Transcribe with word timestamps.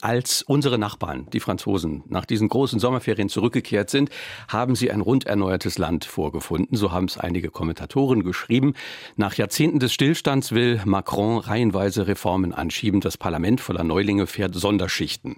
Als 0.00 0.42
unsere 0.42 0.78
Nachbarn, 0.78 1.26
die 1.32 1.40
Franzosen, 1.40 2.04
nach 2.06 2.24
diesen 2.24 2.48
großen 2.48 2.78
Sommerferien 2.78 3.28
zurückgekehrt 3.28 3.90
sind, 3.90 4.10
haben 4.46 4.76
sie 4.76 4.92
ein 4.92 5.00
rund 5.00 5.26
erneuertes 5.26 5.76
Land 5.76 6.04
vorgefunden. 6.04 6.76
So 6.76 6.92
haben 6.92 7.06
es 7.06 7.18
einige 7.18 7.50
Kommentatoren 7.50 8.22
geschrieben. 8.22 8.74
Nach 9.16 9.34
Jahrzehnten 9.34 9.80
des 9.80 9.92
Stillstands 9.92 10.52
will 10.52 10.80
Macron 10.84 11.38
reihenweise 11.38 12.06
Reformen 12.06 12.52
anschieben. 12.52 13.00
Das 13.00 13.16
Parlament 13.16 13.60
voller 13.60 13.82
Neulinge 13.82 14.28
fährt 14.28 14.54
Sonderschichten. 14.54 15.36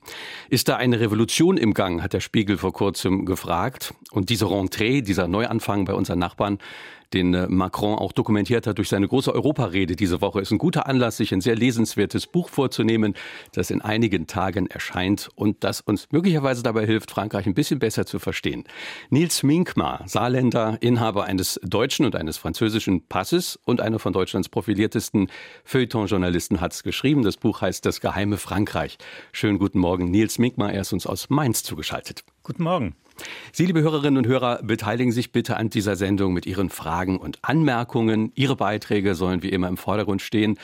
Ist 0.51 0.69
da 0.69 0.77
eine 0.77 1.01
Revolution 1.01 1.57
im 1.57 1.73
Gang, 1.73 2.03
hat 2.03 2.13
der 2.13 2.21
Spiegel 2.21 2.59
vor 2.59 2.75
kurzem 2.75 3.25
gefragt. 3.25 3.95
Und 4.11 4.29
diese 4.29 4.45
Rentrée, 4.45 5.01
dieser 5.01 5.27
Neuanfang 5.27 5.87
bei 5.87 5.95
unseren 5.95 6.19
Nachbarn, 6.19 6.59
den 7.13 7.35
äh, 7.35 7.47
Macron 7.49 7.99
auch 7.99 8.13
dokumentiert 8.13 8.67
hat 8.67 8.79
durch 8.79 8.89
seine 8.89 9.09
große 9.09 9.35
Europarede 9.35 9.97
diese 9.97 10.21
Woche, 10.21 10.41
ist 10.41 10.51
ein 10.51 10.59
guter 10.59 10.87
Anlass, 10.87 11.17
sich 11.17 11.33
ein 11.33 11.41
sehr 11.41 11.57
lesenswertes 11.57 12.27
Buch 12.27 12.49
vorzunehmen, 12.49 13.15
das 13.53 13.71
in 13.71 13.81
einigen 13.81 14.27
Tagen 14.27 14.67
erscheint 14.67 15.29
und 15.35 15.65
das 15.65 15.81
uns 15.81 16.09
möglicherweise 16.11 16.63
dabei 16.63 16.87
hilft, 16.87 17.11
Frankreich 17.11 17.47
ein 17.47 17.55
bisschen 17.55 17.79
besser 17.79 18.07
zu 18.07 18.19
verstehen. 18.19 18.65
Nils 19.11 19.43
Minkmar, 19.43 20.05
Saarländer, 20.07 20.79
Inhaber 20.81 21.25
eines 21.25 21.61
deutschen 21.63 22.07
und 22.07 22.17
eines 22.17 22.39
französischen 22.39 23.07
Passes 23.07 23.59
und 23.65 23.81
einer 23.81 23.99
von 23.99 24.13
Deutschlands 24.13 24.49
profiliertesten 24.49 25.31
Feuilleton-Journalisten, 25.65 26.61
hat 26.61 26.73
es 26.73 26.83
geschrieben. 26.83 27.23
Das 27.23 27.37
Buch 27.37 27.61
heißt 27.61 27.85
Das 27.85 28.01
geheime 28.01 28.37
Frankreich. 28.37 28.99
Schönen 29.33 29.59
guten 29.59 29.79
Morgen, 29.79 30.11
Nils 30.11 30.39
Minkmar, 30.39 30.73
er 30.73 30.83
ist 30.83 30.93
uns 30.93 31.07
aus 31.07 31.31
Mainz 31.31 31.63
zugeschaltet. 31.63 32.25
Guten 32.43 32.63
Morgen. 32.63 32.95
Sie, 33.53 33.67
liebe 33.67 33.83
Hörerinnen 33.83 34.19
und 34.19 34.27
Hörer, 34.27 34.61
beteiligen 34.63 35.13
sich 35.13 35.33
bitte 35.33 35.57
an 35.57 35.71
dieser 35.71 35.97
Sendung 35.97 36.33
mit 36.33 36.47
Ihren 36.47 36.71
Fragen 36.71 37.19
und 37.19 37.39
Anmerkungen. 37.43 38.33
Ihre 38.35 38.57
Beiträge 38.57 39.15
sollen 39.15 39.43
wie 39.43 39.49
immer 39.49 39.69
im 39.69 39.77
Vordergrund 39.77 40.23
stehen. 40.23 40.59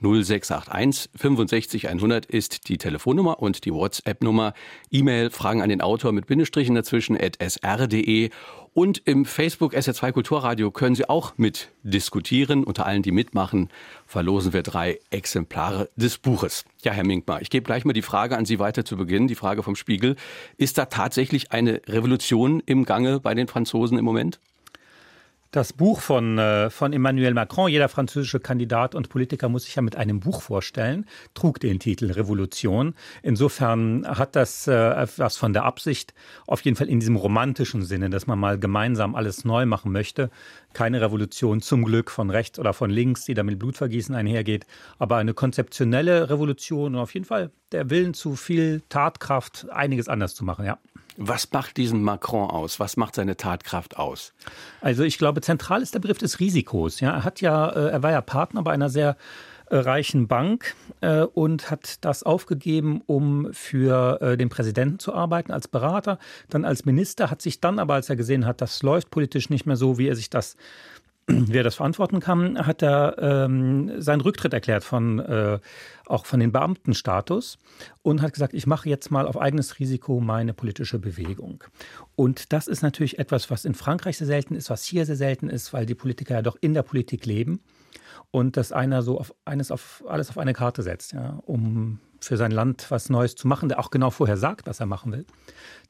0681 0.00 1.10
65 1.14 1.88
100 1.88 2.26
ist 2.26 2.68
die 2.68 2.78
Telefonnummer 2.78 3.40
und 3.40 3.64
die 3.64 3.72
WhatsApp-Nummer. 3.72 4.52
E-Mail 4.90 5.30
Fragen 5.30 5.62
an 5.62 5.68
den 5.68 5.80
Autor 5.80 6.12
mit 6.12 6.26
Bindestrichen 6.26 6.74
dazwischen 6.74 7.16
at 7.16 7.38
sr.de 7.40 8.30
und 8.74 9.02
im 9.04 9.24
Facebook 9.24 9.74
SR2 9.74 10.12
Kulturradio 10.12 10.70
können 10.70 10.94
Sie 10.94 11.08
auch 11.08 11.34
mit 11.36 11.70
diskutieren. 11.82 12.64
Unter 12.64 12.86
allen, 12.86 13.02
die 13.02 13.12
mitmachen, 13.12 13.68
verlosen 14.06 14.52
wir 14.52 14.62
drei 14.62 14.98
Exemplare 15.10 15.90
des 15.96 16.18
Buches. 16.18 16.64
Ja, 16.82 16.92
Herr 16.92 17.04
Minkmar, 17.04 17.42
ich 17.42 17.50
gebe 17.50 17.64
gleich 17.64 17.84
mal 17.84 17.92
die 17.92 18.02
Frage 18.02 18.36
an 18.36 18.46
Sie 18.46 18.58
weiter 18.58 18.84
zu 18.84 18.96
Beginn, 18.96 19.28
die 19.28 19.34
Frage 19.34 19.62
vom 19.62 19.76
Spiegel. 19.76 20.16
Ist 20.56 20.78
da 20.78 20.86
tatsächlich 20.86 21.52
eine 21.52 21.82
Revolution 21.86 22.62
im 22.64 22.84
Gange 22.84 23.20
bei 23.20 23.34
den 23.34 23.46
Franzosen 23.46 23.98
im 23.98 24.04
Moment? 24.04 24.40
Das 25.54 25.74
Buch 25.74 26.00
von, 26.00 26.38
äh, 26.38 26.70
von 26.70 26.94
Emmanuel 26.94 27.34
Macron, 27.34 27.68
jeder 27.68 27.90
französische 27.90 28.40
Kandidat 28.40 28.94
und 28.94 29.10
Politiker 29.10 29.50
muss 29.50 29.64
sich 29.64 29.74
ja 29.74 29.82
mit 29.82 29.96
einem 29.96 30.18
Buch 30.18 30.40
vorstellen, 30.40 31.04
trug 31.34 31.60
den 31.60 31.78
Titel 31.78 32.10
Revolution. 32.10 32.94
Insofern 33.22 34.06
hat 34.08 34.34
das 34.34 34.66
äh, 34.66 35.06
was 35.18 35.36
von 35.36 35.52
der 35.52 35.64
Absicht, 35.64 36.14
auf 36.46 36.62
jeden 36.62 36.74
Fall 36.78 36.88
in 36.88 37.00
diesem 37.00 37.16
romantischen 37.16 37.84
Sinne, 37.84 38.08
dass 38.08 38.26
man 38.26 38.38
mal 38.38 38.58
gemeinsam 38.58 39.14
alles 39.14 39.44
neu 39.44 39.66
machen 39.66 39.92
möchte. 39.92 40.30
Keine 40.72 41.02
Revolution 41.02 41.60
zum 41.60 41.84
Glück 41.84 42.10
von 42.10 42.30
rechts 42.30 42.58
oder 42.58 42.72
von 42.72 42.88
links, 42.88 43.26
die 43.26 43.34
da 43.34 43.42
mit 43.42 43.58
Blutvergießen 43.58 44.14
einhergeht, 44.14 44.64
aber 44.98 45.18
eine 45.18 45.34
konzeptionelle 45.34 46.30
Revolution 46.30 46.94
und 46.94 47.00
auf 47.02 47.12
jeden 47.12 47.26
Fall 47.26 47.50
der 47.72 47.90
Willen 47.90 48.14
zu 48.14 48.36
viel 48.36 48.82
Tatkraft, 48.88 49.66
einiges 49.70 50.08
anders 50.08 50.34
zu 50.34 50.46
machen, 50.46 50.64
ja. 50.64 50.78
Was 51.16 51.50
macht 51.52 51.76
diesen 51.76 52.02
Macron 52.02 52.48
aus? 52.48 52.80
Was 52.80 52.96
macht 52.96 53.14
seine 53.14 53.36
Tatkraft 53.36 53.96
aus? 53.96 54.32
Also 54.80 55.02
ich 55.02 55.18
glaube, 55.18 55.40
zentral 55.40 55.82
ist 55.82 55.94
der 55.94 56.00
Begriff 56.00 56.18
des 56.18 56.40
Risikos. 56.40 57.00
Ja, 57.00 57.12
er 57.12 57.24
hat 57.24 57.40
ja, 57.40 57.68
äh, 57.68 57.90
er 57.90 58.02
war 58.02 58.10
ja 58.10 58.20
Partner 58.20 58.62
bei 58.62 58.72
einer 58.72 58.88
sehr 58.88 59.16
äh, 59.68 59.76
reichen 59.76 60.26
Bank 60.26 60.74
äh, 61.00 61.22
und 61.22 61.70
hat 61.70 62.04
das 62.04 62.22
aufgegeben, 62.22 63.02
um 63.06 63.52
für 63.52 64.36
den 64.36 64.48
Präsidenten 64.48 64.98
zu 64.98 65.14
arbeiten 65.14 65.52
als 65.52 65.68
Berater, 65.68 66.18
dann 66.48 66.64
als 66.64 66.84
Minister, 66.84 67.30
hat 67.30 67.42
sich 67.42 67.60
dann 67.60 67.78
aber, 67.78 67.94
als 67.94 68.08
er 68.08 68.16
gesehen 68.16 68.46
hat, 68.46 68.60
das 68.60 68.82
läuft 68.82 69.10
politisch 69.10 69.50
nicht 69.50 69.66
mehr 69.66 69.76
so, 69.76 69.98
wie 69.98 70.08
er 70.08 70.16
sich 70.16 70.30
das 70.30 70.56
wer 71.26 71.62
das 71.62 71.76
verantworten 71.76 72.20
kann, 72.20 72.66
hat 72.66 72.82
er 72.82 73.16
ähm, 73.18 74.00
seinen 74.00 74.20
Rücktritt 74.20 74.52
erklärt 74.52 74.84
von 74.84 75.18
äh, 75.20 75.58
auch 76.06 76.26
von 76.26 76.40
den 76.40 76.52
Beamtenstatus 76.52 77.58
und 78.02 78.22
hat 78.22 78.32
gesagt, 78.32 78.54
ich 78.54 78.66
mache 78.66 78.88
jetzt 78.88 79.10
mal 79.10 79.26
auf 79.26 79.40
eigenes 79.40 79.78
Risiko 79.78 80.20
meine 80.20 80.52
politische 80.52 80.98
Bewegung. 80.98 81.64
Und 82.16 82.52
das 82.52 82.66
ist 82.66 82.82
natürlich 82.82 83.18
etwas, 83.18 83.50
was 83.50 83.64
in 83.64 83.74
Frankreich 83.74 84.18
sehr 84.18 84.26
selten 84.26 84.54
ist, 84.54 84.68
was 84.68 84.84
hier 84.84 85.06
sehr 85.06 85.16
selten 85.16 85.48
ist, 85.48 85.72
weil 85.72 85.86
die 85.86 85.94
Politiker 85.94 86.34
ja 86.34 86.42
doch 86.42 86.56
in 86.60 86.74
der 86.74 86.82
Politik 86.82 87.24
leben 87.24 87.60
und 88.30 88.56
dass 88.56 88.72
einer 88.72 89.02
so 89.02 89.18
auf 89.18 89.34
eines 89.44 89.70
auf 89.70 90.02
alles 90.08 90.28
auf 90.30 90.38
eine 90.38 90.54
Karte 90.54 90.82
setzt, 90.82 91.12
ja, 91.12 91.38
um 91.46 92.00
für 92.20 92.36
sein 92.36 92.50
Land 92.50 92.86
was 92.90 93.10
Neues 93.10 93.34
zu 93.34 93.48
machen, 93.48 93.68
der 93.68 93.78
auch 93.78 93.90
genau 93.90 94.10
vorher 94.10 94.36
sagt, 94.36 94.66
was 94.66 94.80
er 94.80 94.86
machen 94.86 95.12
will. 95.12 95.26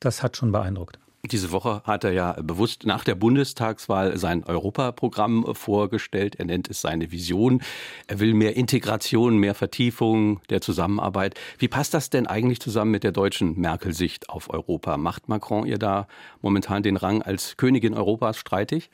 Das 0.00 0.22
hat 0.22 0.36
schon 0.36 0.52
beeindruckt. 0.52 0.98
Diese 1.24 1.52
Woche 1.52 1.82
hat 1.84 2.02
er 2.02 2.10
ja 2.10 2.32
bewusst 2.42 2.84
nach 2.84 3.04
der 3.04 3.14
Bundestagswahl 3.14 4.18
sein 4.18 4.42
Europaprogramm 4.42 5.54
vorgestellt. 5.54 6.34
Er 6.34 6.46
nennt 6.46 6.68
es 6.68 6.80
seine 6.80 7.12
Vision. 7.12 7.62
Er 8.08 8.18
will 8.18 8.34
mehr 8.34 8.56
Integration, 8.56 9.36
mehr 9.36 9.54
Vertiefung 9.54 10.40
der 10.50 10.60
Zusammenarbeit. 10.60 11.38
Wie 11.58 11.68
passt 11.68 11.94
das 11.94 12.10
denn 12.10 12.26
eigentlich 12.26 12.58
zusammen 12.58 12.90
mit 12.90 13.04
der 13.04 13.12
deutschen 13.12 13.56
Merkel-Sicht 13.56 14.30
auf 14.30 14.50
Europa? 14.50 14.96
Macht 14.96 15.28
Macron 15.28 15.64
ihr 15.64 15.78
da 15.78 16.08
momentan 16.40 16.82
den 16.82 16.96
Rang 16.96 17.22
als 17.22 17.56
Königin 17.56 17.94
Europas 17.94 18.36
streitig? 18.36 18.90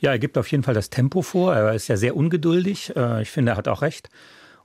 Ja, 0.00 0.12
er 0.12 0.20
gibt 0.20 0.38
auf 0.38 0.46
jeden 0.52 0.62
Fall 0.62 0.74
das 0.74 0.88
Tempo 0.88 1.20
vor. 1.20 1.52
Er 1.52 1.74
ist 1.74 1.88
ja 1.88 1.96
sehr 1.96 2.16
ungeduldig. 2.16 2.94
Äh, 2.94 3.22
ich 3.22 3.30
finde, 3.32 3.52
er 3.52 3.56
hat 3.56 3.66
auch 3.66 3.82
recht. 3.82 4.08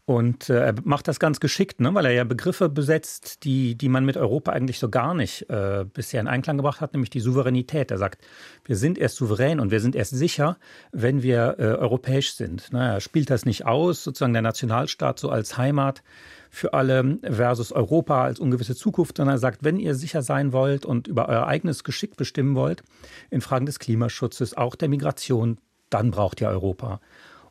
Und 0.08 0.52
äh, 0.52 0.60
er 0.60 0.76
macht 0.84 1.08
das 1.08 1.20
ganz 1.20 1.40
geschickt, 1.40 1.80
ne? 1.80 1.92
weil 1.96 2.06
er 2.06 2.12
ja 2.12 2.24
Begriffe 2.26 2.70
besetzt, 2.70 3.44
die, 3.44 3.76
die 3.76 3.90
man 3.90 4.06
mit 4.06 4.18
Europa 4.18 4.52
eigentlich 4.52 4.78
so 4.78 4.88
gar 4.88 5.16
nicht 5.16 5.50
äh, 5.50 5.84
bisher 5.92 6.22
in 6.22 6.28
Einklang 6.28 6.58
gebracht 6.58 6.80
hat, 6.80 6.94
nämlich 6.94 7.10
die 7.10 7.20
Souveränität. 7.20 7.90
Er 7.90 7.98
sagt, 7.98 8.24
wir 8.66 8.76
sind 8.76 9.00
erst 9.00 9.16
souverän 9.16 9.60
und 9.60 9.72
wir 9.72 9.80
sind 9.80 9.96
erst 9.96 10.16
sicher, 10.16 10.58
wenn 10.92 11.24
wir 11.24 11.56
äh, 11.58 11.64
europäisch 11.64 12.36
sind. 12.36 12.72
Ne? 12.72 12.94
Er 12.94 13.02
spielt 13.02 13.32
das 13.32 13.46
nicht 13.46 13.66
aus, 13.66 14.04
sozusagen 14.04 14.34
der 14.34 14.44
Nationalstaat 14.44 15.18
so 15.18 15.30
als 15.30 15.58
Heimat 15.58 16.04
für 16.52 16.76
alle 16.76 17.18
versus 17.24 17.72
Europa 17.72 18.24
als 18.24 18.40
ungewisse 18.40 18.76
Zukunft, 18.76 19.18
sondern 19.18 19.38
er 19.38 19.40
sagt, 19.40 19.64
wenn 19.64 19.80
ihr 19.80 19.96
sicher 19.96 20.22
sein 20.22 20.54
wollt 20.54 20.86
und 20.86 21.08
über 21.08 21.28
euer 21.30 21.48
eigenes 21.48 21.84
Geschick 21.84 22.16
bestimmen 22.16 22.56
wollt, 22.56 22.84
in 23.32 23.42
Fragen 23.42 23.66
des 23.66 23.80
Klimaschutzes, 23.80 24.56
auch 24.56 24.76
der 24.76 24.88
Migration, 24.88 25.58
dann 25.90 26.12
braucht 26.12 26.42
ihr 26.42 26.48
Europa. 26.48 27.02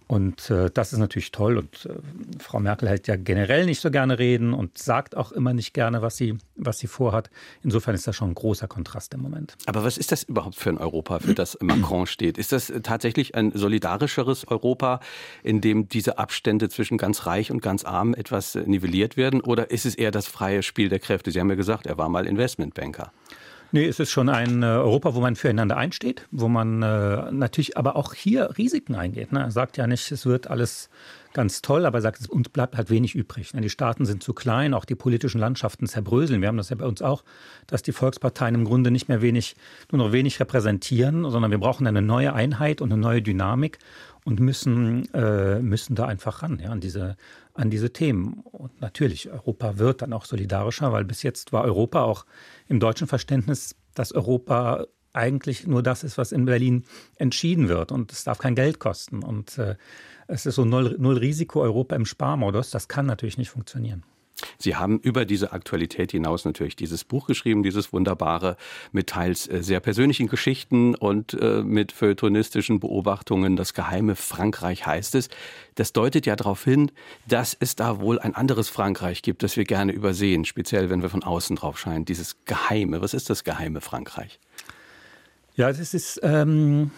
Und 0.07 0.51
äh, 0.51 0.71
das 0.73 0.93
ist 0.93 0.99
natürlich 0.99 1.33
toll. 1.33 1.57
Und 1.57 1.87
äh, 1.87 1.95
Frau 2.39 2.61
Merkel 2.61 2.89
hält 2.89 3.09
ja 3.09 3.17
generell 3.17 3.65
nicht 3.65 3.81
so 3.81 3.91
gerne 3.91 4.19
reden 4.19 4.53
und 4.53 4.77
sagt 4.77 5.17
auch 5.17 5.33
immer 5.33 5.55
nicht 5.55 5.73
gerne, 5.73 6.03
was 6.03 6.17
sie, 6.17 6.37
was 6.57 6.79
sie 6.79 6.87
vorhat. 6.87 7.31
Insofern 7.63 7.95
ist 7.95 8.07
das 8.07 8.17
schon 8.17 8.31
ein 8.31 8.35
großer 8.35 8.69
Kontrast 8.69 9.15
im 9.15 9.23
Moment. 9.23 9.57
Aber 9.67 9.83
was 9.83 9.97
ist 9.97 10.13
das 10.13 10.23
überhaupt 10.23 10.57
für 10.57 10.71
ein 10.71 10.79
Europa, 10.79 11.21
für 11.21 11.35
das 11.35 11.57
Macron 11.61 12.07
steht? 12.07 12.37
Ist 12.37 12.53
das 12.53 12.73
tatsächlich 12.83 13.35
ein 13.35 13.53
solidarischeres 13.55 14.47
Europa, 14.47 15.01
in 15.43 15.61
dem 15.61 15.89
diese 15.89 16.19
Abstände 16.19 16.69
zwischen 16.69 16.99
ganz 16.99 17.27
reich 17.27 17.51
und 17.51 17.63
ganz 17.63 17.85
arm 17.85 18.15
etwas 18.15 18.55
nivelliert 18.55 19.17
werden? 19.17 19.41
Oder 19.41 19.71
ist 19.71 19.87
es 19.87 19.95
eher 19.95 20.11
das 20.11 20.27
freie 20.27 20.63
Spiel 20.63 20.91
der 20.91 20.99
Kräfte? 20.99 21.31
Sie 21.31 21.41
haben 21.41 21.49
ja 21.49 21.57
gesagt, 21.57 21.87
er 21.87 21.97
war 21.97 22.09
mal 22.09 22.27
Investmentbanker. 22.27 23.11
Nee, 23.75 23.87
es 23.87 23.99
ist 23.99 24.13
schon 24.13 24.29
ein 24.29 24.63
äh, 24.63 24.67
Europa, 24.67 25.17
wo 25.17 25.21
man 25.21 25.35
füreinander 25.35 25.77
einsteht, 25.77 26.29
wo 26.31 26.47
man 26.47 26.81
äh, 26.81 27.33
natürlich 27.33 27.77
aber 27.77 27.97
auch 27.97 28.15
hier 28.15 28.57
Risiken 28.57 28.95
eingeht. 28.95 29.33
Ne? 29.33 29.41
Er 29.41 29.51
sagt 29.51 29.77
ja 29.77 29.89
nicht, 29.89 30.13
es 30.13 30.27
wird 30.27 30.47
alles 30.47 30.91
ganz 31.33 31.61
toll, 31.61 31.85
aber 31.85 31.99
er 31.99 32.03
sagt, 32.03 32.31
uns 32.31 32.49
bleibt 32.51 32.77
halt 32.77 32.89
wenig 32.89 33.17
übrig. 33.17 33.53
Ne? 33.53 33.63
Die 33.63 33.69
Staaten 33.69 34.05
sind 34.05 34.23
zu 34.23 34.33
klein, 34.33 34.75
auch 34.75 34.85
die 34.85 34.95
politischen 34.95 35.41
Landschaften 35.41 35.89
zerbröseln. 35.89 36.41
Wir 36.41 36.47
haben 36.47 36.57
das 36.57 36.69
ja 36.69 36.77
bei 36.77 36.87
uns 36.87 37.03
auch, 37.03 37.25
dass 37.67 37.83
die 37.83 37.91
Volksparteien 37.91 38.55
im 38.55 38.65
Grunde 38.65 38.93
nicht 38.93 39.09
mehr 39.09 39.23
wenig, 39.23 39.57
nur 39.91 40.07
noch 40.07 40.13
wenig 40.13 40.39
repräsentieren, 40.39 41.29
sondern 41.29 41.51
wir 41.51 41.59
brauchen 41.59 41.89
eine 41.89 42.01
neue 42.01 42.33
Einheit 42.33 42.81
und 42.81 42.93
eine 42.93 43.03
neue 43.03 43.23
Dynamik 43.23 43.81
und 44.25 44.39
müssen, 44.39 45.13
äh, 45.13 45.59
müssen 45.59 45.97
da 45.97 46.07
einfach 46.07 46.45
ran 46.45 46.61
ja, 46.63 46.71
an, 46.71 46.79
diese, 46.79 47.17
an 47.55 47.71
diese 47.71 47.93
Themen. 47.93 48.45
Und 48.53 48.81
natürlich, 48.81 49.33
Europa 49.33 49.79
wird 49.79 50.03
dann 50.03 50.13
auch 50.13 50.27
solidarischer, 50.27 50.93
weil 50.93 51.05
bis 51.05 51.25
jetzt 51.25 51.53
war 51.53 51.65
Europa 51.65 52.03
auch 52.03 52.25
im 52.69 52.81
deutschen 52.81 53.07
Verständnis, 53.07 53.77
dass 53.95 54.13
Europa 54.13 54.87
eigentlich 55.13 55.67
nur 55.67 55.83
das 55.83 56.03
ist, 56.05 56.19
was 56.19 56.33
in 56.33 56.45
Berlin 56.45 56.85
entschieden 57.17 57.69
wird. 57.69 57.93
Und 57.93 58.13
es 58.13 58.25
darf 58.25 58.39
kein 58.39 58.55
Geld 58.55 58.81
kosten. 58.81 59.23
Und 59.23 59.59
äh, 59.59 59.77
es 60.27 60.47
ist 60.47 60.57
so 60.57 60.65
null, 60.65 60.97
null 60.99 61.19
Risiko 61.19 61.63
Europa 61.63 61.95
im 61.95 62.07
Sparmodus. 62.07 62.71
Das 62.71 62.89
kann 62.89 63.07
natürlich 63.07 63.39
nicht 63.39 63.51
funktionieren. 63.51 64.03
Sie 64.59 64.77
haben 64.77 64.99
über 64.99 65.25
diese 65.25 65.53
Aktualität 65.53 66.13
hinaus 66.13 66.45
natürlich 66.45 66.77
dieses 66.77 67.05
Buch 67.05 67.27
geschrieben, 67.27 67.63
dieses 67.63 67.93
wunderbare, 67.93 68.57
mit 68.93 69.09
teils 69.09 69.49
äh, 69.49 69.63
sehr 69.63 69.81
persönlichen 69.81 70.29
Geschichten 70.29 70.95
und 70.95 71.35
äh, 71.35 71.63
mit 71.63 71.93
feuilletonistischen 71.93 72.81
Beobachtungen. 72.81 73.57
Das 73.57 73.75
geheime 73.75 74.17
Frankreich 74.17 74.87
heißt 74.87 75.15
es. 75.15 75.29
Das 75.77 75.93
deutet 75.93 76.27
ja 76.27 76.37
darauf 76.37 76.65
hin, 76.65 76.91
dass 77.27 77.57
es 77.59 77.77
da 77.77 78.01
wohl 78.01 78.19
ein 78.19 78.35
anderes 78.35 78.69
Frankreich 78.69 79.23
gibt, 79.23 79.43
das 79.43 79.57
wir 79.57 79.65
gerne 79.65 79.93
übersehen, 79.93 80.45
speziell 80.45 80.91
wenn 80.91 81.03
wir 81.03 81.11
von 81.11 81.23
außen 81.23 81.57
drauf 81.57 81.79
scheinen. 81.79 82.05
Dieses 82.05 82.37
Geheime. 82.45 83.01
Was 83.01 83.15
ist 83.15 83.31
das 83.31 83.45
geheime 83.45 83.81
Frankreich? 83.81 84.39
Ja, 85.57 85.69
das 85.69 85.95
ist. 85.95 86.21
Ähm 86.23 86.91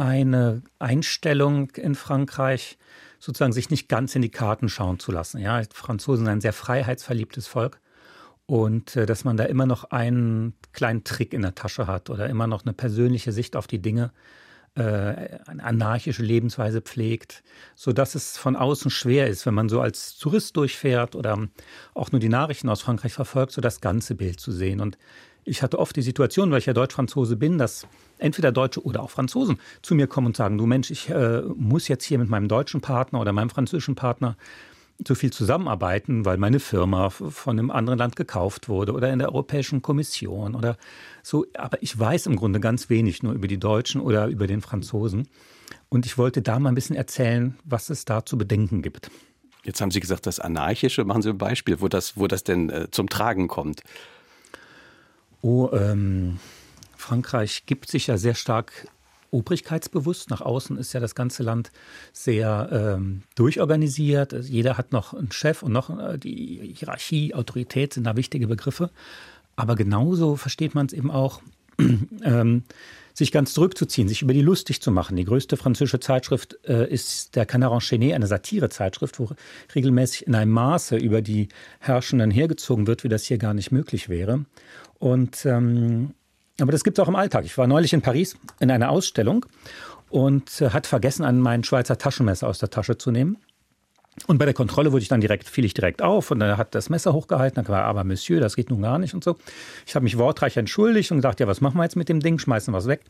eine 0.00 0.62
Einstellung 0.78 1.70
in 1.76 1.94
Frankreich, 1.94 2.78
sozusagen 3.20 3.52
sich 3.52 3.70
nicht 3.70 3.88
ganz 3.88 4.16
in 4.16 4.22
die 4.22 4.30
Karten 4.30 4.68
schauen 4.68 4.98
zu 4.98 5.12
lassen. 5.12 5.38
Ja, 5.38 5.62
Franzosen 5.72 6.24
sind 6.24 6.32
ein 6.32 6.40
sehr 6.40 6.52
freiheitsverliebtes 6.52 7.46
Volk 7.46 7.80
und 8.46 8.96
äh, 8.96 9.06
dass 9.06 9.22
man 9.24 9.36
da 9.36 9.44
immer 9.44 9.66
noch 9.66 9.84
einen 9.84 10.54
kleinen 10.72 11.04
Trick 11.04 11.32
in 11.32 11.42
der 11.42 11.54
Tasche 11.54 11.86
hat 11.86 12.10
oder 12.10 12.28
immer 12.28 12.48
noch 12.48 12.64
eine 12.64 12.72
persönliche 12.72 13.30
Sicht 13.30 13.54
auf 13.54 13.68
die 13.68 13.80
Dinge, 13.80 14.10
äh, 14.74 14.82
eine 15.46 15.62
anarchische 15.62 16.22
Lebensweise 16.22 16.80
pflegt, 16.80 17.42
so 17.74 17.92
dass 17.92 18.14
es 18.14 18.38
von 18.38 18.56
außen 18.56 18.90
schwer 18.90 19.28
ist, 19.28 19.44
wenn 19.44 19.54
man 19.54 19.68
so 19.68 19.80
als 19.80 20.16
Tourist 20.16 20.56
durchfährt 20.56 21.14
oder 21.14 21.46
auch 21.94 22.12
nur 22.12 22.20
die 22.20 22.28
Nachrichten 22.28 22.68
aus 22.68 22.80
Frankreich 22.80 23.12
verfolgt, 23.12 23.52
so 23.52 23.60
das 23.60 23.80
ganze 23.80 24.14
Bild 24.14 24.40
zu 24.40 24.50
sehen. 24.50 24.80
Und 24.80 24.96
ich 25.50 25.62
hatte 25.62 25.80
oft 25.80 25.96
die 25.96 26.02
Situation, 26.02 26.50
weil 26.52 26.58
ich 26.58 26.66
ja 26.66 26.72
Deutsch-Franzose 26.72 27.36
bin, 27.36 27.58
dass 27.58 27.86
entweder 28.18 28.52
Deutsche 28.52 28.82
oder 28.84 29.02
auch 29.02 29.10
Franzosen 29.10 29.58
zu 29.82 29.96
mir 29.96 30.06
kommen 30.06 30.28
und 30.28 30.36
sagen, 30.36 30.56
du 30.56 30.64
Mensch, 30.64 30.90
ich 30.92 31.10
äh, 31.10 31.42
muss 31.56 31.88
jetzt 31.88 32.04
hier 32.04 32.18
mit 32.18 32.28
meinem 32.28 32.46
deutschen 32.46 32.80
Partner 32.80 33.20
oder 33.20 33.32
meinem 33.32 33.50
französischen 33.50 33.96
Partner 33.96 34.36
so 35.06 35.14
viel 35.14 35.32
zusammenarbeiten, 35.32 36.24
weil 36.24 36.36
meine 36.36 36.60
Firma 36.60 37.10
von 37.10 37.58
einem 37.58 37.70
anderen 37.70 37.98
Land 37.98 38.14
gekauft 38.14 38.68
wurde 38.68 38.92
oder 38.92 39.12
in 39.12 39.18
der 39.18 39.28
Europäischen 39.28 39.82
Kommission 39.82 40.54
oder 40.54 40.76
so. 41.22 41.46
Aber 41.56 41.82
ich 41.82 41.98
weiß 41.98 42.26
im 42.26 42.36
Grunde 42.36 42.60
ganz 42.60 42.88
wenig 42.88 43.22
nur 43.22 43.32
über 43.32 43.48
die 43.48 43.58
Deutschen 43.58 44.00
oder 44.00 44.28
über 44.28 44.46
den 44.46 44.60
Franzosen. 44.60 45.26
Und 45.88 46.06
ich 46.06 46.16
wollte 46.16 46.42
da 46.42 46.60
mal 46.60 46.68
ein 46.68 46.74
bisschen 46.76 46.96
erzählen, 46.96 47.56
was 47.64 47.90
es 47.90 48.04
da 48.04 48.24
zu 48.24 48.38
bedenken 48.38 48.82
gibt. 48.82 49.10
Jetzt 49.64 49.80
haben 49.80 49.90
Sie 49.90 50.00
gesagt, 50.00 50.26
das 50.26 50.38
Anarchische. 50.38 51.04
Machen 51.04 51.22
Sie 51.22 51.30
ein 51.30 51.38
Beispiel, 51.38 51.80
wo 51.80 51.88
das, 51.88 52.16
wo 52.16 52.28
das 52.28 52.44
denn 52.44 52.70
äh, 52.70 52.90
zum 52.90 53.08
Tragen 53.08 53.48
kommt. 53.48 53.82
Oh, 55.42 55.70
ähm, 55.72 56.38
Frankreich 56.96 57.64
gibt 57.66 57.90
sich 57.90 58.08
ja 58.08 58.18
sehr 58.18 58.34
stark 58.34 58.88
obrigkeitsbewusst. 59.30 60.30
Nach 60.30 60.40
außen 60.40 60.76
ist 60.76 60.92
ja 60.92 61.00
das 61.00 61.14
ganze 61.14 61.42
Land 61.42 61.70
sehr 62.12 62.96
ähm, 62.98 63.22
durchorganisiert. 63.36 64.32
Jeder 64.32 64.76
hat 64.76 64.92
noch 64.92 65.14
einen 65.14 65.32
Chef 65.32 65.62
und 65.62 65.72
noch 65.72 65.90
äh, 65.98 66.18
die 66.18 66.74
Hierarchie, 66.76 67.34
Autorität 67.34 67.94
sind 67.94 68.04
da 68.04 68.16
wichtige 68.16 68.46
Begriffe. 68.46 68.90
Aber 69.56 69.76
genauso 69.76 70.36
versteht 70.36 70.74
man 70.74 70.86
es 70.86 70.92
eben 70.92 71.10
auch, 71.10 71.42
ähm, 72.24 72.64
sich 73.14 73.32
ganz 73.32 73.52
zurückzuziehen, 73.52 74.08
sich 74.08 74.22
über 74.22 74.32
die 74.32 74.40
lustig 74.40 74.80
zu 74.80 74.90
machen. 74.90 75.16
Die 75.16 75.24
größte 75.24 75.56
französische 75.56 76.00
Zeitschrift 76.00 76.58
äh, 76.66 76.88
ist 76.90 77.36
der 77.36 77.44
Canard 77.44 77.72
enchaîné, 77.72 78.14
eine 78.14 78.26
Satirezeitschrift, 78.26 79.18
wo 79.18 79.30
regelmäßig 79.74 80.26
in 80.26 80.34
einem 80.34 80.52
Maße 80.52 80.96
über 80.96 81.20
die 81.20 81.48
Herrschenden 81.80 82.30
hergezogen 82.30 82.86
wird, 82.86 83.04
wie 83.04 83.08
das 83.08 83.24
hier 83.24 83.38
gar 83.38 83.54
nicht 83.54 83.72
möglich 83.72 84.08
wäre. 84.08 84.44
Und 85.00 85.44
ähm, 85.46 86.14
aber 86.60 86.72
das 86.72 86.84
gibt 86.84 86.98
es 86.98 87.02
auch 87.02 87.08
im 87.08 87.16
Alltag. 87.16 87.44
Ich 87.44 87.56
war 87.58 87.66
neulich 87.66 87.92
in 87.92 88.02
Paris 88.02 88.36
in 88.60 88.70
einer 88.70 88.90
Ausstellung 88.90 89.46
und 90.10 90.60
äh, 90.60 90.70
hat 90.70 90.86
vergessen, 90.86 91.24
einen 91.24 91.40
meinen 91.40 91.64
Schweizer 91.64 91.98
Taschenmesser 91.98 92.46
aus 92.46 92.58
der 92.58 92.70
Tasche 92.70 92.98
zu 92.98 93.10
nehmen. 93.10 93.38
Und 94.26 94.38
bei 94.38 94.44
der 94.44 94.54
Kontrolle 94.54 94.92
wurde 94.92 95.02
ich 95.02 95.08
dann 95.08 95.20
direkt, 95.20 95.48
fiel 95.48 95.64
ich 95.64 95.74
direkt 95.74 96.02
auf 96.02 96.30
und 96.30 96.40
er 96.40 96.56
hat 96.56 96.74
das 96.74 96.88
Messer 96.88 97.12
hochgehalten. 97.12 97.64
Dann 97.64 97.72
war 97.72 97.84
aber 97.84 98.04
Monsieur, 98.04 98.40
das 98.40 98.54
geht 98.54 98.70
nun 98.70 98.82
gar 98.82 98.98
nicht 98.98 99.14
und 99.14 99.24
so. 99.24 99.36
Ich 99.86 99.94
habe 99.94 100.04
mich 100.04 100.18
wortreich 100.18 100.56
entschuldigt 100.56 101.10
und 101.10 101.18
gesagt, 101.18 101.40
ja, 101.40 101.46
was 101.46 101.60
machen 101.60 101.78
wir 101.78 101.84
jetzt 101.84 101.96
mit 101.96 102.08
dem 102.08 102.20
Ding? 102.20 102.38
Schmeißen 102.38 102.72
wir 102.72 102.78
es 102.78 102.86
weg. 102.86 103.00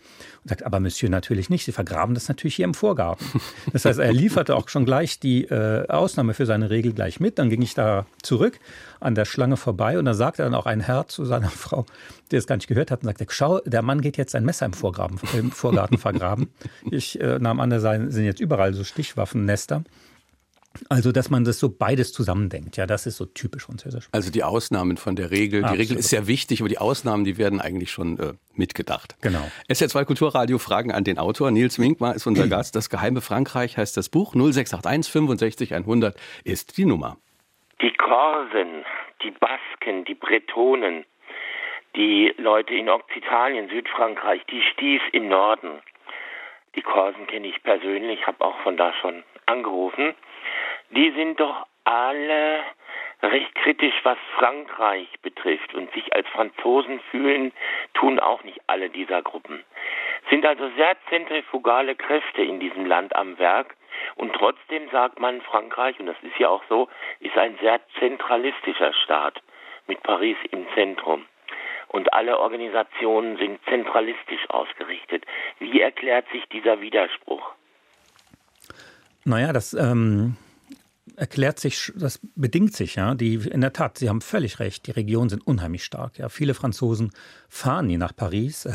Und 0.43 0.49
sagt, 0.49 0.65
aber 0.65 0.81
Monsieur 0.81 1.11
natürlich 1.11 1.51
nicht. 1.51 1.65
Sie 1.65 1.73
vergraben 1.73 2.15
das 2.15 2.29
natürlich 2.29 2.55
hier 2.55 2.65
im 2.65 2.75
Vorgarten. 2.75 3.27
Das 3.73 3.85
heißt, 3.85 3.99
er 3.99 4.12
lieferte 4.12 4.57
auch 4.57 4.69
schon 4.69 4.85
gleich 4.85 5.21
die 5.21 5.45
äh, 5.45 5.87
Ausnahme 5.89 6.35
für 6.35 6.47
seine 6.47 6.71
Regel 6.71 6.93
gleich 6.93 7.21
mit. 7.21 7.39
Dann 7.39 7.51
ging 7.51 7.62
ich 7.62 7.75
da 7.75 8.07
zurück 8.23 8.59
an 9.01 9.15
der 9.15 9.25
Schlange 9.25 9.57
vorbei 9.57 9.99
und 9.99 10.05
da 10.05 10.15
sagte 10.15 10.43
dann 10.43 10.55
auch 10.55 10.67
ein 10.67 10.81
Herr 10.81 11.09
zu 11.09 11.25
seiner 11.25 11.51
Frau, 11.51 11.87
die 12.31 12.37
es 12.37 12.47
gar 12.47 12.57
nicht 12.57 12.69
gehört 12.69 12.91
hat, 12.91 13.03
und 13.03 13.07
sagte, 13.07 13.27
schau, 13.29 13.59
der 13.61 13.83
Mann 13.83 14.01
geht 14.01 14.17
jetzt 14.17 14.33
sein 14.33 14.45
Messer 14.45 14.67
im, 14.67 14.73
Vorgraben, 14.73 15.19
im 15.37 15.51
Vorgarten 15.51 15.99
vergraben. 15.99 16.51
Ich 16.91 17.21
äh, 17.21 17.39
nahm 17.39 17.61
an, 17.61 17.71
da 17.71 17.81
sind 17.81 18.25
jetzt 18.25 18.41
überall 18.41 18.75
so 18.75 18.85
Stichwaffennester. 18.85 19.83
Also, 20.89 21.11
dass 21.11 21.31
man 21.31 21.45
das 21.45 21.59
so 21.59 21.69
beides 21.69 22.13
zusammendenkt, 22.13 22.77
ja, 22.77 22.87
das 22.87 23.05
ist 23.07 23.17
so 23.17 23.27
typisch 23.27 23.65
französisch. 23.65 24.09
Also 24.13 24.31
die 24.31 24.45
Ausnahmen 24.45 24.97
von 24.97 25.17
der 25.17 25.33
Regel. 25.33 25.63
Die 25.63 25.77
Regel 25.77 25.97
ist 25.97 26.11
sehr 26.11 26.29
wichtig, 26.29 26.61
aber 26.61 26.69
die 26.69 26.79
Ausnahmen, 26.79 27.25
die 27.25 27.39
werden 27.39 27.61
eigentlich 27.61 27.91
schon 27.91 28.19
äh, 28.19 28.35
mitgedacht. 28.55 29.17
Genau. 29.21 29.51
SR2 29.69 30.05
Kulturradio 30.05 30.59
Fragen 30.59 30.93
an 30.93 31.03
den 31.03 31.19
Autor. 31.19 31.51
Nils 31.51 31.79
Minkmar 31.79 32.15
ist 32.15 32.27
unser 32.27 32.47
Gast. 32.49 32.77
Das 32.77 32.89
geheime 32.89 33.21
Frankreich 33.21 33.77
heißt 33.77 33.97
das 33.97 34.09
Buch. 34.09 34.35
0681 34.35 35.13
65 35.13 35.75
100 35.75 36.17
ist 36.45 36.79
die 36.79 36.85
Nummer. 36.85 37.17
Die 37.83 37.93
Korsen, 37.95 38.85
die 39.25 39.33
Basken, 39.33 40.05
die 40.05 40.15
Bretonen, 40.15 41.05
die 41.97 42.33
Leute 42.39 42.75
in 42.75 42.89
Okzitanien, 42.89 43.69
Südfrankreich, 43.69 44.43
die 44.47 44.63
Sties 44.73 45.03
im 45.13 45.29
Norden. 45.29 45.81
Die 46.77 46.83
Korsen 46.83 47.27
kenne 47.27 47.49
ich 47.49 47.61
persönlich, 47.65 48.25
habe 48.29 48.45
auch 48.45 48.61
von 48.63 48.77
da 48.77 48.93
schon 49.01 49.25
angerufen 49.47 50.15
die 50.91 51.13
sind 51.13 51.41
doch 51.41 51.67
alle 51.85 52.63
recht 53.23 53.55
kritisch, 53.55 53.95
was 54.03 54.19
Frankreich 54.39 55.09
betrifft 55.23 55.75
und 55.75 55.93
sich 55.93 56.15
als 56.15 56.27
Franzosen 56.29 57.01
fühlen, 57.11 57.53
tun 57.95 58.19
auch 58.19 58.43
nicht 58.45 58.61
alle 58.67 58.89
dieser 58.89 59.23
Gruppen. 59.23 59.63
Sind 60.31 60.47
also 60.47 60.71
sehr 60.77 60.97
zentrifugale 61.09 61.95
Kräfte 61.95 62.43
in 62.43 62.61
diesem 62.61 62.87
Land 62.87 63.15
am 63.17 63.39
Werk 63.39 63.77
und 64.17 64.33
trotzdem 64.35 64.89
sagt 64.91 65.19
man, 65.21 65.41
Frankreich, 65.43 65.99
und 66.01 66.07
das 66.07 66.17
ist 66.23 66.39
ja 66.39 66.49
auch 66.49 66.63
so, 66.69 66.89
ist 67.21 67.37
ein 67.37 67.59
sehr 67.61 67.81
zentralistischer 67.99 68.93
Staat 69.05 69.43
mit 69.87 70.03
Paris 70.03 70.37
im 70.51 70.67
Zentrum. 70.75 71.27
Und 71.89 72.13
alle 72.13 72.39
Organisationen 72.39 73.37
sind 73.37 73.59
zentralistisch 73.65 74.49
ausgerichtet. 74.49 75.25
Wie 75.59 75.81
erklärt 75.81 76.27
sich 76.31 76.45
dieser 76.53 76.81
Widerspruch? 76.81 77.43
Naja, 79.25 79.53
das 79.53 79.75
ähm, 79.75 80.37
erklärt 81.21 81.61
sich, 81.61 81.93
das 81.97 82.19
bedingt 82.35 82.75
sich, 82.75 82.95
ja. 82.95 83.15
Die, 83.15 83.35
in 83.35 83.61
der 83.61 83.75
Tat, 83.75 83.99
Sie 83.99 84.09
haben 84.09 84.23
völlig 84.23 84.59
recht, 84.59 84.87
die 84.87 84.91
Regionen 84.91 85.29
sind 85.29 85.47
unheimlich 85.47 85.85
stark. 85.85 86.19
Ja. 86.19 86.31
Viele 86.31 86.55
Franzosen 86.55 87.11
fahren 87.49 87.89
nie 87.89 87.99
nach 87.99 88.17
Paris 88.17 88.65
äh, 88.65 88.73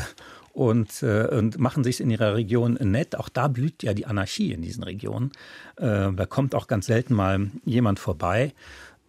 und, 0.53 1.01
äh, 1.01 1.27
und 1.27 1.57
machen 1.57 1.83
sich 1.83 1.99
in 1.99 2.11
ihrer 2.11 2.35
Region 2.35 2.73
nett. 2.73 3.15
Auch 3.15 3.29
da 3.29 3.47
blüht 3.47 3.81
ja 3.81 3.95
die 3.95 4.05
Anarchie 4.05 4.51
in 4.51 4.61
diesen 4.61 4.83
Regionen. 4.83 5.31
Äh, 5.77 6.13
da 6.13 6.25
kommt 6.27 6.53
auch 6.53 6.67
ganz 6.67 6.85
selten 6.85 7.15
mal 7.15 7.49
jemand 7.65 7.97
vorbei 7.97 8.53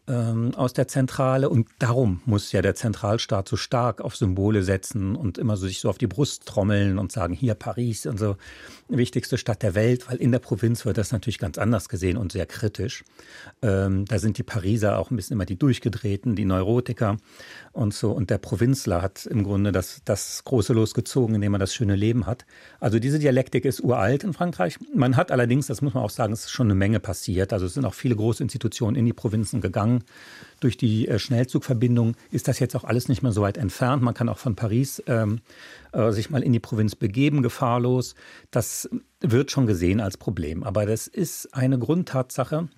ähm, 0.08 0.54
aus 0.54 0.72
der 0.72 0.88
Zentrale. 0.88 1.48
Und 1.48 1.68
darum 1.78 2.20
muss 2.24 2.52
ja 2.52 2.62
der 2.62 2.74
Zentralstaat 2.74 3.48
so 3.48 3.56
stark 3.56 4.00
auf 4.00 4.16
Symbole 4.16 4.62
setzen 4.62 5.16
und 5.16 5.38
immer 5.38 5.56
so 5.56 5.66
sich 5.66 5.80
so 5.80 5.88
auf 5.88 5.98
die 5.98 6.06
Brust 6.06 6.46
trommeln 6.46 6.98
und 6.98 7.12
sagen, 7.12 7.34
hier 7.34 7.54
Paris 7.54 8.06
und 8.06 8.18
so, 8.18 8.36
wichtigste 8.88 9.36
Stadt 9.36 9.62
der 9.62 9.74
Welt, 9.74 10.08
weil 10.08 10.18
in 10.18 10.32
der 10.32 10.38
Provinz 10.38 10.84
wird 10.84 10.98
das 10.98 11.12
natürlich 11.12 11.38
ganz 11.38 11.58
anders 11.58 11.88
gesehen 11.88 12.16
und 12.16 12.32
sehr 12.32 12.46
kritisch. 12.46 13.04
Ähm, 13.62 14.04
da 14.04 14.18
sind 14.18 14.38
die 14.38 14.42
Pariser 14.42 14.98
auch 14.98 15.10
ein 15.10 15.16
bisschen 15.16 15.34
immer 15.34 15.46
die 15.46 15.58
Durchgedrehten, 15.58 16.36
die 16.36 16.44
Neurotiker 16.44 17.16
und 17.72 17.92
so. 17.92 18.12
Und 18.12 18.30
der 18.30 18.38
Provinzler 18.38 19.02
hat 19.02 19.26
im 19.26 19.42
Grunde 19.42 19.72
das, 19.72 20.02
das 20.04 20.44
große 20.44 20.72
losgezogen, 20.72 21.34
indem 21.34 21.54
er 21.54 21.58
das 21.58 21.74
schöne 21.74 21.96
Leben 21.96 22.26
hat. 22.26 22.46
Also 22.78 22.98
diese 22.98 23.18
Dialektik 23.18 23.64
ist 23.64 23.80
uralt 23.80 24.22
in 24.22 24.32
Frankreich. 24.32 24.78
Man 24.94 25.16
hat 25.16 25.32
allerdings, 25.32 25.66
das 25.66 25.82
muss 25.82 25.94
man 25.94 26.04
auch 26.04 26.10
sagen, 26.10 26.32
es 26.32 26.44
ist 26.44 26.50
schon 26.50 26.68
eine 26.68 26.74
Menge 26.74 27.00
passiert. 27.00 27.52
Also 27.52 27.66
es 27.66 27.74
sind 27.74 27.84
auch 27.84 27.94
viele 27.94 28.14
große 28.14 28.42
Institutionen 28.42 28.96
in 28.96 29.04
die 29.04 29.12
Provinzen 29.12 29.60
gegangen 29.60 29.95
sagen, 29.96 30.04
durch 30.60 30.76
die 30.76 31.08
äh, 31.08 31.18
Schnellzugverbindung 31.18 32.16
ist 32.30 32.48
das 32.48 32.58
jetzt 32.58 32.74
auch 32.74 32.84
alles 32.84 33.08
nicht 33.08 33.22
mehr 33.22 33.32
so 33.32 33.42
weit 33.42 33.58
entfernt. 33.58 34.02
Man 34.02 34.14
kann 34.14 34.28
auch 34.28 34.38
von 34.38 34.56
Paris 34.56 35.02
ähm, 35.06 35.40
äh, 35.92 36.10
sich 36.12 36.30
mal 36.30 36.42
in 36.42 36.52
die 36.52 36.60
Provinz 36.60 36.94
begeben, 36.94 37.42
gefahrlos. 37.42 38.14
Das 38.50 38.88
wird 39.20 39.50
schon 39.50 39.66
gesehen 39.66 40.00
als 40.00 40.16
Problem. 40.16 40.64
Aber 40.64 40.86
das 40.86 41.06
ist 41.06 41.54
eine 41.54 41.78
Grundtatsache, 41.78 42.68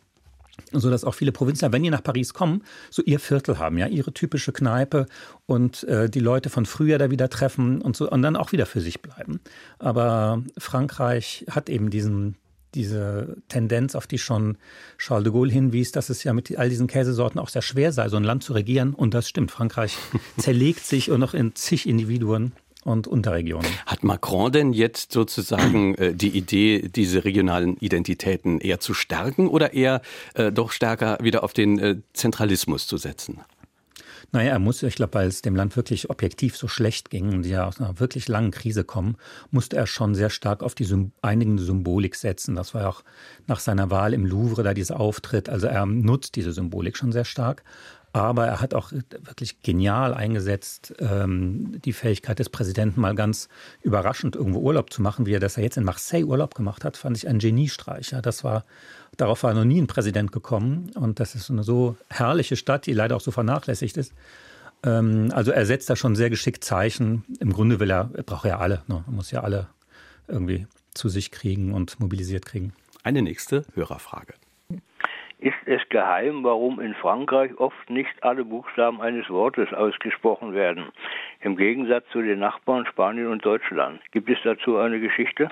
so 0.72 0.90
dass 0.90 1.04
auch 1.04 1.14
viele 1.14 1.30
Provinzler, 1.30 1.72
wenn 1.72 1.84
die 1.84 1.90
nach 1.90 2.02
Paris 2.02 2.34
kommen, 2.34 2.64
so 2.90 3.00
ihr 3.02 3.20
Viertel 3.20 3.58
haben, 3.58 3.78
ja, 3.78 3.86
ihre 3.86 4.12
typische 4.12 4.52
Kneipe 4.52 5.06
und 5.46 5.84
äh, 5.84 6.10
die 6.10 6.20
Leute 6.20 6.50
von 6.50 6.66
früher 6.66 6.98
da 6.98 7.10
wieder 7.10 7.28
treffen 7.28 7.80
und 7.80 7.96
so 7.96 8.10
und 8.10 8.22
dann 8.22 8.34
auch 8.34 8.50
wieder 8.50 8.66
für 8.66 8.80
sich 8.80 9.00
bleiben. 9.00 9.38
Aber 9.78 10.42
Frankreich 10.58 11.46
hat 11.48 11.68
eben 11.68 11.90
diesen 11.90 12.34
diese 12.74 13.36
Tendenz, 13.48 13.94
auf 13.94 14.06
die 14.06 14.18
schon 14.18 14.58
Charles 14.98 15.24
de 15.24 15.32
Gaulle 15.32 15.52
hinwies, 15.52 15.92
dass 15.92 16.10
es 16.10 16.24
ja 16.24 16.32
mit 16.32 16.56
all 16.58 16.68
diesen 16.68 16.86
Käsesorten 16.86 17.38
auch 17.40 17.48
sehr 17.48 17.62
schwer 17.62 17.92
sei, 17.92 18.08
so 18.08 18.16
ein 18.16 18.24
Land 18.24 18.44
zu 18.44 18.52
regieren. 18.52 18.94
Und 18.94 19.14
das 19.14 19.28
stimmt. 19.28 19.50
Frankreich 19.50 19.96
zerlegt 20.38 20.84
sich 20.84 21.10
und 21.10 21.20
noch 21.20 21.34
in 21.34 21.54
zig 21.54 21.88
Individuen 21.88 22.52
und 22.84 23.06
Unterregionen. 23.06 23.70
Hat 23.86 24.02
Macron 24.02 24.52
denn 24.52 24.72
jetzt 24.72 25.12
sozusagen 25.12 25.94
äh, 25.96 26.14
die 26.14 26.30
Idee, 26.30 26.88
diese 26.88 27.24
regionalen 27.24 27.76
Identitäten 27.76 28.60
eher 28.60 28.80
zu 28.80 28.94
stärken 28.94 29.48
oder 29.48 29.74
eher 29.74 30.00
äh, 30.34 30.52
doch 30.52 30.72
stärker 30.72 31.18
wieder 31.20 31.44
auf 31.44 31.52
den 31.52 31.78
äh, 31.78 31.96
Zentralismus 32.12 32.86
zu 32.86 32.96
setzen? 32.96 33.40
Naja, 34.30 34.52
er 34.52 34.58
muss, 34.58 34.82
ich 34.82 34.96
glaube, 34.96 35.14
weil 35.14 35.28
es 35.28 35.40
dem 35.40 35.56
Land 35.56 35.74
wirklich 35.74 36.10
objektiv 36.10 36.56
so 36.56 36.68
schlecht 36.68 37.08
ging 37.08 37.32
und 37.32 37.42
die 37.42 37.50
ja 37.50 37.66
aus 37.66 37.80
einer 37.80 37.98
wirklich 37.98 38.28
langen 38.28 38.50
Krise 38.50 38.84
kommen, 38.84 39.16
musste 39.50 39.76
er 39.76 39.86
schon 39.86 40.14
sehr 40.14 40.28
stark 40.28 40.62
auf 40.62 40.74
die 40.74 40.84
Sym 40.84 41.12
einigende 41.22 41.62
Symbolik 41.62 42.14
setzen. 42.14 42.54
Das 42.54 42.74
war 42.74 42.82
ja 42.82 42.88
auch 42.88 43.02
nach 43.46 43.60
seiner 43.60 43.90
Wahl 43.90 44.12
im 44.12 44.26
Louvre 44.26 44.62
da 44.62 44.74
dieser 44.74 45.00
Auftritt. 45.00 45.48
Also 45.48 45.66
er 45.66 45.86
nutzt 45.86 46.36
diese 46.36 46.52
Symbolik 46.52 46.98
schon 46.98 47.10
sehr 47.10 47.24
stark. 47.24 47.64
Aber 48.12 48.46
er 48.46 48.60
hat 48.60 48.74
auch 48.74 48.90
wirklich 48.90 49.62
genial 49.62 50.14
eingesetzt, 50.14 50.94
ähm, 50.98 51.80
die 51.84 51.92
Fähigkeit 51.92 52.38
des 52.38 52.48
Präsidenten 52.48 53.00
mal 53.00 53.14
ganz 53.14 53.48
überraschend 53.82 54.34
irgendwo 54.34 54.60
Urlaub 54.60 54.92
zu 54.92 55.02
machen, 55.02 55.26
wie 55.26 55.34
er 55.34 55.40
das 55.40 55.56
ja 55.56 55.62
jetzt 55.62 55.76
in 55.76 55.84
Marseille 55.84 56.24
Urlaub 56.24 56.54
gemacht 56.54 56.84
hat, 56.84 56.96
fand 56.96 57.16
ich 57.16 57.28
ein 57.28 57.38
Geniestreich. 57.38 58.10
Ja, 58.12 58.22
das 58.22 58.44
war, 58.44 58.64
darauf 59.16 59.42
war 59.42 59.54
noch 59.54 59.64
nie 59.64 59.80
ein 59.80 59.86
Präsident 59.86 60.32
gekommen. 60.32 60.90
Und 60.94 61.20
das 61.20 61.34
ist 61.34 61.50
eine 61.50 61.62
so 61.62 61.96
herrliche 62.10 62.56
Stadt, 62.56 62.86
die 62.86 62.92
leider 62.92 63.16
auch 63.16 63.20
so 63.20 63.30
vernachlässigt 63.30 63.96
ist. 63.96 64.14
Ähm, 64.84 65.30
also 65.34 65.50
er 65.50 65.66
setzt 65.66 65.90
da 65.90 65.96
schon 65.96 66.16
sehr 66.16 66.30
geschickt 66.30 66.64
Zeichen. 66.64 67.24
Im 67.40 67.52
Grunde 67.52 67.80
will 67.80 67.90
er, 67.90 68.10
er 68.14 68.22
braucht 68.22 68.44
ja 68.46 68.58
alle, 68.58 68.82
ne? 68.86 69.04
er 69.06 69.12
muss 69.12 69.30
ja 69.30 69.42
alle 69.42 69.68
irgendwie 70.28 70.66
zu 70.94 71.08
sich 71.08 71.30
kriegen 71.30 71.72
und 71.72 71.98
mobilisiert 72.00 72.44
kriegen. 72.44 72.72
Eine 73.02 73.22
nächste 73.22 73.64
Hörerfrage. 73.74 74.34
Ist 75.40 75.54
es 75.66 75.80
geheim, 75.88 76.42
warum 76.42 76.80
in 76.80 76.94
Frankreich 76.94 77.56
oft 77.58 77.88
nicht 77.88 78.10
alle 78.22 78.44
Buchstaben 78.44 79.00
eines 79.00 79.30
Wortes 79.30 79.72
ausgesprochen 79.72 80.52
werden? 80.52 80.86
Im 81.40 81.56
Gegensatz 81.56 82.04
zu 82.10 82.20
den 82.20 82.40
Nachbarn 82.40 82.86
Spanien 82.86 83.28
und 83.28 83.44
Deutschland. 83.44 84.00
Gibt 84.10 84.28
es 84.28 84.38
dazu 84.42 84.78
eine 84.78 84.98
Geschichte? 84.98 85.48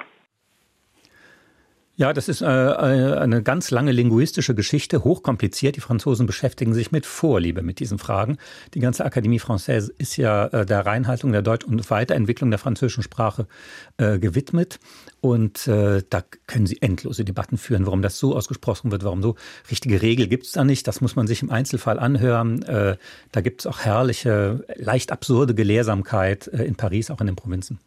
Ja, 1.99 2.13
das 2.13 2.29
ist 2.29 2.43
äh, 2.43 2.47
äh, 2.47 3.17
eine 3.17 3.43
ganz 3.43 3.71
lange 3.71 3.91
linguistische 3.91 4.55
Geschichte, 4.55 5.03
hochkompliziert. 5.03 5.77
Die 5.77 5.81
Franzosen 5.81 6.27
beschäftigen 6.27 6.75
sich 6.75 6.93
mit 6.93 7.07
Vorliebe 7.07 7.63
mit 7.63 7.81
diesen 7.81 7.99
Fragen. 7.99 8.37
Die 8.75 8.81
ganze 8.81 9.07
Akademie 9.07 9.41
Française 9.41 9.91
ist 9.97 10.19
ja 10.19 10.45
äh, 10.49 10.67
der 10.67 10.85
Reinhaltung 10.85 11.33
der 11.33 11.41
Deutsch- 11.41 11.65
und 11.65 11.91
Weiterentwicklung 11.91 12.51
der 12.51 12.59
französischen 12.59 13.03
Sprache 13.03 13.47
gewidmet. 13.99 14.79
Und 15.21 15.67
da 15.67 16.23
können 16.47 16.67
Sie 16.67 16.83
endlose 16.83 17.25
Debatten 17.25 17.57
führen, 17.57 17.87
warum 17.87 18.03
das 18.03 18.19
so 18.19 18.37
ausgesprochen 18.37 18.91
wird, 18.91 19.05
warum 19.05 19.23
so. 19.23 19.37
Richtige 19.71 20.03
Regel 20.03 20.27
gibt 20.29 20.45
es 20.45 20.53
da 20.53 20.65
nicht. 20.65 20.87
Das 20.87 21.01
muss 21.01 21.17
man 21.17 21.27
sich 21.27 21.43
im 21.43 21.51
Einzelfall 21.51 21.99
anhören. 21.99 22.61
Da 22.61 23.41
gibt 23.41 23.63
es 23.63 23.67
auch 23.67 23.81
herrliche, 23.81 24.65
leicht 24.77 25.13
absurde 25.13 25.55
Gelehrsamkeit 25.55 26.47
in 26.47 26.75
Paris, 26.75 27.11
auch 27.11 27.21
in 27.21 27.27
den 27.29 27.37
Provinzen. 27.37 27.79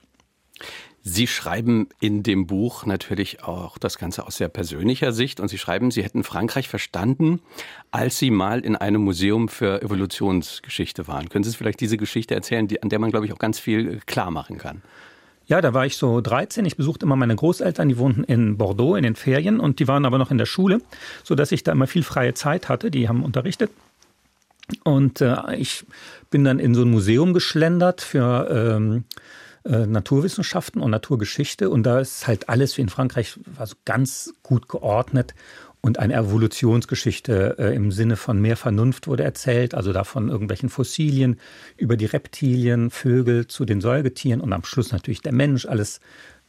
Sie 1.02 1.28
schreiben 1.28 1.88
in 2.00 2.24
dem 2.24 2.46
Buch 2.46 2.86
natürlich 2.86 3.44
auch 3.44 3.78
das 3.78 3.98
Ganze 3.98 4.26
aus 4.28 4.38
sehr 4.38 4.50
persönlicher 4.50 5.14
Sicht 5.14 5.40
und 5.40 5.48
Sie 5.48 5.58
schreiben, 5.58 5.92
Sie 5.92 6.04
hätten 6.04 6.24
Frankreich 6.24 6.68
verstanden, 6.68 7.42
als 7.92 8.18
Sie 8.18 8.32
mal 8.32 8.60
in 8.60 8.76
einem 8.76 9.02
Museum 9.02 9.48
für 9.48 9.82
Evolutionsgeschichte 9.82 11.08
waren. 11.08 11.30
Können 11.30 11.44
Sie 11.44 11.56
vielleicht 11.56 11.80
diese 11.80 11.98
Geschichte 11.98 12.36
erzählen, 12.36 12.68
die, 12.68 12.84
an 12.84 12.90
der 12.90 13.00
man, 13.00 13.12
glaube 13.12 13.26
ich, 13.26 13.34
auch 13.34 13.40
ganz 13.40 13.60
viel 13.60 14.02
klar 14.06 14.30
machen 14.30 14.58
kann? 14.58 14.82
Ja, 15.50 15.62
da 15.62 15.74
war 15.74 15.86
ich 15.86 15.98
so 15.98 16.22
13. 16.22 16.64
Ich 16.66 16.78
besuchte 16.78 17.08
immer 17.08 17.16
meine 17.16 17.36
Großeltern, 17.36 17.90
die 17.90 17.98
wohnten 17.98 18.24
in 18.24 18.58
Bordeaux 18.58 18.96
in 18.96 19.04
den 19.04 19.16
Ferien 19.16 19.60
und 19.60 19.80
die 19.80 19.88
waren 19.88 20.06
aber 20.06 20.20
noch 20.20 20.30
in 20.30 20.38
der 20.38 20.46
Schule, 20.46 20.80
sodass 21.24 21.52
ich 21.52 21.64
da 21.64 21.72
immer 21.72 21.88
viel 21.88 22.04
freie 22.04 22.36
Zeit 22.36 22.70
hatte. 22.70 22.92
Die 22.92 23.10
haben 23.10 23.24
unterrichtet. 23.24 23.72
Und 24.84 25.22
äh, 25.22 25.56
ich 25.56 25.86
bin 26.30 26.44
dann 26.44 26.60
in 26.60 26.76
so 26.76 26.84
ein 26.84 26.92
Museum 26.92 27.34
geschlendert 27.34 28.02
für 28.02 28.76
ähm, 28.78 29.06
äh, 29.66 29.86
Naturwissenschaften 29.86 30.82
und 30.82 30.92
Naturgeschichte. 30.92 31.70
Und 31.70 31.84
da 31.84 32.00
ist 32.00 32.28
halt 32.28 32.50
alles 32.50 32.78
wie 32.78 32.82
in 32.82 32.90
Frankreich 32.90 33.40
war 33.46 33.68
so 33.68 33.76
ganz 33.86 34.34
gut 34.44 34.70
geordnet. 34.70 35.34
Und 35.82 35.98
eine 35.98 36.14
Evolutionsgeschichte 36.16 37.56
äh, 37.58 37.76
im 37.76 37.92
Sinne 37.92 38.18
von 38.18 38.42
mehr 38.42 38.58
Vernunft 38.58 39.08
wurde 39.08 39.24
erzählt, 39.24 39.74
also 39.74 39.94
da 39.94 40.04
von 40.04 40.28
irgendwelchen 40.28 40.70
Fossilien 40.70 41.40
über 41.78 41.96
die 41.96 42.06
Reptilien, 42.06 42.90
Vögel 42.90 43.48
zu 43.48 43.64
den 43.64 43.80
Säugetieren 43.80 44.42
und 44.42 44.52
am 44.52 44.66
Schluss 44.66 44.92
natürlich 44.92 45.22
der 45.22 45.32
Mensch, 45.32 45.66
alles 45.66 46.02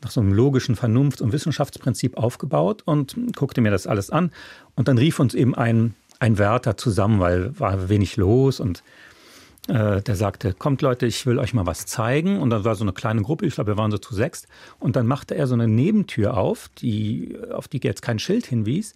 nach 0.02 0.10
so 0.10 0.20
einem 0.20 0.32
logischen 0.32 0.74
Vernunft- 0.74 1.20
und 1.20 1.32
Wissenschaftsprinzip 1.32 2.16
aufgebaut 2.16 2.82
und 2.84 3.16
guckte 3.36 3.60
mir 3.60 3.70
das 3.70 3.86
alles 3.86 4.10
an. 4.10 4.32
Und 4.74 4.88
dann 4.88 4.98
rief 4.98 5.20
uns 5.20 5.34
eben 5.34 5.54
ein, 5.54 5.94
ein 6.18 6.38
Wärter 6.38 6.76
zusammen, 6.76 7.20
weil 7.20 7.58
war 7.58 7.88
wenig 7.88 8.16
los 8.16 8.58
und 8.58 8.82
äh, 9.70 10.02
der 10.02 10.16
sagte, 10.16 10.52
kommt 10.52 10.82
Leute, 10.82 11.06
ich 11.06 11.24
will 11.26 11.38
euch 11.38 11.54
mal 11.54 11.66
was 11.66 11.86
zeigen. 11.86 12.40
Und 12.40 12.50
dann 12.50 12.64
war 12.64 12.74
so 12.74 12.84
eine 12.84 12.92
kleine 12.92 13.22
Gruppe, 13.22 13.46
ich 13.46 13.54
glaube, 13.54 13.72
wir 13.72 13.76
waren 13.76 13.90
so 13.90 13.98
zu 13.98 14.14
sechst. 14.14 14.48
Und 14.78 14.96
dann 14.96 15.06
machte 15.06 15.34
er 15.36 15.46
so 15.46 15.54
eine 15.54 15.68
Nebentür 15.68 16.36
auf, 16.36 16.68
die, 16.78 17.36
auf 17.52 17.68
die 17.68 17.80
jetzt 17.82 18.02
kein 18.02 18.18
Schild 18.18 18.46
hinwies. 18.46 18.94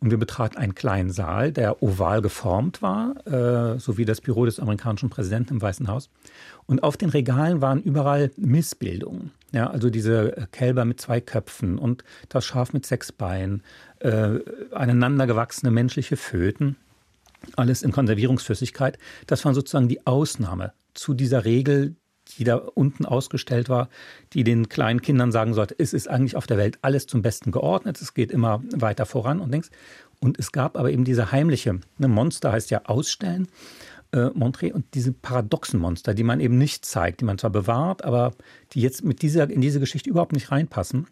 Und 0.00 0.10
wir 0.10 0.18
betraten 0.18 0.58
einen 0.58 0.74
kleinen 0.74 1.10
Saal, 1.10 1.52
der 1.52 1.82
oval 1.82 2.22
geformt 2.22 2.82
war, 2.82 3.14
äh, 3.26 3.78
so 3.78 3.96
wie 3.98 4.04
das 4.04 4.20
Büro 4.20 4.44
des 4.44 4.58
amerikanischen 4.58 5.10
Präsidenten 5.10 5.54
im 5.54 5.62
Weißen 5.62 5.88
Haus. 5.88 6.10
Und 6.66 6.82
auf 6.82 6.96
den 6.96 7.08
Regalen 7.08 7.62
waren 7.62 7.80
überall 7.80 8.32
Missbildungen. 8.36 9.30
Ja, 9.52 9.70
also 9.70 9.90
diese 9.90 10.48
Kälber 10.50 10.84
mit 10.84 11.00
zwei 11.00 11.20
Köpfen 11.20 11.78
und 11.78 12.04
das 12.28 12.44
Schaf 12.44 12.72
mit 12.72 12.84
sechs 12.84 13.12
Beinen, 13.12 13.62
äh, 14.00 14.40
aneinandergewachsene 14.72 15.70
menschliche 15.70 16.16
Föten 16.16 16.76
alles 17.56 17.82
in 17.82 17.92
Konservierungsflüssigkeit. 17.92 18.98
Das 19.26 19.44
war 19.44 19.54
sozusagen 19.54 19.88
die 19.88 20.06
Ausnahme 20.06 20.72
zu 20.94 21.14
dieser 21.14 21.44
Regel, 21.44 21.96
die 22.38 22.44
da 22.44 22.56
unten 22.56 23.04
ausgestellt 23.04 23.68
war, 23.68 23.88
die 24.32 24.44
den 24.44 24.68
kleinen 24.68 25.02
Kindern 25.02 25.32
sagen 25.32 25.54
sollte, 25.54 25.74
es 25.78 25.92
ist 25.92 26.08
eigentlich 26.08 26.36
auf 26.36 26.46
der 26.46 26.56
Welt 26.56 26.78
alles 26.82 27.06
zum 27.06 27.22
Besten 27.22 27.50
geordnet, 27.50 28.00
es 28.00 28.14
geht 28.14 28.30
immer 28.30 28.62
weiter 28.74 29.06
voran 29.06 29.40
und 29.40 29.50
links. 29.50 29.70
Und 30.20 30.38
es 30.38 30.52
gab 30.52 30.76
aber 30.78 30.92
eben 30.92 31.04
diese 31.04 31.32
heimliche, 31.32 31.80
ne, 31.98 32.08
Monster 32.08 32.52
heißt 32.52 32.70
ja 32.70 32.82
ausstellen, 32.84 33.48
äh, 34.12 34.26
Montré, 34.26 34.72
und 34.72 34.94
diese 34.94 35.12
paradoxen 35.12 35.80
Monster, 35.80 36.14
die 36.14 36.22
man 36.22 36.38
eben 36.38 36.58
nicht 36.58 36.84
zeigt, 36.84 37.20
die 37.20 37.24
man 37.24 37.38
zwar 37.38 37.50
bewahrt, 37.50 38.04
aber 38.04 38.32
die 38.72 38.80
jetzt 38.80 39.04
mit 39.04 39.22
dieser, 39.22 39.50
in 39.50 39.60
diese 39.60 39.80
Geschichte 39.80 40.10
überhaupt 40.10 40.32
nicht 40.32 40.52
reinpassen 40.52 41.08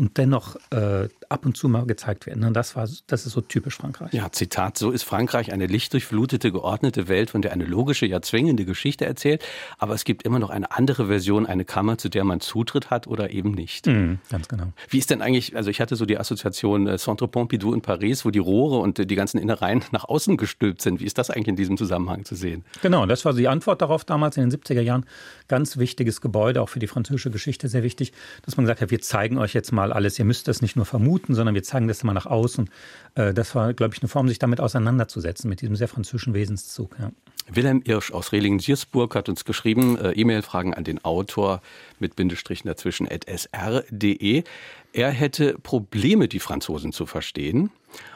und 0.00 0.16
dennoch 0.16 0.56
äh, 0.70 1.08
ab 1.28 1.44
und 1.44 1.58
zu 1.58 1.68
mal 1.68 1.84
gezeigt 1.84 2.26
werden. 2.26 2.42
Und 2.44 2.54
das 2.54 2.74
war, 2.74 2.88
das 3.06 3.26
ist 3.26 3.32
so 3.32 3.42
typisch 3.42 3.76
Frankreich. 3.76 4.14
Ja, 4.14 4.32
Zitat: 4.32 4.78
So 4.78 4.92
ist 4.92 5.02
Frankreich 5.02 5.52
eine 5.52 5.66
lichtdurchflutete, 5.66 6.50
geordnete 6.50 7.06
Welt, 7.06 7.28
von 7.28 7.42
der 7.42 7.52
eine 7.52 7.66
logische, 7.66 8.06
ja 8.06 8.22
zwingende 8.22 8.64
Geschichte 8.64 9.04
erzählt. 9.04 9.44
Aber 9.76 9.92
es 9.92 10.04
gibt 10.04 10.22
immer 10.22 10.38
noch 10.38 10.48
eine 10.48 10.70
andere 10.72 11.08
Version, 11.08 11.44
eine 11.44 11.66
Kammer, 11.66 11.98
zu 11.98 12.08
der 12.08 12.24
man 12.24 12.40
Zutritt 12.40 12.88
hat 12.88 13.08
oder 13.08 13.30
eben 13.30 13.50
nicht. 13.50 13.88
Mhm, 13.88 14.20
ganz 14.30 14.48
genau. 14.48 14.72
Wie 14.88 14.96
ist 14.96 15.10
denn 15.10 15.20
eigentlich? 15.20 15.54
Also 15.54 15.68
ich 15.68 15.82
hatte 15.82 15.96
so 15.96 16.06
die 16.06 16.16
Assoziation 16.16 16.86
äh, 16.86 16.96
Centre 16.96 17.28
Pompidou 17.28 17.74
in 17.74 17.82
Paris, 17.82 18.24
wo 18.24 18.30
die 18.30 18.38
Rohre 18.38 18.78
und 18.78 18.96
die 18.96 19.14
ganzen 19.14 19.36
Innereien 19.36 19.84
nach 19.92 20.04
außen 20.04 20.38
gestülpt 20.38 20.80
sind. 20.80 21.00
Wie 21.00 21.04
ist 21.04 21.18
das 21.18 21.28
eigentlich 21.28 21.48
in 21.48 21.56
diesem 21.56 21.76
Zusammenhang 21.76 22.24
zu 22.24 22.36
sehen? 22.36 22.64
Genau, 22.80 23.04
das 23.04 23.26
war 23.26 23.34
die 23.34 23.48
Antwort 23.48 23.82
darauf 23.82 24.04
damals 24.06 24.38
in 24.38 24.48
den 24.48 24.58
70er 24.58 24.80
Jahren. 24.80 25.04
Ganz 25.50 25.78
wichtiges 25.78 26.20
Gebäude, 26.20 26.62
auch 26.62 26.68
für 26.68 26.78
die 26.78 26.86
französische 26.86 27.32
Geschichte 27.32 27.68
sehr 27.68 27.82
wichtig, 27.82 28.12
dass 28.42 28.56
man 28.56 28.66
gesagt 28.66 28.82
hat, 28.82 28.92
wir 28.92 29.00
zeigen 29.00 29.36
euch 29.36 29.52
jetzt 29.52 29.72
mal 29.72 29.92
alles. 29.92 30.16
Ihr 30.16 30.24
müsst 30.24 30.46
das 30.46 30.62
nicht 30.62 30.76
nur 30.76 30.86
vermuten, 30.86 31.34
sondern 31.34 31.56
wir 31.56 31.64
zeigen 31.64 31.88
das 31.88 32.04
immer 32.04 32.14
nach 32.14 32.26
außen. 32.26 32.70
Äh, 33.16 33.34
das 33.34 33.56
war, 33.56 33.74
glaube 33.74 33.92
ich, 33.92 34.00
eine 34.00 34.08
Form, 34.08 34.28
sich 34.28 34.38
damit 34.38 34.60
auseinanderzusetzen, 34.60 35.50
mit 35.50 35.60
diesem 35.60 35.74
sehr 35.74 35.88
französischen 35.88 36.34
Wesenszug. 36.34 36.94
Ja. 37.00 37.10
Wilhelm 37.52 37.82
Irsch 37.84 38.12
aus 38.12 38.30
Rehlingen-Siersburg 38.30 39.16
hat 39.16 39.28
uns 39.28 39.44
geschrieben, 39.44 39.98
äh, 39.98 40.12
E-Mail-Fragen 40.12 40.72
an 40.72 40.84
den 40.84 41.04
Autor 41.04 41.62
mit 42.00 42.16
Bindestrichen 42.16 42.68
dazwischen 42.68 43.08
at 43.10 43.24
sr.de. 43.26 44.44
Er 44.92 45.10
hätte 45.10 45.56
Probleme, 45.62 46.26
die 46.26 46.40
Franzosen 46.40 46.92
zu 46.92 47.06
verstehen. 47.06 47.70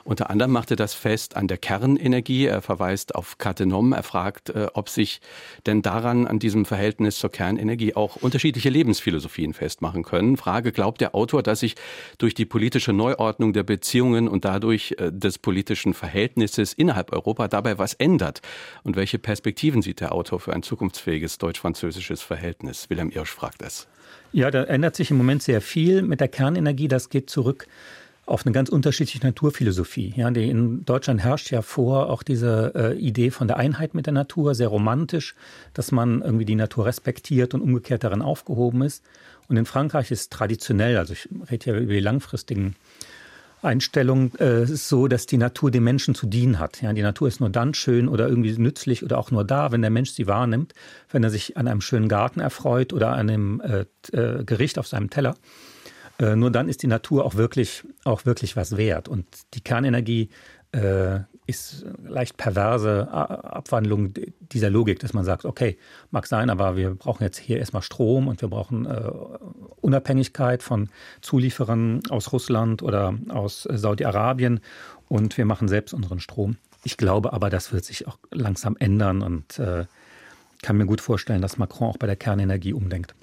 Unter 0.04 0.30
anderem 0.30 0.52
machte 0.52 0.76
das 0.76 0.94
fest 0.94 1.36
an 1.36 1.48
der 1.48 1.56
Kernenergie. 1.56 2.46
Er 2.46 2.62
verweist 2.62 3.14
auf 3.14 3.38
Cattenom. 3.38 3.92
Er 3.92 4.02
fragt, 4.02 4.50
äh, 4.50 4.68
ob 4.74 4.88
sich 4.88 5.20
denn 5.66 5.82
daran, 5.82 6.26
an 6.26 6.38
diesem 6.38 6.64
Verhältnis 6.64 7.18
zur 7.18 7.30
Kernenergie 7.30 7.94
auch 7.94 8.16
unterschiedliche 8.16 8.70
Lebensphilosophien 8.70 9.54
festmachen 9.54 10.02
können. 10.02 10.36
Frage, 10.36 10.72
glaubt 10.72 11.00
der 11.00 11.14
Autor, 11.14 11.42
dass 11.42 11.60
sich 11.60 11.74
durch 12.18 12.34
die 12.34 12.44
politische 12.44 12.92
Neuordnung 12.92 13.52
der 13.52 13.62
Beziehungen 13.62 14.28
und 14.28 14.44
dadurch 14.44 14.94
äh, 14.98 15.10
des 15.12 15.38
politischen 15.38 15.94
Verhältnisses 15.94 16.72
innerhalb 16.72 17.12
Europa 17.12 17.48
dabei 17.48 17.78
was 17.78 17.94
ändert? 17.94 18.42
Und 18.82 18.96
welche 18.96 19.18
Perspektiven 19.18 19.82
sieht 19.82 20.00
der 20.00 20.12
Autor 20.12 20.40
für 20.40 20.52
ein 20.52 20.62
zukunftsfähiges 20.62 21.38
deutsch-französisches 21.38 22.22
Verhältnis? 22.22 22.90
Wilhelm 22.90 23.10
Irsch 23.10 23.32
fragt 23.32 23.62
es. 23.62 23.73
Ja, 24.32 24.50
da 24.50 24.64
ändert 24.64 24.96
sich 24.96 25.10
im 25.10 25.16
Moment 25.16 25.42
sehr 25.42 25.60
viel 25.60 26.02
mit 26.02 26.20
der 26.20 26.28
Kernenergie. 26.28 26.88
Das 26.88 27.08
geht 27.08 27.30
zurück 27.30 27.66
auf 28.26 28.46
eine 28.46 28.52
ganz 28.52 28.68
unterschiedliche 28.68 29.24
Naturphilosophie. 29.24 30.14
Ja, 30.16 30.30
die 30.30 30.48
in 30.48 30.84
Deutschland 30.84 31.22
herrscht 31.22 31.50
ja 31.50 31.62
vor 31.62 32.10
auch 32.10 32.22
diese 32.22 32.72
äh, 32.74 32.98
Idee 32.98 33.30
von 33.30 33.48
der 33.48 33.58
Einheit 33.58 33.94
mit 33.94 34.06
der 34.06 34.14
Natur, 34.14 34.54
sehr 34.54 34.68
romantisch, 34.68 35.34
dass 35.74 35.92
man 35.92 36.22
irgendwie 36.22 36.46
die 36.46 36.54
Natur 36.54 36.86
respektiert 36.86 37.54
und 37.54 37.60
umgekehrt 37.60 38.02
darin 38.02 38.22
aufgehoben 38.22 38.82
ist. 38.82 39.04
Und 39.48 39.56
in 39.56 39.66
Frankreich 39.66 40.10
ist 40.10 40.32
traditionell, 40.32 40.96
also 40.96 41.12
ich 41.12 41.28
rede 41.50 41.70
ja 41.70 41.78
über 41.78 41.92
die 41.92 42.00
langfristigen 42.00 42.76
Einstellung 43.64 44.34
äh, 44.36 44.66
so, 44.66 45.08
dass 45.08 45.26
die 45.26 45.38
Natur 45.38 45.70
dem 45.70 45.84
Menschen 45.84 46.14
zu 46.14 46.26
dienen 46.26 46.58
hat. 46.58 46.82
Ja, 46.82 46.92
die 46.92 47.02
Natur 47.02 47.28
ist 47.28 47.40
nur 47.40 47.50
dann 47.50 47.74
schön 47.74 48.08
oder 48.08 48.28
irgendwie 48.28 48.56
nützlich 48.58 49.02
oder 49.02 49.18
auch 49.18 49.30
nur 49.30 49.44
da, 49.44 49.72
wenn 49.72 49.80
der 49.80 49.90
Mensch 49.90 50.10
sie 50.10 50.26
wahrnimmt, 50.26 50.74
wenn 51.10 51.24
er 51.24 51.30
sich 51.30 51.56
an 51.56 51.68
einem 51.68 51.80
schönen 51.80 52.08
Garten 52.08 52.40
erfreut 52.40 52.92
oder 52.92 53.12
an 53.12 53.30
einem 53.30 53.60
äh, 53.60 53.84
äh, 54.12 54.44
Gericht 54.44 54.78
auf 54.78 54.86
seinem 54.86 55.10
Teller. 55.10 55.34
Äh, 56.18 56.36
nur 56.36 56.50
dann 56.50 56.68
ist 56.68 56.82
die 56.82 56.86
Natur 56.86 57.24
auch 57.24 57.34
wirklich, 57.34 57.84
auch 58.04 58.26
wirklich 58.26 58.56
was 58.56 58.76
wert. 58.76 59.08
Und 59.08 59.26
die 59.54 59.60
Kernenergie 59.60 60.28
äh, 60.72 61.20
ist 61.46 61.84
leicht 62.02 62.36
perverse 62.36 63.08
Abwandlung 63.10 64.14
dieser 64.40 64.70
Logik, 64.70 64.98
dass 65.00 65.12
man 65.12 65.24
sagt, 65.24 65.44
okay, 65.44 65.76
mag 66.10 66.26
sein, 66.26 66.48
aber 66.48 66.76
wir 66.76 66.94
brauchen 66.94 67.22
jetzt 67.22 67.38
hier 67.38 67.58
erstmal 67.58 67.82
Strom 67.82 68.28
und 68.28 68.40
wir 68.40 68.48
brauchen 68.48 68.86
äh, 68.86 69.10
Unabhängigkeit 69.80 70.62
von 70.62 70.88
Zulieferern 71.20 72.00
aus 72.08 72.32
Russland 72.32 72.82
oder 72.82 73.14
aus 73.28 73.68
Saudi-Arabien 73.70 74.60
und 75.08 75.36
wir 75.36 75.44
machen 75.44 75.68
selbst 75.68 75.92
unseren 75.92 76.20
Strom. 76.20 76.56
Ich 76.82 76.96
glaube 76.96 77.32
aber, 77.32 77.50
das 77.50 77.72
wird 77.72 77.84
sich 77.84 78.06
auch 78.06 78.18
langsam 78.30 78.76
ändern 78.78 79.22
und 79.22 79.58
äh, 79.58 79.86
kann 80.62 80.78
mir 80.78 80.86
gut 80.86 81.02
vorstellen, 81.02 81.42
dass 81.42 81.58
Macron 81.58 81.88
auch 81.88 81.98
bei 81.98 82.06
der 82.06 82.16
Kernenergie 82.16 82.72
umdenkt. 82.72 83.14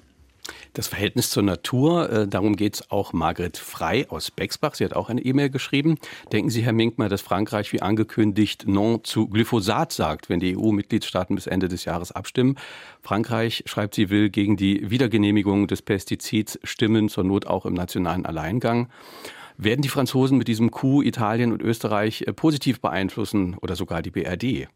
Das 0.74 0.88
Verhältnis 0.88 1.28
zur 1.28 1.42
Natur, 1.42 2.08
äh, 2.10 2.26
darum 2.26 2.56
geht 2.56 2.76
es 2.76 2.90
auch 2.90 3.12
Margret 3.12 3.58
Frei 3.58 4.08
aus 4.08 4.30
Bexbach. 4.30 4.74
Sie 4.74 4.84
hat 4.84 4.94
auch 4.94 5.10
eine 5.10 5.20
E-Mail 5.20 5.50
geschrieben. 5.50 5.98
Denken 6.32 6.48
Sie, 6.48 6.62
Herr 6.62 6.72
Minkmar, 6.72 7.10
dass 7.10 7.20
Frankreich 7.20 7.72
wie 7.74 7.82
angekündigt 7.82 8.64
Non 8.66 9.04
zu 9.04 9.28
Glyphosat 9.28 9.92
sagt, 9.92 10.30
wenn 10.30 10.40
die 10.40 10.56
EU-Mitgliedstaaten 10.56 11.34
bis 11.34 11.46
Ende 11.46 11.68
des 11.68 11.84
Jahres 11.84 12.10
abstimmen? 12.12 12.56
Frankreich, 13.02 13.64
schreibt 13.66 13.94
sie, 13.94 14.08
will 14.08 14.30
gegen 14.30 14.56
die 14.56 14.90
Wiedergenehmigung 14.90 15.66
des 15.66 15.82
Pestizids 15.82 16.58
stimmen, 16.64 17.10
zur 17.10 17.24
Not 17.24 17.46
auch 17.46 17.66
im 17.66 17.74
nationalen 17.74 18.24
Alleingang. 18.24 18.88
Werden 19.58 19.82
die 19.82 19.90
Franzosen 19.90 20.38
mit 20.38 20.48
diesem 20.48 20.70
Coup 20.70 21.04
Italien 21.04 21.52
und 21.52 21.60
Österreich 21.60 22.22
äh, 22.22 22.32
positiv 22.32 22.80
beeinflussen 22.80 23.58
oder 23.60 23.76
sogar 23.76 24.00
die 24.00 24.10
BRD? 24.10 24.68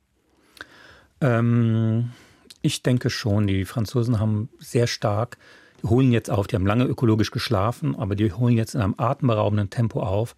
Ähm, 1.23 2.11
ich 2.61 2.83
denke 2.83 3.09
schon. 3.09 3.47
Die 3.47 3.65
Franzosen 3.65 4.21
haben 4.21 4.51
sehr 4.59 4.87
stark, 4.87 5.39
holen 5.89 6.13
jetzt 6.13 6.31
auf, 6.31 6.47
die 6.47 6.57
haben 6.57 6.67
lange 6.67 6.85
ökologisch 6.85 7.31
geschlafen, 7.31 7.97
aber 7.97 8.15
die 8.15 8.33
holen 8.33 8.57
jetzt 8.57 8.75
in 8.75 8.81
einem 8.81 8.95
atemberaubenden 8.97 9.71
Tempo 9.71 10.01
auf. 10.01 10.37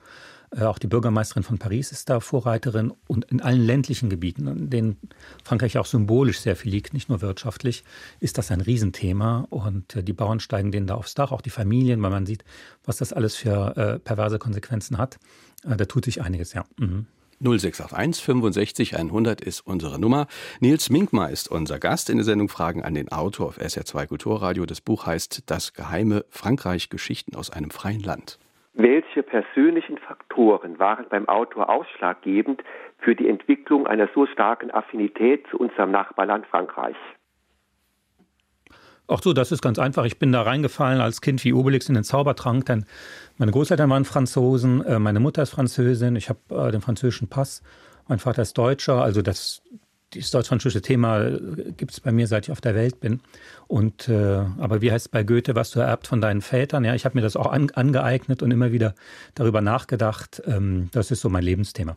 Äh, 0.51 0.65
auch 0.65 0.79
die 0.79 0.87
Bürgermeisterin 0.87 1.43
von 1.43 1.59
Paris 1.59 1.93
ist 1.93 2.09
da 2.09 2.21
Vorreiterin 2.21 2.93
und 3.07 3.25
in 3.27 3.41
allen 3.41 3.61
ländlichen 3.61 4.09
Gebieten, 4.09 4.47
in 4.47 4.71
denen 4.71 4.97
Frankreich 5.45 5.79
auch 5.79 5.87
symbolisch 5.87 6.41
sehr 6.41 6.57
viel 6.57 6.73
liegt, 6.73 6.95
nicht 6.95 7.09
nur 7.09 7.21
wirtschaftlich, 7.21 7.85
ist 8.21 8.39
das 8.39 8.51
ein 8.51 8.61
Riesenthema 8.61 9.47
und 9.51 9.97
äh, 9.97 10.03
die 10.03 10.13
Bauern 10.13 10.41
steigen 10.41 10.73
denen 10.73 10.87
da 10.87 10.95
aufs 10.95 11.15
Dach, 11.15 11.33
auch 11.33 11.43
die 11.43 11.51
Familien, 11.51 12.03
weil 12.03 12.11
man 12.11 12.27
sieht, 12.27 12.45
was 12.85 12.97
das 12.99 13.13
alles 13.13 13.35
für 13.35 13.77
äh, 13.77 13.99
perverse 13.99 14.39
Konsequenzen 14.39 14.99
hat. 14.99 15.19
Da 15.65 15.85
tut 15.87 16.05
sich 16.05 16.23
einiges, 16.23 16.53
ja. 16.53 16.65
Mhm. 16.79 17.07
0681 17.41 18.25
65 18.25 18.97
100 18.97 19.41
ist 19.41 19.61
unsere 19.67 20.01
Nummer. 20.01 20.27
Nils 20.61 20.91
Minkmar 20.91 21.31
ist 21.31 21.51
unser 21.51 21.79
Gast 21.79 22.11
in 22.11 22.17
der 22.17 22.25
Sendung 22.25 22.49
Fragen 22.49 22.83
an 22.83 22.95
den 22.95 23.11
Autor 23.11 23.47
auf 23.47 23.59
SR2 23.59 24.09
Kulturradio. 24.09 24.67
Das 24.67 24.81
Buch 24.81 25.07
heißt 25.07 25.49
Das 25.51 25.73
geheime 25.73 26.25
Frankreich 26.31 26.91
Geschichten 26.91 27.37
aus 27.37 27.51
einem 27.51 27.71
freien 27.71 28.01
Land. 28.01 28.39
Welche 28.75 29.23
persönlichen 29.23 29.99
Faktoren 29.99 30.79
waren 30.79 31.07
beim 31.11 31.29
Autor 31.29 31.69
ausschlaggebend 31.69 32.63
für 32.99 33.15
die 33.15 33.29
Entwicklung 33.29 33.87
einer 33.87 34.09
so 34.15 34.27
starken 34.27 34.71
Affinität 34.71 35.47
zu 35.51 35.59
unserem 35.59 35.91
Nachbarland 35.91 36.47
Frankreich? 36.47 36.97
Ach 39.11 39.23
so, 39.23 39.33
das 39.33 39.53
ist 39.53 39.63
ganz 39.63 39.79
einfach. 39.79 40.05
Ich 40.05 40.19
bin 40.19 40.33
da 40.33 40.43
reingefallen 40.43 41.01
als 41.01 41.23
Kind 41.23 41.43
wie 41.43 41.55
Obelix 41.55 41.89
in 41.89 41.95
den 41.95 42.05
Zaubertrank, 42.05 42.67
denn 42.67 42.85
meine 43.39 43.53
Großeltern 43.53 43.89
waren 43.89 44.05
Franzosen, 44.05 44.85
äh, 44.85 44.99
meine 44.99 45.19
Mutter 45.19 45.43
ist 45.43 45.51
Französin, 45.51 46.15
ich 46.15 46.29
habe 46.29 46.41
äh, 46.51 46.71
den 46.71 46.83
französischen 46.83 47.29
Pass, 47.29 47.63
mein 48.07 48.19
Vater 48.19 48.43
ist 48.43 48.59
Deutscher, 48.59 49.03
also 49.03 49.23
das, 49.23 49.63
dieses 50.13 50.31
deutsch-französische 50.31 50.83
Thema 50.83 51.23
äh, 51.23 51.73
gibt 51.75 51.93
es 51.93 52.01
bei 52.01 52.13
mir, 52.13 52.27
seit 52.27 52.47
ich 52.47 52.53
auf 52.53 52.61
der 52.61 52.75
Welt 52.75 53.01
bin. 53.01 53.21
Und 53.67 54.11
äh, 54.11 54.45
aber 54.59 54.83
wie 54.83 54.93
heißt 54.93 55.07
es 55.07 55.11
bei 55.11 55.23
Goethe, 55.23 55.55
was 55.55 55.71
du 55.71 55.81
ererbt 55.81 56.07
von 56.07 56.21
deinen 56.21 56.43
Vätern? 56.43 56.85
Ja, 56.85 56.95
ich 56.95 57.07
habe 57.07 57.17
mir 57.17 57.23
das 57.23 57.37
auch 57.37 57.51
an, 57.51 57.71
angeeignet 57.71 58.43
und 58.43 58.51
immer 58.51 58.73
wieder 58.73 58.95
darüber 59.35 59.63
nachgedacht. 59.63 60.43
Ähm, 60.47 60.91
das 60.93 61.11
ist 61.11 61.23
so 61.23 61.31
mein 61.31 61.45
Lebensthema. 61.45 61.97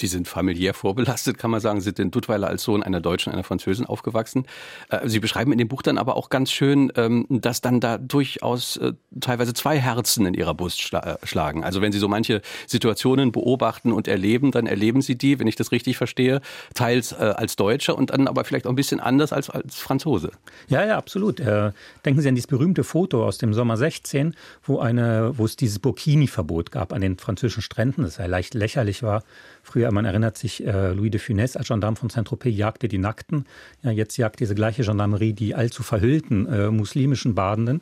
Sie 0.00 0.06
sind 0.06 0.26
familiär 0.26 0.72
vorbelastet, 0.72 1.36
kann 1.36 1.50
man 1.50 1.60
sagen. 1.60 1.80
Sie 1.80 1.84
sind 1.84 1.98
in 1.98 2.10
Duttweiler 2.10 2.48
als 2.48 2.62
Sohn 2.62 2.82
einer 2.82 3.00
Deutschen 3.00 3.32
einer 3.32 3.44
Französin 3.44 3.84
aufgewachsen. 3.84 4.46
Äh, 4.88 5.06
Sie 5.08 5.20
beschreiben 5.20 5.52
in 5.52 5.58
dem 5.58 5.68
Buch 5.68 5.82
dann 5.82 5.98
aber 5.98 6.16
auch 6.16 6.30
ganz 6.30 6.50
schön, 6.50 6.90
ähm, 6.96 7.26
dass 7.28 7.60
dann 7.60 7.80
da 7.80 7.98
durchaus 7.98 8.78
äh, 8.78 8.94
teilweise 9.20 9.52
zwei 9.52 9.78
Herzen 9.78 10.24
in 10.24 10.32
Ihrer 10.32 10.54
Brust 10.54 10.92
äh, 10.94 11.16
schlagen. 11.22 11.64
Also 11.64 11.82
wenn 11.82 11.92
Sie 11.92 11.98
so 11.98 12.08
manche 12.08 12.40
Situationen 12.66 13.30
beobachten 13.30 13.92
und 13.92 14.08
erleben, 14.08 14.52
dann 14.52 14.66
erleben 14.66 15.02
Sie 15.02 15.16
die, 15.16 15.38
wenn 15.38 15.46
ich 15.46 15.56
das 15.56 15.70
richtig 15.70 15.98
verstehe, 15.98 16.40
teils 16.74 17.12
als 17.12 17.56
Deutscher 17.56 17.96
und 17.96 18.10
dann 18.10 18.26
aber 18.26 18.44
vielleicht 18.44 18.66
auch 18.66 18.70
ein 18.70 18.76
bisschen 18.76 19.00
anders 19.00 19.32
als 19.32 19.50
als 19.50 19.76
Franzose. 19.76 20.30
Ja, 20.68 20.84
ja, 20.84 20.96
absolut. 20.96 21.40
Denken 21.40 22.20
Sie 22.20 22.28
an 22.28 22.34
dieses 22.34 22.46
berühmte 22.46 22.84
Foto 22.84 23.26
aus 23.26 23.38
dem 23.38 23.52
Sommer 23.52 23.76
16, 23.76 24.34
wo 24.62 24.78
eine, 24.78 25.32
wo 25.36 25.44
es 25.44 25.56
dieses 25.56 25.78
Burkini-Verbot 25.78 26.70
gab 26.70 26.92
an 26.92 27.00
den 27.00 27.18
französischen 27.18 27.62
Stränden, 27.62 28.02
das 28.02 28.18
ja 28.18 28.26
leicht 28.26 28.54
lächerlich 28.54 29.02
war 29.02 29.22
Früher, 29.70 29.92
man 29.92 30.04
erinnert 30.04 30.36
sich, 30.36 30.66
äh, 30.66 30.92
Louis 30.94 31.12
de 31.12 31.20
Funès 31.20 31.56
als 31.56 31.68
Gendarm 31.68 31.94
von 31.94 32.10
Saint-Tropez 32.10 32.52
jagte 32.52 32.88
die 32.88 32.98
Nackten. 32.98 33.44
Ja, 33.84 33.92
jetzt 33.92 34.16
jagt 34.16 34.40
diese 34.40 34.56
gleiche 34.56 34.82
Gendarmerie 34.82 35.32
die 35.32 35.54
allzu 35.54 35.84
verhüllten 35.84 36.46
äh, 36.46 36.72
muslimischen 36.72 37.36
Badenden. 37.36 37.80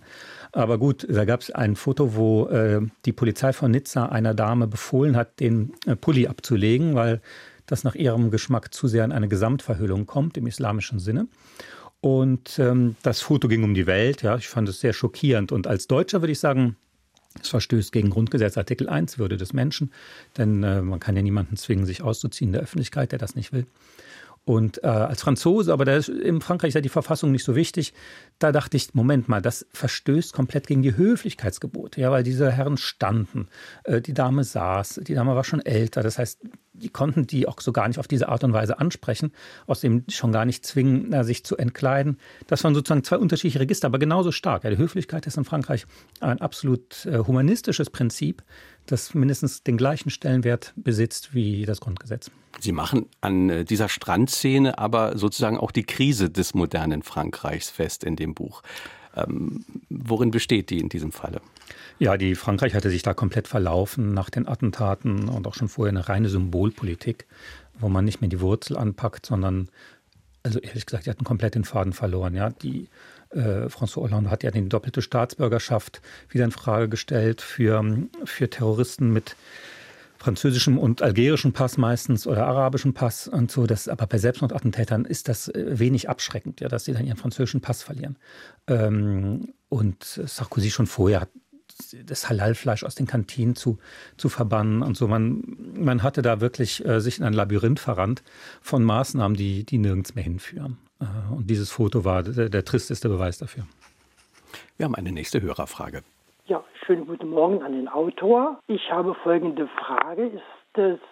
Aber 0.52 0.76
gut, 0.76 1.06
da 1.08 1.24
gab 1.24 1.40
es 1.40 1.50
ein 1.50 1.76
Foto, 1.76 2.14
wo 2.14 2.46
äh, 2.48 2.82
die 3.06 3.14
Polizei 3.14 3.54
von 3.54 3.70
Nizza 3.70 4.04
einer 4.04 4.34
Dame 4.34 4.66
befohlen 4.66 5.16
hat, 5.16 5.40
den 5.40 5.72
äh, 5.86 5.96
Pulli 5.96 6.26
abzulegen, 6.26 6.94
weil 6.94 7.22
das 7.64 7.84
nach 7.84 7.94
ihrem 7.94 8.30
Geschmack 8.30 8.74
zu 8.74 8.86
sehr 8.86 9.06
in 9.06 9.12
eine 9.12 9.28
Gesamtverhüllung 9.28 10.04
kommt, 10.04 10.36
im 10.36 10.46
islamischen 10.46 10.98
Sinne. 10.98 11.26
Und 12.02 12.58
ähm, 12.58 12.96
das 13.02 13.22
Foto 13.22 13.48
ging 13.48 13.64
um 13.64 13.72
die 13.72 13.86
Welt. 13.86 14.20
Ja, 14.20 14.36
ich 14.36 14.48
fand 14.48 14.68
es 14.68 14.80
sehr 14.80 14.92
schockierend. 14.92 15.52
Und 15.52 15.66
als 15.66 15.86
Deutscher 15.86 16.20
würde 16.20 16.32
ich 16.32 16.38
sagen, 16.38 16.76
es 17.44 17.50
verstößt 17.50 17.92
gegen 17.92 18.10
Grundgesetz 18.10 18.56
Artikel 18.56 18.88
1, 18.88 19.18
Würde 19.18 19.36
des 19.36 19.52
Menschen, 19.52 19.92
denn 20.36 20.62
äh, 20.62 20.82
man 20.82 21.00
kann 21.00 21.16
ja 21.16 21.22
niemanden 21.22 21.56
zwingen, 21.56 21.86
sich 21.86 22.02
auszuziehen 22.02 22.48
in 22.48 22.52
der 22.52 22.62
Öffentlichkeit, 22.62 23.12
der 23.12 23.18
das 23.18 23.34
nicht 23.34 23.52
will. 23.52 23.66
Und 24.48 24.82
äh, 24.82 24.86
als 24.86 25.20
Franzose, 25.20 25.74
aber 25.74 25.84
da 25.84 25.94
ist, 25.94 26.08
in 26.08 26.40
Frankreich 26.40 26.68
ist 26.68 26.74
ja 26.74 26.80
die 26.80 26.88
Verfassung 26.88 27.32
nicht 27.32 27.44
so 27.44 27.54
wichtig, 27.54 27.92
da 28.38 28.50
dachte 28.50 28.78
ich, 28.78 28.94
Moment 28.94 29.28
mal, 29.28 29.42
das 29.42 29.66
verstößt 29.74 30.32
komplett 30.32 30.66
gegen 30.66 30.80
die 30.80 30.96
Höflichkeitsgebote, 30.96 32.00
ja, 32.00 32.10
weil 32.10 32.22
diese 32.22 32.50
Herren 32.50 32.78
standen, 32.78 33.48
äh, 33.84 34.00
die 34.00 34.14
Dame 34.14 34.44
saß, 34.44 35.00
die 35.06 35.12
Dame 35.12 35.36
war 35.36 35.44
schon 35.44 35.60
älter, 35.60 36.02
das 36.02 36.18
heißt, 36.18 36.40
die 36.72 36.88
konnten 36.88 37.26
die 37.26 37.46
auch 37.46 37.60
so 37.60 37.72
gar 37.72 37.88
nicht 37.88 37.98
auf 37.98 38.08
diese 38.08 38.30
Art 38.30 38.42
und 38.42 38.54
Weise 38.54 38.78
ansprechen, 38.78 39.32
außerdem 39.66 40.04
schon 40.08 40.32
gar 40.32 40.46
nicht 40.46 40.64
zwingen, 40.64 41.08
na, 41.10 41.24
sich 41.24 41.44
zu 41.44 41.58
entkleiden. 41.58 42.18
Das 42.46 42.64
waren 42.64 42.74
sozusagen 42.74 43.04
zwei 43.04 43.18
unterschiedliche 43.18 43.60
Register, 43.60 43.88
aber 43.88 43.98
genauso 43.98 44.32
stark. 44.32 44.64
Ja, 44.64 44.70
die 44.70 44.78
Höflichkeit 44.78 45.26
ist 45.26 45.36
in 45.36 45.44
Frankreich 45.44 45.86
ein 46.20 46.40
absolut 46.40 47.04
äh, 47.04 47.18
humanistisches 47.18 47.90
Prinzip, 47.90 48.42
das 48.90 49.14
mindestens 49.14 49.62
den 49.62 49.76
gleichen 49.76 50.10
Stellenwert 50.10 50.72
besitzt 50.76 51.34
wie 51.34 51.64
das 51.64 51.80
Grundgesetz. 51.80 52.30
Sie 52.60 52.72
machen 52.72 53.06
an 53.20 53.50
äh, 53.50 53.64
dieser 53.64 53.88
Strandszene 53.88 54.78
aber 54.78 55.16
sozusagen 55.16 55.58
auch 55.58 55.70
die 55.70 55.84
Krise 55.84 56.30
des 56.30 56.54
modernen 56.54 57.02
Frankreichs 57.02 57.70
fest 57.70 58.04
in 58.04 58.16
dem 58.16 58.34
Buch. 58.34 58.62
Ähm, 59.16 59.64
worin 59.88 60.30
besteht 60.30 60.70
die 60.70 60.80
in 60.80 60.88
diesem 60.88 61.12
Falle? 61.12 61.40
Ja, 61.98 62.16
die 62.16 62.34
Frankreich 62.34 62.74
hatte 62.74 62.90
sich 62.90 63.02
da 63.02 63.14
komplett 63.14 63.48
verlaufen 63.48 64.14
nach 64.14 64.30
den 64.30 64.46
Attentaten 64.46 65.28
und 65.28 65.46
auch 65.46 65.54
schon 65.54 65.68
vorher 65.68 65.90
eine 65.90 66.08
reine 66.08 66.28
Symbolpolitik, 66.28 67.26
wo 67.78 67.88
man 67.88 68.04
nicht 68.04 68.20
mehr 68.20 68.30
die 68.30 68.40
Wurzel 68.40 68.76
anpackt, 68.76 69.26
sondern, 69.26 69.68
also 70.42 70.58
ehrlich 70.60 70.86
gesagt, 70.86 71.06
die 71.06 71.10
hatten 71.10 71.24
komplett 71.24 71.54
den 71.54 71.64
Faden 71.64 71.92
verloren. 71.92 72.34
Ja, 72.34 72.50
die 72.50 72.88
äh, 73.30 73.66
François 73.66 74.02
Hollande 74.02 74.30
hat 74.30 74.42
ja 74.42 74.50
die 74.50 74.68
doppelte 74.68 75.02
Staatsbürgerschaft 75.02 76.00
wieder 76.28 76.44
in 76.44 76.50
Frage 76.50 76.88
gestellt 76.88 77.40
für, 77.42 77.84
für 78.24 78.50
Terroristen 78.50 79.12
mit 79.12 79.36
französischem 80.18 80.78
und 80.78 81.00
algerischem 81.00 81.52
Pass 81.52 81.78
meistens 81.78 82.26
oder 82.26 82.46
arabischem 82.46 82.92
Pass 82.92 83.28
und 83.28 83.50
so. 83.50 83.66
Das, 83.66 83.88
aber 83.88 84.06
bei 84.06 84.18
Selbstmordattentätern 84.18 85.04
ist 85.04 85.28
das 85.28 85.48
äh, 85.48 85.78
wenig 85.78 86.08
abschreckend, 86.08 86.60
ja, 86.60 86.68
dass 86.68 86.84
sie 86.84 86.92
dann 86.92 87.06
ihren 87.06 87.16
französischen 87.16 87.60
Pass 87.60 87.82
verlieren. 87.82 88.16
Ähm, 88.66 89.54
und 89.68 90.02
Sarkozy 90.02 90.70
schon 90.70 90.86
vorher 90.86 91.20
hat 91.20 91.30
das 92.04 92.28
Halalfleisch 92.28 92.82
aus 92.82 92.96
den 92.96 93.06
Kantinen 93.06 93.54
zu, 93.54 93.78
zu 94.16 94.28
verbannen 94.28 94.82
und 94.82 94.96
so. 94.96 95.06
Man, 95.06 95.44
man 95.78 96.02
hatte 96.02 96.22
da 96.22 96.40
wirklich 96.40 96.84
äh, 96.84 97.00
sich 97.00 97.18
in 97.18 97.24
ein 97.24 97.32
Labyrinth 97.32 97.78
verrannt 97.78 98.24
von 98.60 98.82
Maßnahmen, 98.82 99.36
die, 99.36 99.64
die 99.64 99.78
nirgends 99.78 100.16
mehr 100.16 100.24
hinführen. 100.24 100.78
Äh, 101.00 101.04
und 101.34 101.48
dieses 101.48 101.70
Foto 101.70 102.04
war 102.04 102.22
der, 102.22 102.48
der 102.48 102.64
tristeste 102.64 103.08
Beweis 103.08 103.38
dafür. 103.38 103.64
Wir 104.76 104.84
haben 104.84 104.94
eine 104.94 105.12
nächste 105.12 105.40
Hörerfrage. 105.40 106.02
Ja, 106.46 106.64
schönen 106.86 107.06
guten 107.06 107.28
Morgen 107.28 107.62
an 107.62 107.72
den 107.72 107.88
Autor. 107.88 108.58
Ich 108.68 108.90
habe 108.90 109.14
folgende 109.22 109.68
Frage. 109.68 110.26
Ist 110.26 110.42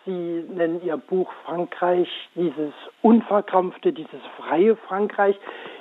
Sie 0.04 0.44
nennen 0.48 0.80
Ihr 0.84 0.96
Buch 0.96 1.32
Frankreich 1.44 2.08
dieses 2.36 2.72
unverkrampfte, 3.02 3.92
dieses 3.92 4.20
freie 4.36 4.76
Frankreich. 4.76 5.36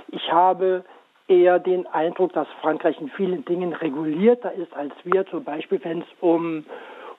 Ich 0.07 0.31
habe 0.31 0.83
eher 1.27 1.59
den 1.59 1.85
Eindruck, 1.87 2.33
dass 2.33 2.47
Frankreich 2.61 2.99
in 2.99 3.09
vielen 3.09 3.45
Dingen 3.45 3.73
regulierter 3.73 4.53
ist 4.53 4.73
als 4.73 4.93
wir, 5.03 5.25
zum 5.27 5.43
Beispiel 5.43 5.79
wenn 5.83 6.01
es 6.01 6.07
um 6.19 6.65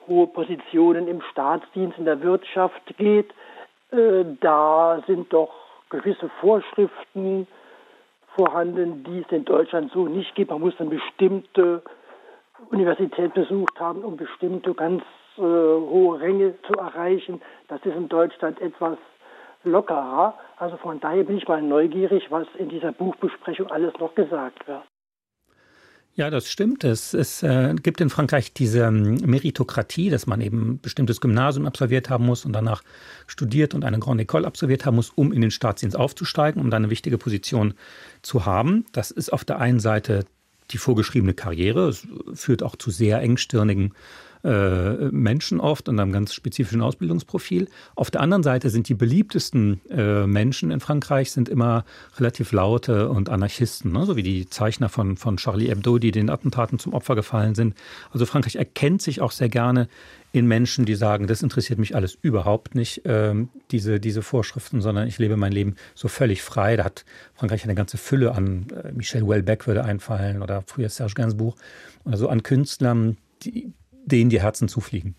hohe 0.07 0.27
Positionen 0.27 1.07
im 1.07 1.21
Staatsdienst, 1.31 1.97
in 1.97 2.05
der 2.05 2.21
Wirtschaft 2.21 2.81
geht. 2.97 3.31
Äh, 3.91 4.25
da 4.41 5.01
sind 5.07 5.31
doch 5.31 5.53
gewisse 5.89 6.29
Vorschriften 6.41 7.47
vorhanden, 8.35 9.03
die 9.03 9.19
es 9.19 9.31
in 9.31 9.45
Deutschland 9.45 9.91
so 9.91 10.05
nicht 10.05 10.35
gibt. 10.35 10.51
Man 10.51 10.61
muss 10.61 10.75
dann 10.77 10.89
bestimmte 10.89 11.81
Universität 12.69 13.33
besucht 13.33 13.79
haben, 13.79 14.03
um 14.03 14.17
bestimmte 14.17 14.73
ganz 14.73 15.03
äh, 15.37 15.41
hohe 15.41 16.19
Ränge 16.19 16.55
zu 16.63 16.73
erreichen. 16.73 17.41
Das 17.67 17.79
ist 17.83 17.95
in 17.95 18.09
Deutschland 18.09 18.59
etwas 18.61 18.97
lockerer. 19.63 20.35
Also 20.57 20.77
von 20.77 20.99
daher 20.99 21.23
bin 21.23 21.37
ich 21.37 21.47
mal 21.47 21.61
neugierig, 21.61 22.29
was 22.31 22.47
in 22.57 22.69
dieser 22.69 22.91
Buchbesprechung 22.91 23.69
alles 23.71 23.93
noch 23.99 24.15
gesagt 24.15 24.67
wird. 24.67 24.83
Ja, 26.17 26.31
das 26.31 26.49
stimmt. 26.49 26.83
Es, 26.83 27.13
es 27.13 27.43
äh, 27.43 27.75
gibt 27.75 28.01
in 28.01 28.09
Frankreich 28.09 28.51
diese 28.51 28.79
ähm, 28.79 29.17
Meritokratie, 29.23 30.09
dass 30.09 30.25
man 30.25 30.41
eben 30.41 30.71
ein 30.71 30.79
bestimmtes 30.79 31.21
Gymnasium 31.21 31.67
absolviert 31.67 32.09
haben 32.09 32.25
muss 32.25 32.43
und 32.43 32.53
danach 32.53 32.81
studiert 33.27 33.75
und 33.75 33.85
eine 33.85 33.99
Grande 33.99 34.23
École 34.23 34.45
absolviert 34.45 34.87
haben 34.87 34.95
muss, 34.95 35.11
um 35.11 35.31
in 35.31 35.41
den 35.41 35.51
Staatsdienst 35.51 35.95
aufzusteigen, 35.95 36.59
um 36.59 36.71
dann 36.71 36.85
eine 36.85 36.89
wichtige 36.89 37.19
Position 37.19 37.75
zu 38.23 38.47
haben. 38.47 38.85
Das 38.93 39.11
ist 39.11 39.31
auf 39.31 39.45
der 39.45 39.59
einen 39.59 39.79
Seite 39.79 40.25
die 40.71 40.79
vorgeschriebene 40.79 41.35
Karriere. 41.35 41.89
Es 41.89 42.07
führt 42.33 42.63
auch 42.63 42.77
zu 42.77 42.89
sehr 42.89 43.21
engstirnigen 43.21 43.93
äh, 44.47 45.09
Menschen 45.11 45.59
oft 45.59 45.89
und 45.89 45.99
einem 45.99 46.13
ganz 46.13 46.33
spezifischen 46.33 46.81
Ausbildungsprofil. 46.81 47.67
Auf 47.95 48.09
der 48.09 48.21
anderen 48.21 48.43
Seite 48.43 48.69
sind 48.69 48.87
die 48.87 48.93
beliebtesten 48.93 49.81
äh, 49.89 50.25
Menschen 50.25 50.71
in 50.71 50.79
Frankreich 50.79 51.31
sind 51.31 51.49
immer 51.49 51.83
relativ 52.17 52.53
laute 52.53 53.09
und 53.09 53.27
Anarchisten, 53.27 53.91
ne? 53.91 54.05
so 54.05 54.15
wie 54.15 54.23
die 54.23 54.49
Zeichner 54.49 54.87
von, 54.87 55.17
von 55.17 55.35
Charlie 55.35 55.67
Hebdo, 55.67 55.97
die 55.97 56.11
den 56.11 56.29
Attentaten 56.29 56.79
zum 56.79 56.93
Opfer 56.93 57.15
gefallen 57.15 57.55
sind. 57.55 57.75
Also 58.11 58.25
Frankreich 58.25 58.55
erkennt 58.55 59.01
sich 59.01 59.19
auch 59.19 59.31
sehr 59.31 59.49
gerne 59.49 59.89
in 60.31 60.47
Menschen, 60.47 60.85
die 60.85 60.95
sagen, 60.95 61.27
das 61.27 61.41
interessiert 61.41 61.79
mich 61.79 61.95
alles 61.95 62.17
überhaupt 62.21 62.73
nicht, 62.73 63.01
ähm, 63.03 63.49
diese, 63.71 63.99
diese 63.99 64.21
Vorschriften, 64.21 64.79
sondern 64.79 65.09
ich 65.09 65.19
lebe 65.19 65.35
mein 65.35 65.51
Leben 65.51 65.75
so 65.93 66.07
völlig 66.07 66.41
frei. 66.41 66.77
Da 66.77 66.85
hat 66.85 67.03
Frankreich 67.33 67.65
eine 67.65 67.75
ganze 67.75 67.97
Fülle 67.97 68.33
an, 68.33 68.67
äh, 68.71 68.93
Michel 68.93 69.23
Houellebecq 69.23 69.67
würde 69.67 69.83
einfallen 69.83 70.41
oder 70.41 70.63
früher 70.65 70.87
Serge 70.87 71.15
Gainsbourg, 71.15 71.57
oder 72.05 72.15
so 72.15 72.29
an 72.29 72.43
Künstlern, 72.43 73.17
die, 73.43 73.73
denen 74.11 74.29
die 74.29 74.41
Herzen 74.41 74.67
zufliegen. 74.67 75.15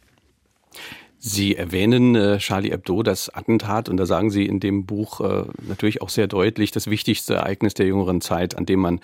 Sie 1.21 1.57
erwähnen 1.57 2.15
äh, 2.15 2.39
Charlie 2.39 2.71
Hebdo, 2.71 3.03
das 3.03 3.29
Attentat, 3.29 3.89
und 3.89 3.97
da 3.97 4.07
sagen 4.07 4.31
Sie 4.31 4.47
in 4.47 4.61
dem 4.61 4.87
Buch 4.87 5.21
äh, 5.21 5.45
natürlich 5.67 6.01
auch 6.01 6.11
sehr 6.11 6.29
deutlich, 6.29 6.71
das 6.71 6.89
wichtigste 6.89 7.35
Ereignis 7.35 7.75
der 7.75 7.87
jüngeren 7.87 8.21
Zeit, 8.21 8.57
an 8.57 8.67
dem 8.67 8.79
man 8.79 9.01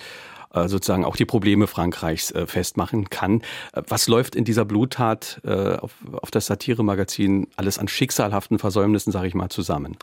äh, 0.53 0.68
sozusagen 0.68 1.05
auch 1.05 1.16
die 1.16 1.25
Probleme 1.25 1.66
Frankreichs 1.66 2.31
äh, 2.31 2.47
festmachen 2.47 3.11
kann. 3.11 3.40
Äh, 3.73 3.83
was 3.88 4.07
läuft 4.07 4.37
in 4.37 4.44
dieser 4.44 4.64
Bluttat 4.64 5.40
äh, 5.44 5.75
auf, 5.75 5.92
auf 6.12 6.31
das 6.31 6.47
Satiremagazin 6.47 7.49
alles 7.57 7.79
an 7.79 7.88
schicksalhaften 7.88 8.61
Versäumnissen, 8.61 9.12
sage 9.12 9.27
ich 9.27 9.35
mal, 9.35 9.49
zusammen? 9.49 9.97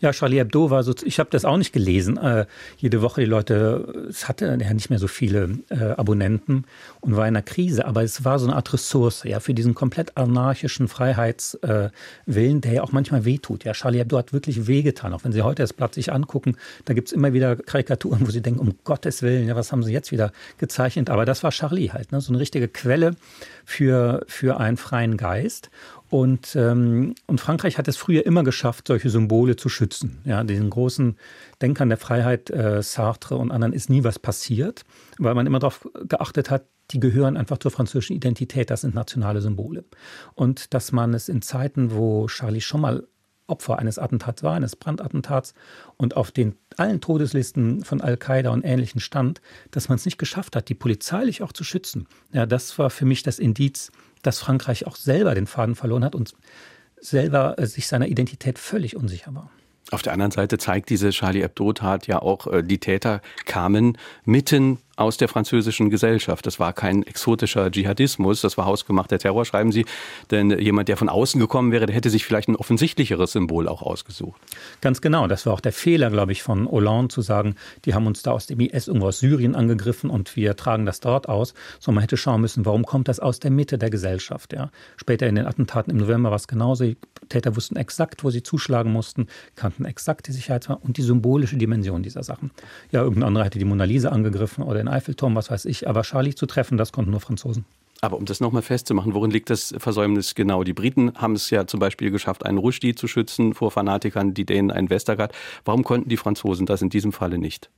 Ja, 0.00 0.12
Charlie 0.12 0.38
Hebdo 0.38 0.70
war 0.70 0.82
so, 0.82 0.94
ich 1.04 1.18
habe 1.18 1.28
das 1.30 1.44
auch 1.44 1.58
nicht 1.58 1.74
gelesen. 1.74 2.16
Äh, 2.16 2.46
jede 2.78 3.02
Woche 3.02 3.20
die 3.20 3.26
Leute, 3.26 4.06
es 4.08 4.28
hatte 4.28 4.46
ja 4.46 4.72
nicht 4.72 4.88
mehr 4.88 4.98
so 4.98 5.08
viele 5.08 5.58
äh, 5.68 5.90
Abonnenten 5.90 6.64
und 7.00 7.16
war 7.16 7.28
in 7.28 7.36
einer 7.36 7.42
Krise, 7.42 7.84
aber 7.84 8.02
es 8.02 8.24
war 8.24 8.38
so 8.38 8.46
eine 8.46 8.56
Art 8.56 8.72
Ressource, 8.72 9.24
ja, 9.24 9.40
für 9.40 9.52
diesen 9.52 9.74
komplett 9.74 10.16
anarchischen 10.16 10.88
Freiheitswillen, 10.88 11.92
äh, 12.26 12.60
der 12.60 12.72
ja 12.72 12.82
auch 12.82 12.92
manchmal 12.92 13.26
wehtut. 13.26 13.64
Ja, 13.64 13.74
Charlie 13.74 13.98
Hebdo 13.98 14.16
hat 14.16 14.32
wirklich 14.32 14.66
wehgetan, 14.66 15.12
auch 15.12 15.24
wenn 15.24 15.32
Sie 15.32 15.42
heute 15.42 15.62
das 15.62 15.74
Blatt 15.74 15.94
sich 15.94 16.10
angucken, 16.10 16.56
da 16.86 16.94
gibt's 16.94 17.12
immer 17.12 17.34
wieder 17.34 17.56
Karikaturen, 17.56 18.26
wo 18.26 18.30
Sie 18.30 18.40
denken, 18.40 18.60
um 18.60 18.76
Gottes 18.84 19.20
Willen, 19.20 19.48
ja, 19.48 19.54
was 19.54 19.70
haben 19.70 19.82
Sie 19.82 19.92
jetzt 19.92 20.12
wieder 20.12 20.32
gezeichnet? 20.56 21.10
Aber 21.10 21.26
das 21.26 21.42
war 21.42 21.50
Charlie 21.50 21.90
halt, 21.90 22.10
ne? 22.10 22.22
so 22.22 22.32
eine 22.32 22.40
richtige 22.40 22.68
Quelle 22.68 23.16
für, 23.66 24.24
für 24.26 24.58
einen 24.58 24.78
freien 24.78 25.18
Geist. 25.18 25.68
Und, 26.10 26.56
ähm, 26.56 27.14
und 27.26 27.40
Frankreich 27.40 27.78
hat 27.78 27.86
es 27.86 27.96
früher 27.96 28.26
immer 28.26 28.42
geschafft, 28.42 28.88
solche 28.88 29.08
Symbole 29.10 29.54
zu 29.54 29.68
schützen. 29.68 30.20
Ja, 30.24 30.42
diesen 30.42 30.68
großen 30.68 31.16
Denkern 31.62 31.88
der 31.88 31.98
Freiheit, 31.98 32.50
äh, 32.50 32.82
Sartre 32.82 33.36
und 33.36 33.52
anderen, 33.52 33.72
ist 33.72 33.88
nie 33.88 34.02
was 34.02 34.18
passiert, 34.18 34.82
weil 35.18 35.34
man 35.34 35.46
immer 35.46 35.60
darauf 35.60 35.88
geachtet 36.08 36.50
hat, 36.50 36.66
die 36.90 36.98
gehören 36.98 37.36
einfach 37.36 37.58
zur 37.58 37.70
französischen 37.70 38.16
Identität, 38.16 38.70
das 38.70 38.80
sind 38.80 38.94
nationale 38.94 39.40
Symbole. 39.40 39.84
Und 40.34 40.74
dass 40.74 40.90
man 40.90 41.14
es 41.14 41.28
in 41.28 41.42
Zeiten, 41.42 41.94
wo 41.94 42.26
Charlie 42.26 42.60
schon 42.60 42.80
mal 42.80 43.06
Opfer 43.46 43.78
eines 43.78 43.98
Attentats 43.98 44.42
war, 44.42 44.54
eines 44.54 44.76
Brandattentats 44.76 45.54
und 45.96 46.16
auf 46.16 46.30
den 46.30 46.56
allen 46.76 47.00
Todeslisten 47.00 47.84
von 47.84 48.00
Al-Qaida 48.00 48.50
und 48.50 48.64
Ähnlichen 48.64 49.00
stand, 49.00 49.40
dass 49.72 49.88
man 49.88 49.96
es 49.96 50.04
nicht 50.04 50.18
geschafft 50.18 50.56
hat, 50.56 50.68
die 50.68 50.74
polizeilich 50.74 51.42
auch 51.42 51.52
zu 51.52 51.64
schützen. 51.64 52.06
Ja, 52.32 52.46
das 52.46 52.78
war 52.78 52.90
für 52.90 53.04
mich 53.04 53.22
das 53.22 53.38
Indiz, 53.38 53.90
dass 54.22 54.38
Frankreich 54.38 54.86
auch 54.86 54.96
selber 54.96 55.34
den 55.34 55.46
Faden 55.46 55.74
verloren 55.74 56.04
hat 56.04 56.14
und 56.14 56.34
selber 57.00 57.58
äh, 57.58 57.66
sich 57.66 57.86
seiner 57.86 58.08
Identität 58.08 58.58
völlig 58.58 58.96
unsicher 58.96 59.34
war. 59.34 59.50
Auf 59.90 60.02
der 60.02 60.12
anderen 60.12 60.30
Seite 60.30 60.58
zeigt 60.58 60.88
diese 60.90 61.10
Charlie 61.10 61.42
Hebdo-Tat 61.42 62.06
ja 62.06 62.20
auch, 62.20 62.46
äh, 62.46 62.62
die 62.62 62.78
Täter 62.78 63.20
kamen 63.44 63.98
mitten 64.24 64.78
aus 64.96 65.16
der 65.16 65.28
französischen 65.28 65.90
Gesellschaft. 65.90 66.46
Das 66.46 66.60
war 66.60 66.72
kein 66.72 67.02
exotischer 67.02 67.70
Dschihadismus, 67.70 68.40
das 68.40 68.58
war 68.58 68.66
hausgemachter 68.66 69.18
Terror, 69.18 69.44
schreiben 69.44 69.72
Sie. 69.72 69.86
Denn 70.30 70.50
jemand, 70.58 70.88
der 70.88 70.96
von 70.96 71.08
außen 71.08 71.40
gekommen 71.40 71.72
wäre, 71.72 71.86
der 71.86 71.94
hätte 71.94 72.10
sich 72.10 72.24
vielleicht 72.24 72.48
ein 72.48 72.56
offensichtlicheres 72.56 73.32
Symbol 73.32 73.68
auch 73.68 73.82
ausgesucht. 73.82 74.40
Ganz 74.80 75.00
genau. 75.00 75.26
Das 75.26 75.46
war 75.46 75.54
auch 75.54 75.60
der 75.60 75.72
Fehler, 75.72 76.10
glaube 76.10 76.32
ich, 76.32 76.42
von 76.42 76.68
Hollande 76.68 77.08
zu 77.08 77.22
sagen, 77.22 77.54
die 77.84 77.94
haben 77.94 78.06
uns 78.06 78.22
da 78.22 78.32
aus 78.32 78.46
dem 78.46 78.60
IS 78.60 78.88
irgendwo 78.88 79.08
aus 79.08 79.20
Syrien 79.20 79.54
angegriffen 79.54 80.10
und 80.10 80.36
wir 80.36 80.56
tragen 80.56 80.86
das 80.86 81.00
dort 81.00 81.28
aus. 81.28 81.54
Sondern 81.78 81.96
man 81.96 82.02
hätte 82.02 82.16
schauen 82.16 82.40
müssen, 82.40 82.66
warum 82.66 82.84
kommt 82.84 83.08
das 83.08 83.20
aus 83.20 83.40
der 83.40 83.50
Mitte 83.50 83.78
der 83.78 83.90
Gesellschaft. 83.90 84.52
Ja? 84.52 84.70
Später 84.96 85.26
in 85.26 85.34
den 85.34 85.46
Attentaten 85.46 85.90
im 85.90 85.98
November 85.98 86.30
war 86.30 86.36
es 86.36 86.48
genauso. 86.48 86.84
Die 86.84 86.96
Täter 87.28 87.56
wussten 87.56 87.76
exakt, 87.76 88.24
wo 88.24 88.30
sie 88.30 88.42
zuschlagen 88.42 88.92
mussten, 88.92 89.28
kannten 89.56 89.84
exakt 89.84 90.28
die 90.28 90.32
Sicherheits- 90.32 90.68
und 90.68 90.96
die 90.96 91.02
symbolische 91.02 91.56
Dimension 91.56 92.02
dieser 92.02 92.22
Sachen. 92.22 92.50
Ja, 92.90 93.02
irgendein 93.02 93.28
anderer 93.28 93.44
hätte 93.44 93.58
die 93.58 93.64
Mona 93.64 93.84
Lisa 93.84 94.10
angegriffen 94.10 94.64
oder 94.64 94.80
in 94.80 94.88
Eiffelturm, 94.90 95.34
was 95.34 95.50
weiß 95.50 95.64
ich. 95.64 95.88
Aber 95.88 96.02
Charlie 96.02 96.34
zu 96.34 96.46
treffen, 96.46 96.76
das 96.76 96.92
konnten 96.92 97.10
nur 97.10 97.20
Franzosen. 97.20 97.64
Aber 98.02 98.16
um 98.16 98.24
das 98.24 98.40
nochmal 98.40 98.62
festzumachen, 98.62 99.12
worin 99.12 99.30
liegt 99.30 99.50
das 99.50 99.74
Versäumnis 99.76 100.34
genau? 100.34 100.64
Die 100.64 100.72
Briten 100.72 101.12
haben 101.16 101.34
es 101.34 101.50
ja 101.50 101.66
zum 101.66 101.80
Beispiel 101.80 102.10
geschafft, 102.10 102.46
einen 102.46 102.58
Rushdie 102.58 102.94
zu 102.94 103.06
schützen 103.08 103.52
vor 103.52 103.70
Fanatikern, 103.70 104.32
die 104.32 104.46
Dänen 104.46 104.70
einen 104.70 104.88
Westergaard. 104.88 105.32
Warum 105.64 105.84
konnten 105.84 106.08
die 106.08 106.16
Franzosen 106.16 106.64
das 106.64 106.80
in 106.80 106.88
diesem 106.88 107.12
Falle 107.12 107.36
nicht? 107.36 107.68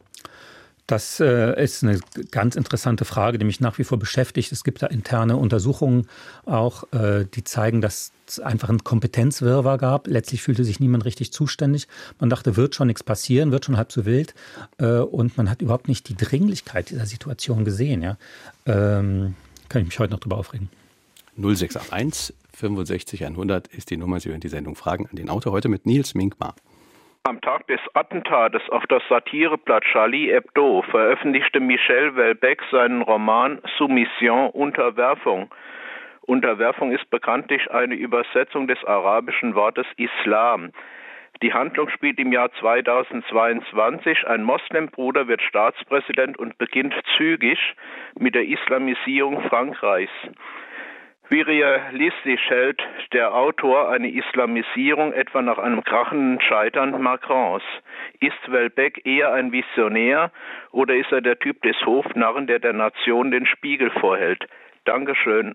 Das 0.92 1.20
äh, 1.20 1.59
ist 1.64 1.83
eine 1.83 2.00
ganz 2.31 2.55
interessante 2.55 3.07
Frage, 3.07 3.38
die 3.38 3.46
mich 3.46 3.61
nach 3.61 3.78
wie 3.78 3.85
vor 3.85 3.98
beschäftigt. 3.98 4.52
Es 4.52 4.62
gibt 4.62 4.83
da 4.83 4.88
interne 4.88 5.38
Untersuchungen 5.38 6.07
auch, 6.44 6.85
äh, 6.92 7.24
die 7.33 7.44
zeigen, 7.44 7.81
dass 7.81 8.12
es 8.28 8.40
einfach 8.40 8.68
ein 8.68 8.85
Kompetenzwirrwarr 8.85 9.78
gab. 9.78 10.07
Letztlich 10.07 10.42
fühlte 10.42 10.64
sich 10.64 10.81
niemand 10.81 11.07
richtig 11.07 11.33
zuständig. 11.33 11.88
Man 12.20 12.28
dachte, 12.28 12.59
wird 12.59 12.74
schon 12.74 12.88
nichts 12.88 13.02
passieren, 13.02 13.52
wird 13.52 13.64
schon 13.64 13.78
halb 13.78 13.90
so 13.90 14.05
wild. 14.05 14.35
Äh, 14.76 14.98
und 14.98 15.38
man 15.38 15.48
hat 15.48 15.62
überhaupt 15.62 15.88
nicht 15.88 16.11
die 16.11 16.14
Dringlichkeit 16.14 16.90
dieser 16.90 17.07
Situation 17.07 17.64
gesehen. 17.64 18.02
Ja? 18.02 18.18
Ähm, 18.66 19.35
kann 19.70 19.81
ich 19.81 19.88
mich 19.88 19.98
heute 19.98 20.12
noch 20.12 20.20
drüber 20.20 20.37
aufregen. 20.37 20.68
0681 21.38 22.37
65 22.52 23.24
100 23.24 23.66
ist 23.68 23.88
die 23.88 23.96
Nummer. 23.96 24.20
Sie 24.20 24.28
hören 24.28 24.40
die 24.40 24.48
Sendung 24.48 24.76
Fragen 24.76 25.07
an 25.07 25.16
den 25.16 25.31
Autor 25.31 25.52
heute 25.52 25.70
mit 25.70 25.87
Nils 25.87 26.14
Minkmar. 26.14 26.55
Am 27.24 27.40
Tag 27.40 27.68
des 27.68 27.78
Attentates 27.94 28.68
auf 28.70 28.85
das 28.88 29.00
Satireblatt 29.08 29.85
Charlie 29.85 30.32
Hebdo 30.32 30.82
veröffentlichte 30.90 31.61
Michel 31.61 32.16
Welbeck 32.16 32.61
seinen 32.72 33.00
Roman 33.00 33.62
Soumission 33.78 34.50
Unterwerfung. 34.50 35.48
Unterwerfung 36.22 36.90
ist 36.90 37.08
bekanntlich 37.11 37.70
eine 37.70 37.94
Übersetzung 37.94 38.66
des 38.66 38.82
arabischen 38.82 39.54
Wortes 39.54 39.87
Islam. 39.98 40.72
Die 41.42 41.54
Handlung 41.54 41.88
spielt 41.90 42.18
im 42.18 42.32
Jahr 42.32 42.50
2022. 42.54 44.26
Ein 44.26 44.42
Moslembruder 44.42 45.28
wird 45.28 45.42
Staatspräsident 45.42 46.37
und 46.40 46.58
beginnt 46.58 46.94
zügig 47.16 47.76
mit 48.18 48.35
der 48.35 48.46
Islamisierung 48.46 49.42
Frankreichs. 49.42 50.11
Wie 51.33 51.40
realistisch 51.40 52.42
hält 52.51 52.79
der 53.14 53.35
Autor 53.35 53.88
eine 53.88 54.12
Islamisierung 54.12 55.14
etwa 55.14 55.40
nach 55.40 55.57
einem 55.57 55.83
krachenden 55.83 56.38
Scheitern 56.42 57.01
Macrons? 57.03 57.62
Ist 58.21 58.53
Welbeck 58.53 59.07
eher 59.07 59.33
ein 59.33 59.51
Visionär 59.51 60.31
oder 60.73 60.95
ist 60.95 61.11
er 61.11 61.23
der 61.23 61.38
Typ 61.38 61.62
des 61.62 61.75
Hofnarren, 61.87 62.47
der 62.47 62.59
der 62.59 62.75
Nation 62.75 63.31
den 63.31 63.47
Spiegel 63.47 63.90
vorhält? 63.99 64.45
Dankeschön. 64.85 65.55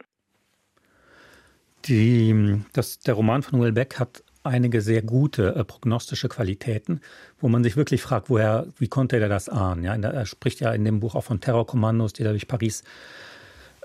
Die, 1.85 2.59
das, 2.73 2.97
der 2.97 3.13
Roman 3.13 3.43
von 3.43 3.61
Welbeck 3.61 3.99
hat 3.99 4.23
einige 4.43 4.81
sehr 4.81 5.03
gute 5.03 5.55
äh, 5.55 5.63
prognostische 5.63 6.27
Qualitäten, 6.27 7.01
wo 7.37 7.49
man 7.49 7.63
sich 7.63 7.77
wirklich 7.77 8.01
fragt, 8.01 8.31
woher, 8.31 8.65
wie 8.79 8.87
konnte 8.87 9.19
er 9.19 9.29
das 9.29 9.47
ahnen? 9.47 9.83
Ja, 9.83 9.95
er 9.95 10.25
spricht 10.25 10.59
ja 10.59 10.71
in 10.71 10.85
dem 10.85 11.01
Buch 11.01 11.13
auch 11.13 11.23
von 11.23 11.39
Terrorkommandos, 11.39 12.13
die 12.13 12.23
da 12.23 12.31
durch 12.31 12.47
Paris 12.47 12.83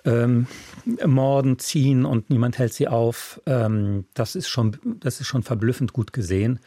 ähm, 0.05 0.47
morden, 1.07 1.59
ziehen 1.59 2.05
und 2.05 2.31
niemand 2.31 2.59
hält 2.59 2.73
sie 2.73 2.89
auf. 2.89 3.41
Ähm, 3.47 4.05
das, 4.15 4.35
ist 4.35 4.49
schon, 4.49 4.77
das 5.01 5.21
ist 5.21 5.27
schon 5.27 5.43
verblüffend 5.43 5.93
gut 5.93 6.13
gesehen. 6.13 6.61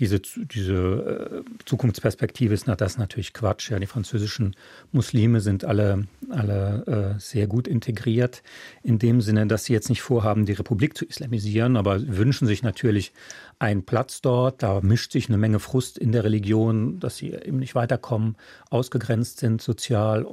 Diese, 0.00 0.18
diese 0.20 0.74
äh, 0.74 1.64
Zukunftsperspektive 1.64 2.52
ist 2.52 2.66
na, 2.66 2.74
das 2.74 2.98
natürlich 2.98 3.32
Quatsch. 3.32 3.70
Ja, 3.70 3.78
die 3.78 3.86
französischen 3.86 4.56
Muslime 4.90 5.40
sind 5.40 5.64
alle, 5.64 6.08
alle 6.30 7.14
äh, 7.16 7.20
sehr 7.20 7.46
gut 7.46 7.68
integriert, 7.68 8.42
in 8.82 8.98
dem 8.98 9.20
Sinne, 9.20 9.46
dass 9.46 9.66
sie 9.66 9.72
jetzt 9.72 9.90
nicht 9.90 10.02
vorhaben, 10.02 10.46
die 10.46 10.52
Republik 10.52 10.96
zu 10.96 11.04
islamisieren, 11.04 11.76
aber 11.76 12.04
wünschen 12.08 12.48
sich 12.48 12.64
natürlich 12.64 13.12
einen 13.60 13.84
Platz 13.84 14.20
dort. 14.20 14.64
Da 14.64 14.80
mischt 14.80 15.12
sich 15.12 15.28
eine 15.28 15.38
Menge 15.38 15.60
Frust 15.60 15.96
in 15.96 16.10
der 16.10 16.24
Religion, 16.24 16.98
dass 16.98 17.16
sie 17.16 17.32
eben 17.32 17.58
nicht 17.58 17.76
weiterkommen, 17.76 18.36
ausgegrenzt 18.70 19.38
sind 19.38 19.62
sozial 19.62 20.26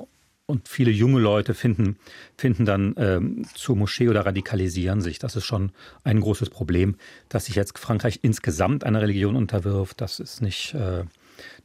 und 0.51 0.67
viele 0.67 0.91
junge 0.91 1.19
Leute 1.19 1.53
finden, 1.53 1.97
finden 2.37 2.65
dann 2.65 2.93
ähm, 2.97 3.45
zur 3.55 3.75
Moschee 3.75 4.09
oder 4.09 4.25
radikalisieren 4.25 5.01
sich. 5.01 5.17
Das 5.17 5.35
ist 5.35 5.45
schon 5.45 5.71
ein 6.03 6.19
großes 6.19 6.49
Problem, 6.49 6.95
dass 7.29 7.45
sich 7.45 7.55
jetzt 7.55 7.79
Frankreich 7.79 8.19
insgesamt 8.21 8.83
einer 8.83 9.01
Religion 9.01 9.35
unterwirft. 9.35 10.01
Das 10.01 10.19
ist 10.19 10.41
nicht, 10.41 10.75
äh, 10.75 11.05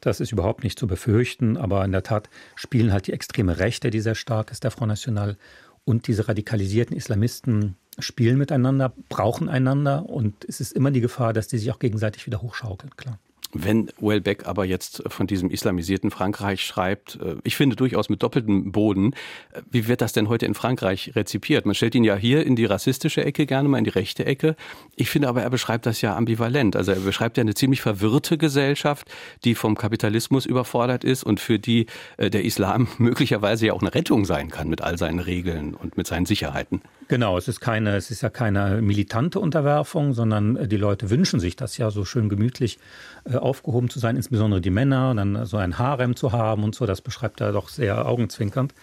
Das 0.01 0.21
ist 0.21 0.33
überhaupt 0.33 0.65
nicht 0.65 0.79
zu 0.79 0.87
befürchten, 0.87 1.57
aber 1.57 1.85
in 1.85 1.93
der 1.93 2.03
Tat 2.03 2.31
spielen 2.55 2.93
halt 2.93 3.09
die 3.09 3.13
extreme 3.13 3.59
Rechte, 3.59 3.91
die 3.91 4.01
sehr 4.01 4.15
stark 4.15 4.51
ist, 4.51 4.65
der 4.65 4.71
Front 4.71 4.89
National, 4.89 5.37
und 5.85 6.09
diese 6.09 6.27
radikalisierten 6.29 6.97
Islamisten 6.97 7.77
spielen 7.99 8.39
miteinander, 8.39 8.93
brauchen 9.09 9.49
einander 9.49 10.09
und 10.09 10.45
es 10.45 10.61
ist 10.61 10.73
immer 10.73 10.91
die 10.91 11.01
Gefahr, 11.01 11.33
dass 11.33 11.49
die 11.49 11.59
sich 11.59 11.71
auch 11.71 11.79
gegenseitig 11.79 12.27
wieder 12.27 12.43
hochschaukeln, 12.43 12.97
klar. 12.97 13.19
Wenn 13.65 13.91
Welbeck 13.99 14.47
aber 14.47 14.65
jetzt 14.65 15.03
von 15.07 15.27
diesem 15.27 15.51
islamisierten 15.51 16.11
Frankreich 16.11 16.63
schreibt, 16.65 17.19
äh, 17.23 17.37
ich 17.45 17.57
finde 17.57 17.77
durchaus 17.77 18.09
mit 18.09 18.23
doppeltem 18.23 18.73
Boden, 18.73 19.13
äh, 19.53 19.63
wie 19.71 19.89
wird 19.89 20.01
das 20.01 20.13
denn 20.13 20.29
heute 20.29 20.47
in 20.47 20.55
Frankreich 20.55 21.13
rezipiert? 21.15 21.67
Man 21.67 21.75
stellt 21.75 21.95
ihn 21.95 22.05
ja 22.05 22.17
hier 22.17 22.45
in 22.45 22.57
die 22.57 22.65
rassistische 22.65 23.25
Ecke, 23.25 23.47
gerne 23.47 23.69
mal 23.69 23.79
in 23.79 23.85
die 23.85 23.91
rechte 23.91 24.27
Ecke. 24.27 24.57
Ich 24.95 25.11
finde 25.11 25.29
aber, 25.29 25.43
er 25.43 25.51
beschreibt 25.51 25.87
das 25.87 26.01
ja 26.01 26.17
ambivalent. 26.17 26.77
Also 26.77 26.93
er 26.93 27.01
beschreibt 27.01 27.37
ja 27.37 27.43
eine 27.43 27.55
ziemlich 27.55 27.81
verwirrte 27.81 28.39
Gesellschaft, 28.39 29.11
die 29.45 29.55
vom 29.55 29.77
Kapitalismus 29.77 30.47
überfordert 30.47 31.05
ist 31.05 31.25
und 31.25 31.41
für 31.41 31.59
die 31.59 31.87
äh, 32.17 32.31
der 32.31 32.45
Islam 32.45 32.89
möglicherweise 32.99 33.67
ja 33.67 33.73
auch 33.73 33.83
eine 33.83 33.95
Rettung 33.95 34.25
sein 34.25 34.51
kann 34.51 34.69
mit 34.69 34.83
all 34.83 34.99
seinen 34.99 35.21
Regeln 35.21 35.75
und 35.75 35.97
mit 35.97 36.07
seinen 36.07 36.27
Sicherheiten. 36.27 36.83
Genau, 37.09 37.39
es 37.39 37.47
ist 37.47 37.61
keine, 37.61 37.95
es 37.95 38.11
ist 38.11 38.23
ja 38.23 38.31
keine 38.31 38.83
militante 38.83 39.39
Unterwerfung, 39.39 40.13
sondern 40.13 40.69
die 40.69 40.77
Leute 40.77 41.09
wünschen 41.09 41.39
sich 41.39 41.55
das 41.55 41.79
ja 41.79 41.93
so 41.93 42.05
schön 42.05 42.29
gemütlich 42.29 42.81
äh, 43.25 43.37
aufgehoben 43.37 43.89
zu 43.89 44.01
sein, 44.01 44.17
insbesondere 44.17 44.61
die 44.61 44.71
Männer, 44.71 45.15
dann 45.15 45.47
so 45.47 45.57
ein 45.57 45.79
Harem 45.79 46.17
zu 46.17 46.33
haben 46.33 46.65
und 46.65 46.75
so, 46.75 46.85
das 46.85 47.03
beschreibt 47.03 47.41
er 47.41 47.53
doch 47.53 47.69
sehr 47.69 48.07
augenzwinkernd. 48.07 48.75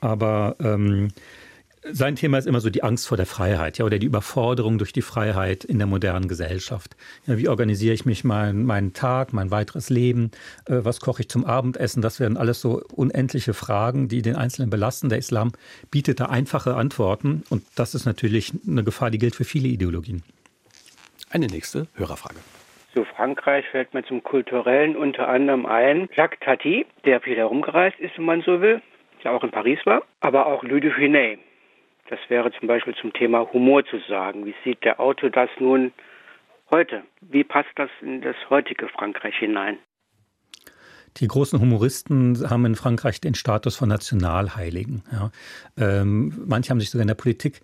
Aber 0.00 0.54
ähm, 0.60 1.08
sein 1.84 2.16
Thema 2.16 2.38
ist 2.38 2.46
immer 2.46 2.60
so 2.60 2.70
die 2.70 2.82
Angst 2.82 3.08
vor 3.08 3.16
der 3.16 3.26
Freiheit, 3.26 3.78
ja, 3.78 3.84
oder 3.84 3.98
die 3.98 4.06
Überforderung 4.06 4.78
durch 4.78 4.92
die 4.92 5.02
Freiheit 5.02 5.64
in 5.64 5.78
der 5.78 5.86
modernen 5.86 6.28
Gesellschaft. 6.28 6.96
Ja, 7.26 7.38
wie 7.38 7.48
organisiere 7.48 7.94
ich 7.94 8.06
mich 8.06 8.22
mein, 8.22 8.64
meinen 8.64 8.92
Tag, 8.92 9.32
mein 9.32 9.50
weiteres 9.50 9.90
Leben? 9.90 10.30
Äh, 10.66 10.84
was 10.84 11.00
koche 11.00 11.22
ich 11.22 11.28
zum 11.28 11.44
Abendessen? 11.44 12.00
Das 12.00 12.20
werden 12.20 12.36
alles 12.36 12.60
so 12.60 12.82
unendliche 12.94 13.52
Fragen, 13.52 14.08
die 14.08 14.22
den 14.22 14.36
Einzelnen 14.36 14.70
belasten. 14.70 15.08
Der 15.08 15.18
Islam 15.18 15.52
bietet 15.90 16.20
da 16.20 16.26
einfache 16.26 16.76
Antworten 16.76 17.42
und 17.50 17.64
das 17.76 17.94
ist 17.94 18.06
natürlich 18.06 18.52
eine 18.66 18.84
Gefahr, 18.84 19.10
die 19.10 19.18
gilt 19.18 19.34
für 19.34 19.44
viele 19.44 19.68
Ideologien. 19.68 20.22
Eine 21.30 21.46
nächste 21.46 21.88
Hörerfrage. 21.94 22.36
Zu 22.94 23.04
Frankreich 23.04 23.64
fällt 23.70 23.94
mir 23.94 24.04
zum 24.04 24.22
Kulturellen 24.22 24.96
unter 24.96 25.28
anderem 25.28 25.64
ein 25.64 26.08
Jacques 26.14 26.38
Tati, 26.40 26.86
der 27.06 27.20
viel 27.22 27.36
herumgereist 27.36 27.98
ist, 27.98 28.18
wenn 28.18 28.26
man 28.26 28.42
so 28.42 28.60
will, 28.60 28.82
der 29.24 29.32
auch 29.32 29.42
in 29.42 29.50
Paris 29.50 29.78
war, 29.84 30.02
aber 30.20 30.46
auch 30.46 30.62
Louis 30.62 30.82
de 30.82 30.92
Funès. 30.92 31.38
Das 32.12 32.20
wäre 32.28 32.52
zum 32.52 32.68
Beispiel 32.68 32.94
zum 33.00 33.10
Thema 33.14 33.50
Humor 33.54 33.86
zu 33.86 33.98
sagen. 34.06 34.44
Wie 34.44 34.54
sieht 34.64 34.84
der 34.84 35.00
Autor 35.00 35.30
das 35.30 35.48
nun 35.58 35.92
heute? 36.70 37.04
Wie 37.22 37.42
passt 37.42 37.70
das 37.76 37.88
in 38.02 38.20
das 38.20 38.36
heutige 38.50 38.86
Frankreich 38.88 39.34
hinein? 39.38 39.78
Die 41.16 41.26
großen 41.26 41.58
Humoristen 41.58 42.50
haben 42.50 42.66
in 42.66 42.74
Frankreich 42.74 43.22
den 43.22 43.34
Status 43.34 43.76
von 43.76 43.88
Nationalheiligen. 43.88 45.02
Ja. 45.10 45.30
Ähm, 45.78 46.44
manche 46.44 46.68
haben 46.68 46.80
sich 46.80 46.90
sogar 46.90 47.00
in 47.00 47.08
der 47.08 47.14
Politik 47.14 47.62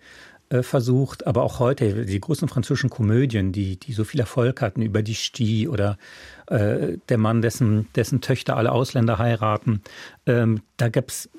äh, 0.49 0.63
versucht, 0.63 1.27
aber 1.27 1.43
auch 1.43 1.59
heute 1.59 2.05
die 2.07 2.19
großen 2.19 2.47
französischen 2.47 2.89
Komödien, 2.89 3.51
die, 3.51 3.79
die 3.79 3.93
so 3.93 4.03
viel 4.03 4.19
Erfolg 4.19 4.63
hatten, 4.63 4.81
über 4.81 5.03
die 5.03 5.13
Stie 5.13 5.67
oder 5.67 5.99
äh, 6.47 6.97
der 7.07 7.19
Mann, 7.19 7.43
dessen, 7.43 7.87
dessen 7.93 8.19
Töchter 8.21 8.57
alle 8.57 8.71
Ausländer 8.71 9.19
heiraten, 9.19 9.83
ähm, 10.25 10.63
da 10.77 10.89
gab 10.89 11.09
es 11.09 11.29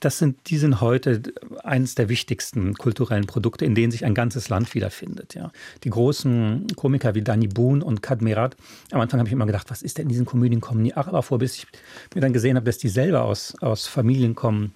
das 0.00 0.18
sind, 0.18 0.50
die 0.50 0.58
sind 0.58 0.80
heute 0.80 1.22
eines 1.62 1.94
der 1.94 2.08
wichtigsten 2.08 2.74
kulturellen 2.74 3.26
Produkte, 3.26 3.64
in 3.64 3.74
denen 3.74 3.90
sich 3.90 4.04
ein 4.04 4.14
ganzes 4.14 4.48
Land 4.48 4.74
wiederfindet. 4.74 5.34
Ja. 5.34 5.52
Die 5.84 5.90
großen 5.90 6.66
Komiker 6.76 7.14
wie 7.14 7.22
Danny 7.22 7.48
Boone 7.48 7.84
und 7.84 8.02
Kadmirat, 8.02 8.56
am 8.90 9.00
Anfang 9.00 9.20
habe 9.20 9.28
ich 9.28 9.32
immer 9.32 9.46
gedacht, 9.46 9.70
was 9.70 9.82
ist 9.82 9.98
denn 9.98 10.04
in 10.04 10.08
diesen 10.10 10.26
Komödien 10.26 10.60
kommen 10.60 10.82
nie 10.82 10.94
Araber 10.94 11.22
vor, 11.22 11.38
bis 11.38 11.56
ich 11.56 11.66
mir 12.14 12.20
dann 12.20 12.32
gesehen 12.32 12.56
habe, 12.56 12.66
dass 12.66 12.78
die 12.78 12.88
selber 12.88 13.24
aus, 13.24 13.54
aus 13.60 13.86
Familien 13.86 14.34
kommen, 14.34 14.72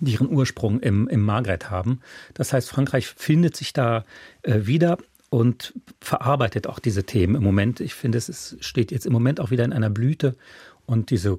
die 0.00 0.12
ihren 0.12 0.30
Ursprung 0.30 0.80
im, 0.80 1.08
im 1.08 1.22
Maghreb 1.22 1.70
haben. 1.70 2.00
Das 2.34 2.52
heißt, 2.52 2.68
Frankreich 2.68 3.06
findet 3.06 3.56
sich 3.56 3.72
da 3.72 4.04
äh, 4.42 4.66
wieder 4.66 4.98
und 5.30 5.74
verarbeitet 6.00 6.66
auch 6.66 6.78
diese 6.78 7.04
Themen 7.04 7.34
im 7.34 7.42
Moment. 7.42 7.80
Ich 7.80 7.94
finde, 7.94 8.18
es 8.18 8.28
ist, 8.28 8.56
steht 8.60 8.90
jetzt 8.90 9.06
im 9.06 9.12
Moment 9.12 9.40
auch 9.40 9.50
wieder 9.50 9.64
in 9.64 9.72
einer 9.72 9.90
Blüte. 9.90 10.36
Und 10.86 11.10
diese 11.10 11.38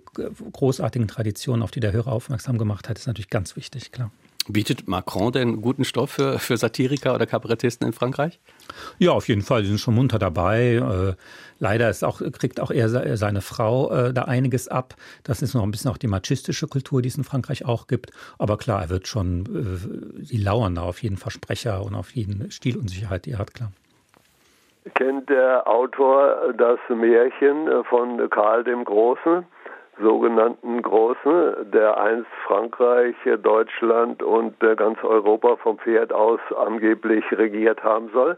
großartigen 0.51 1.07
Traditionen, 1.07 1.63
auf 1.63 1.71
die 1.71 1.79
der 1.79 1.93
Hörer 1.93 2.11
aufmerksam 2.11 2.57
gemacht 2.57 2.89
hat, 2.89 2.99
ist 2.99 3.07
natürlich 3.07 3.29
ganz 3.29 3.55
wichtig, 3.55 3.91
klar. 3.91 4.11
Bietet 4.49 4.87
Macron 4.87 5.33
denn 5.33 5.61
guten 5.61 5.83
Stoff 5.83 6.11
für, 6.11 6.39
für 6.39 6.55
Satiriker 6.55 7.13
oder 7.13 7.25
Kabarettisten 7.25 7.85
in 7.85 7.91
Frankreich? 7.93 8.39
Ja, 8.97 9.11
auf 9.11 9.27
jeden 9.27 9.41
Fall. 9.41 9.63
Die 9.63 9.67
sind 9.67 9.79
schon 9.79 9.95
munter 9.95 10.19
dabei. 10.19 10.75
Äh, 10.75 11.15
leider 11.59 11.89
ist 11.89 12.05
auch, 12.05 12.21
kriegt 12.31 12.61
auch 12.61 12.71
er 12.71 13.17
seine 13.17 13.41
Frau 13.41 13.91
äh, 13.91 14.13
da 14.13 14.23
einiges 14.23 14.69
ab. 14.69 14.95
Das 15.23 15.41
ist 15.41 15.53
noch 15.53 15.63
ein 15.63 15.71
bisschen 15.71 15.91
auch 15.91 15.97
die 15.97 16.07
machistische 16.07 16.67
Kultur, 16.67 17.01
die 17.01 17.09
es 17.09 17.17
in 17.17 17.25
Frankreich 17.25 17.65
auch 17.65 17.87
gibt. 17.87 18.11
Aber 18.37 18.57
klar, 18.57 18.83
er 18.83 18.89
wird 18.89 19.07
schon, 19.07 19.45
äh, 19.45 20.23
die 20.23 20.37
lauern 20.37 20.75
da 20.75 20.83
auf 20.83 21.03
jeden 21.03 21.17
Versprecher 21.17 21.83
und 21.83 21.95
auf 21.95 22.15
jeden 22.15 22.49
Stilunsicherheit, 22.49 23.25
die 23.25 23.31
er 23.31 23.39
hat, 23.39 23.53
klar. 23.53 23.73
Kennt 24.95 25.29
der 25.29 25.67
Autor 25.67 26.53
das 26.55 26.79
Märchen 26.89 27.83
von 27.85 28.29
Karl 28.29 28.63
dem 28.63 28.83
Großen? 28.83 29.45
sogenannten 29.99 30.81
Großen, 30.83 31.71
der 31.71 31.97
einst 31.97 32.29
Frankreich, 32.45 33.15
Deutschland 33.41 34.21
und 34.21 34.59
ganz 34.59 35.03
Europa 35.03 35.55
vom 35.55 35.79
Pferd 35.79 36.13
aus 36.13 36.39
angeblich 36.55 37.25
regiert 37.31 37.83
haben 37.83 38.09
soll. 38.13 38.37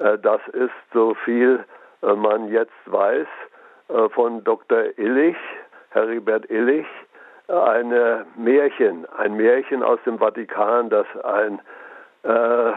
Äh, 0.00 0.18
das 0.18 0.40
ist, 0.52 0.72
so 0.92 1.14
viel 1.24 1.64
äh, 2.02 2.14
man 2.14 2.48
jetzt 2.48 2.72
weiß, 2.86 3.26
äh, 3.88 4.08
von 4.10 4.42
Dr. 4.44 4.98
Illich, 4.98 5.36
Heribert 5.90 6.50
Illich, 6.50 6.86
eine 7.48 8.26
Märchen, 8.36 9.06
ein 9.16 9.36
Märchen 9.36 9.82
aus 9.82 9.98
dem 10.06 10.18
Vatikan, 10.18 10.88
das 10.88 11.06
ein 11.24 11.60
äh, 12.22 12.72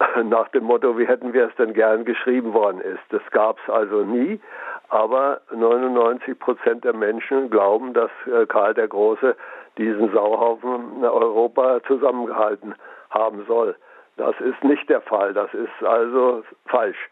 nach 0.24 0.48
dem 0.48 0.64
Motto, 0.64 0.98
wie 0.98 1.06
hätten 1.06 1.32
wir 1.32 1.48
es 1.48 1.54
denn 1.56 1.74
gern 1.74 2.04
geschrieben 2.04 2.54
worden 2.54 2.80
ist. 2.80 3.02
Das 3.10 3.22
gab 3.30 3.58
es 3.62 3.72
also 3.72 4.02
nie, 4.02 4.40
aber 4.88 5.40
99 5.52 6.38
Prozent 6.38 6.84
der 6.84 6.94
Menschen 6.94 7.50
glauben, 7.50 7.92
dass 7.92 8.10
äh, 8.26 8.46
Karl 8.46 8.74
der 8.74 8.88
Große 8.88 9.36
diesen 9.78 10.12
Sauhaufen 10.12 11.04
Europa 11.04 11.80
zusammengehalten 11.86 12.74
haben 13.10 13.44
soll. 13.46 13.76
Das 14.16 14.34
ist 14.40 14.62
nicht 14.64 14.88
der 14.88 15.00
Fall, 15.00 15.32
das 15.32 15.52
ist 15.54 15.84
also 15.84 16.42
falsch. 16.66 17.08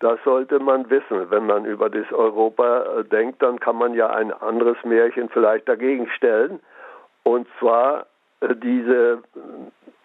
Das 0.00 0.18
sollte 0.24 0.60
man 0.60 0.88
wissen. 0.90 1.28
Wenn 1.30 1.46
man 1.46 1.64
über 1.64 1.90
das 1.90 2.10
Europa 2.12 2.82
äh, 2.82 3.04
denkt, 3.04 3.42
dann 3.42 3.58
kann 3.58 3.76
man 3.76 3.94
ja 3.94 4.10
ein 4.10 4.32
anderes 4.32 4.76
Märchen 4.84 5.28
vielleicht 5.28 5.68
dagegen 5.68 6.08
stellen. 6.10 6.60
Und 7.24 7.48
zwar 7.58 8.06
äh, 8.40 8.54
diese 8.54 9.22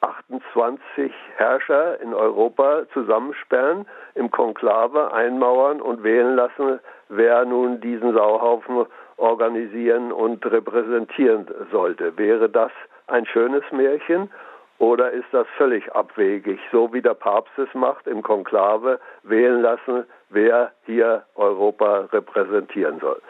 28 0.04 1.12
Herrscher 1.38 2.00
in 2.02 2.14
Europa 2.14 2.84
zusammensperren, 2.94 3.86
im 4.16 4.30
Konklave 4.32 5.14
einmauern 5.14 5.82
und 5.82 6.04
wählen 6.04 6.36
lassen, 6.36 6.80
wer 7.10 7.46
nun 7.46 7.80
diesen 7.80 8.14
Sauhaufen 8.14 8.86
organisieren 9.18 10.12
und 10.12 10.46
repräsentieren 10.46 11.48
sollte. 11.72 12.18
Wäre 12.18 12.50
das 12.50 12.72
ein 13.08 13.26
schönes 13.26 13.64
Märchen 13.72 14.30
oder 14.78 15.12
ist 15.12 15.28
das 15.32 15.48
völlig 15.58 15.94
abwegig, 15.94 16.60
so 16.72 16.92
wie 16.94 17.02
der 17.02 17.14
Papst 17.14 17.58
es 17.58 17.74
macht, 17.74 18.06
im 18.08 18.22
Konklave 18.22 19.00
wählen 19.24 19.62
lassen, 19.62 20.06
wer 20.30 20.74
hier 20.86 21.24
Europa 21.36 22.10
repräsentieren 22.12 23.00
soll? 23.00 23.22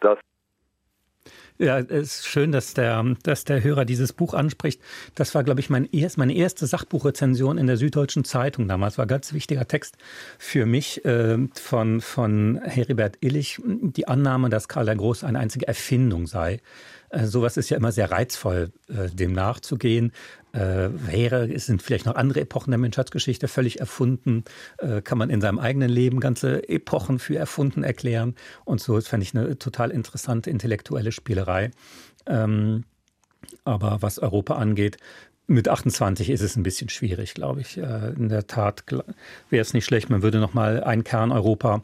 Das 0.00 0.18
ja, 1.58 1.78
es 1.78 2.16
ist 2.16 2.26
schön, 2.26 2.50
dass 2.50 2.74
der, 2.74 3.04
dass 3.22 3.44
der 3.44 3.62
Hörer 3.62 3.84
dieses 3.84 4.12
Buch 4.12 4.34
anspricht. 4.34 4.80
Das 5.14 5.34
war, 5.34 5.44
glaube 5.44 5.60
ich, 5.60 5.70
mein 5.70 5.88
erst, 5.92 6.18
meine 6.18 6.34
erste 6.34 6.66
Sachbuchrezension 6.66 7.58
in 7.58 7.66
der 7.66 7.76
Süddeutschen 7.76 8.24
Zeitung 8.24 8.66
damals. 8.66 8.98
War 8.98 9.06
ganz 9.06 9.32
wichtiger 9.32 9.68
Text 9.68 9.96
für 10.38 10.66
mich 10.66 11.04
äh, 11.04 11.38
von, 11.54 12.00
von 12.00 12.60
Heribert 12.64 13.18
Illich. 13.20 13.60
Die 13.64 14.08
Annahme, 14.08 14.48
dass 14.48 14.66
Karl 14.66 14.86
der 14.86 14.96
Große 14.96 15.26
eine 15.26 15.38
einzige 15.38 15.68
Erfindung 15.68 16.26
sei. 16.26 16.60
Äh, 17.10 17.26
sowas 17.26 17.56
ist 17.56 17.70
ja 17.70 17.76
immer 17.76 17.92
sehr 17.92 18.10
reizvoll, 18.10 18.72
äh, 18.88 19.08
dem 19.10 19.32
nachzugehen. 19.32 20.12
Äh, 20.54 20.90
wäre, 20.92 21.52
es 21.52 21.66
sind 21.66 21.82
vielleicht 21.82 22.06
noch 22.06 22.14
andere 22.14 22.40
Epochen 22.40 22.70
der 22.70 22.78
Menschheitsgeschichte 22.78 23.48
völlig 23.48 23.80
erfunden, 23.80 24.44
äh, 24.78 25.02
kann 25.02 25.18
man 25.18 25.28
in 25.28 25.40
seinem 25.40 25.58
eigenen 25.58 25.90
Leben 25.90 26.20
ganze 26.20 26.68
Epochen 26.68 27.18
für 27.18 27.36
erfunden 27.36 27.82
erklären. 27.82 28.36
Und 28.64 28.80
so 28.80 29.00
fände 29.00 29.24
ich 29.24 29.34
eine 29.34 29.58
total 29.58 29.90
interessante 29.90 30.50
intellektuelle 30.50 31.10
Spielerei. 31.10 31.72
Ähm, 32.26 32.84
aber 33.64 33.98
was 34.00 34.20
Europa 34.20 34.54
angeht, 34.54 34.98
mit 35.48 35.68
28 35.68 36.30
ist 36.30 36.40
es 36.40 36.56
ein 36.56 36.62
bisschen 36.62 36.88
schwierig, 36.88 37.34
glaube 37.34 37.60
ich. 37.60 37.76
Äh, 37.76 38.12
in 38.16 38.28
der 38.28 38.46
Tat 38.46 38.84
wäre 39.50 39.60
es 39.60 39.74
nicht 39.74 39.84
schlecht, 39.84 40.08
man 40.08 40.22
würde 40.22 40.38
noch 40.38 40.54
mal 40.54 40.84
ein 40.84 41.02
Kern 41.02 41.32
Europa 41.32 41.82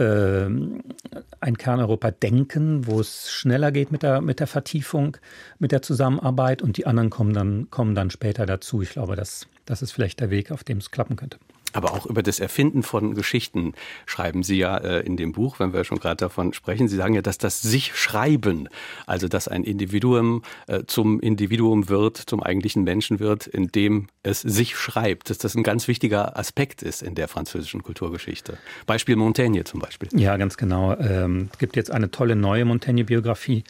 ein 0.00 1.58
Kerneuropa 1.58 2.10
denken, 2.10 2.86
wo 2.86 3.00
es 3.00 3.30
schneller 3.30 3.72
geht 3.72 3.92
mit 3.92 4.02
der, 4.02 4.20
mit 4.20 4.40
der 4.40 4.46
Vertiefung, 4.46 5.16
mit 5.58 5.72
der 5.72 5.82
Zusammenarbeit 5.82 6.62
und 6.62 6.76
die 6.76 6.86
anderen 6.86 7.10
kommen 7.10 7.32
dann, 7.32 7.70
kommen 7.70 7.94
dann 7.94 8.10
später 8.10 8.46
dazu. 8.46 8.82
Ich 8.82 8.90
glaube, 8.90 9.16
das, 9.16 9.46
das 9.66 9.82
ist 9.82 9.92
vielleicht 9.92 10.20
der 10.20 10.30
Weg, 10.30 10.50
auf 10.50 10.64
dem 10.64 10.78
es 10.78 10.90
klappen 10.90 11.16
könnte. 11.16 11.38
Aber 11.72 11.92
auch 11.92 12.06
über 12.06 12.22
das 12.22 12.40
Erfinden 12.40 12.82
von 12.82 13.14
Geschichten 13.14 13.74
schreiben 14.06 14.42
Sie 14.42 14.58
ja 14.58 14.76
äh, 14.78 15.00
in 15.00 15.16
dem 15.16 15.32
Buch, 15.32 15.58
wenn 15.58 15.72
wir 15.72 15.84
schon 15.84 15.98
gerade 15.98 16.16
davon 16.16 16.52
sprechen. 16.52 16.88
Sie 16.88 16.96
sagen 16.96 17.14
ja, 17.14 17.22
dass 17.22 17.38
das 17.38 17.62
sich 17.62 17.94
schreiben, 17.94 18.68
also 19.06 19.28
dass 19.28 19.48
ein 19.48 19.64
Individuum 19.64 20.42
äh, 20.66 20.84
zum 20.86 21.20
Individuum 21.20 21.88
wird, 21.88 22.16
zum 22.16 22.42
eigentlichen 22.42 22.84
Menschen 22.84 23.20
wird, 23.20 23.46
indem 23.46 24.08
es 24.22 24.40
sich 24.40 24.76
schreibt, 24.76 25.30
dass 25.30 25.38
das 25.38 25.54
ein 25.54 25.62
ganz 25.62 25.88
wichtiger 25.88 26.36
Aspekt 26.38 26.82
ist 26.82 27.02
in 27.02 27.14
der 27.14 27.28
französischen 27.28 27.82
Kulturgeschichte. 27.82 28.58
Beispiel 28.86 29.16
Montaigne 29.16 29.64
zum 29.64 29.80
Beispiel. 29.80 30.08
Ja, 30.12 30.36
ganz 30.36 30.56
genau. 30.56 30.96
Ähm, 30.96 31.48
es 31.52 31.58
gibt 31.58 31.76
jetzt 31.76 31.90
eine 31.90 32.10
tolle 32.10 32.36
neue 32.36 32.64
Montaigne-Biografie, 32.64 33.64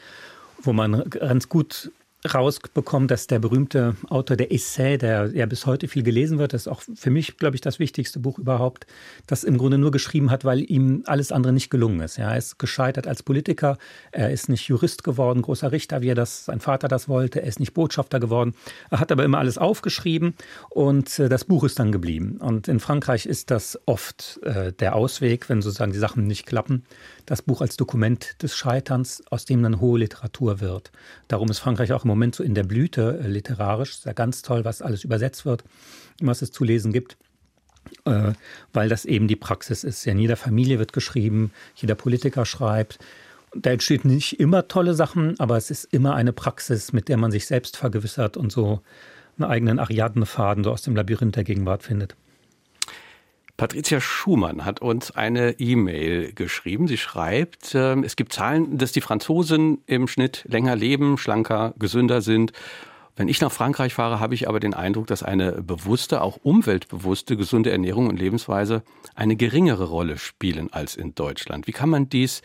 wo 0.63 0.73
man 0.73 1.09
ganz 1.11 1.49
gut 1.49 1.91
rausbekommen, 2.29 3.09
dass 3.09 3.27
der 3.27 3.39
berühmte 3.39 3.97
Autor 4.09 4.37
der 4.37 4.53
Essay, 4.53 4.99
der 4.99 5.31
ja 5.35 5.47
bis 5.47 5.65
heute 5.65 5.89
viel 5.89 6.03
gelesen 6.03 6.39
wird, 6.39 6.53
das 6.53 6.63
ist 6.63 6.69
auch 6.69 6.83
für 6.95 7.11
mich, 7.11 7.39
glaube 7.39 7.55
ich, 7.55 7.63
das 7.63 7.79
wichtigste 7.79 8.19
Buch 8.19 8.39
überhaupt, 8.39 8.87
das 9.27 9.43
im 9.43 9.57
Grunde 9.57 9.79
nur 9.79 9.91
geschrieben 9.91 10.31
hat, 10.31 10.45
weil 10.45 10.71
ihm 10.71 11.03
alles 11.07 11.33
andere 11.33 11.53
nicht 11.53 11.71
gelungen 11.71 12.01
ist. 12.01 12.19
Ja, 12.19 12.31
er 12.33 12.37
ist 12.39 12.59
gescheitert 12.59 13.07
als 13.07 13.23
Politiker, 13.23 13.79
er 14.13 14.31
ist 14.31 14.49
nicht 14.51 14.69
Jurist 14.69 15.03
geworden, 15.03 15.41
großer 15.41 15.73
Richter, 15.73 16.03
wie 16.03 16.09
er 16.09 16.15
das, 16.15 16.45
sein 16.45 16.61
Vater 16.61 16.89
das 16.89 17.09
wollte, 17.09 17.41
er 17.41 17.49
ist 17.49 17.59
nicht 17.59 17.73
Botschafter 17.73 18.21
geworden. 18.21 18.55
Er 18.91 19.01
hat 19.01 19.11
aber 19.13 19.25
immer 19.25 19.39
alles 19.39 19.57
aufgeschrieben 19.57 20.35
und 20.69 21.19
äh, 21.19 21.31
das 21.31 21.45
Buch 21.45 21.65
ist 21.65 21.79
dann 21.79 21.91
geblieben. 21.91 22.37
Und 22.41 22.69
in 22.69 22.81
Frankreich 22.81 23.25
ist 23.25 23.51
das 23.51 23.79
oft 23.87 24.41
äh, 24.43 24.73
der 24.75 24.95
Ausweg, 24.95 25.49
wenn 25.49 25.63
sozusagen 25.63 25.93
die 25.93 25.99
Sachen 25.99 26.27
nicht 26.27 26.45
klappen, 26.45 26.85
das 27.25 27.41
Buch 27.41 27.63
als 27.63 27.77
Dokument 27.77 28.43
des 28.43 28.55
Scheiterns, 28.57 29.23
aus 29.31 29.47
dem 29.47 29.63
dann 29.63 29.81
hohe 29.81 30.01
Literatur 30.01 30.61
wird. 30.61 30.91
Darum 31.29 31.49
ist 31.51 31.61
Frankreich 31.61 31.93
auch 31.93 32.05
im 32.05 32.10
Moment 32.11 32.35
so 32.35 32.43
in 32.43 32.55
der 32.55 32.65
Blüte 32.65 33.21
äh, 33.23 33.27
literarisch. 33.27 33.91
Ist 33.91 34.07
ja 34.07 34.13
ganz 34.13 34.43
toll, 34.43 34.65
was 34.65 34.83
alles 34.83 35.05
übersetzt 35.05 35.45
wird, 35.45 35.65
was 36.21 36.43
es 36.43 36.53
zu 36.53 36.65
lesen 36.65 36.93
gibt. 36.93 37.17
Äh, 38.05 38.33
weil 38.73 38.89
das 38.89 39.05
eben 39.05 39.27
die 39.27 39.37
Praxis 39.37 39.85
ist. 39.85 40.05
Ja, 40.05 40.13
in 40.13 40.19
jeder 40.19 40.37
Familie 40.37 40.79
wird 40.79 40.93
geschrieben, 40.93 41.51
jeder 41.75 41.95
Politiker 41.95 42.45
schreibt. 42.45 42.99
Da 43.55 43.71
entsteht 43.71 44.05
nicht 44.05 44.39
immer 44.39 44.69
tolle 44.69 44.95
Sachen, 44.95 45.39
aber 45.41 45.57
es 45.57 45.71
ist 45.71 45.85
immer 45.85 46.15
eine 46.15 46.33
Praxis, 46.33 46.93
mit 46.93 47.09
der 47.09 47.17
man 47.17 47.33
sich 47.33 47.47
selbst 47.47 47.77
vergewissert 47.77 48.37
und 48.37 48.53
so 48.53 48.81
einen 49.39 49.51
eigenen 49.51 49.79
Ariadne-Faden 49.79 50.63
so 50.63 50.71
aus 50.71 50.83
dem 50.83 50.95
Labyrinth 50.95 51.37
der 51.37 51.45
Gegenwart 51.45 51.83
findet. 51.83 52.15
Patricia 53.61 54.01
Schumann 54.01 54.65
hat 54.65 54.81
uns 54.81 55.11
eine 55.11 55.61
E-Mail 55.61 56.33
geschrieben. 56.33 56.89
Sie 56.89 56.97
schreibt, 56.97 57.75
äh, 57.75 57.95
es 58.01 58.17
gibt 58.17 58.33
Zahlen, 58.33 58.79
dass 58.79 58.93
die 58.93 59.03
Franzosen 59.03 59.83
im 59.85 60.09
Schnitt 60.09 60.47
länger 60.49 60.77
leben, 60.77 61.19
schlanker, 61.19 61.75
gesünder 61.79 62.23
sind. 62.23 62.55
Wenn 63.17 63.29
ich 63.29 63.43
nach 63.43 63.53
Frankreich 63.53 63.93
fahre, 63.93 64.19
habe 64.19 64.35
ich 64.35 64.49
aber 64.49 64.61
den 64.61 64.73
Eindruck, 64.73 65.09
dass 65.09 65.23
eine 65.23 65.61
bewusste, 65.61 66.23
auch 66.23 66.39
umweltbewusste, 66.43 67.37
gesunde 67.37 67.71
Ernährung 67.71 68.09
und 68.09 68.19
Lebensweise 68.19 68.83
eine 69.15 69.37
geringere 69.37 69.85
Rolle 69.85 70.17
spielen 70.17 70.73
als 70.73 70.97
in 70.97 71.15
Deutschland. 71.15 71.67
Wie 71.67 71.73
kann 71.73 71.91
man 71.91 72.09
dies 72.09 72.41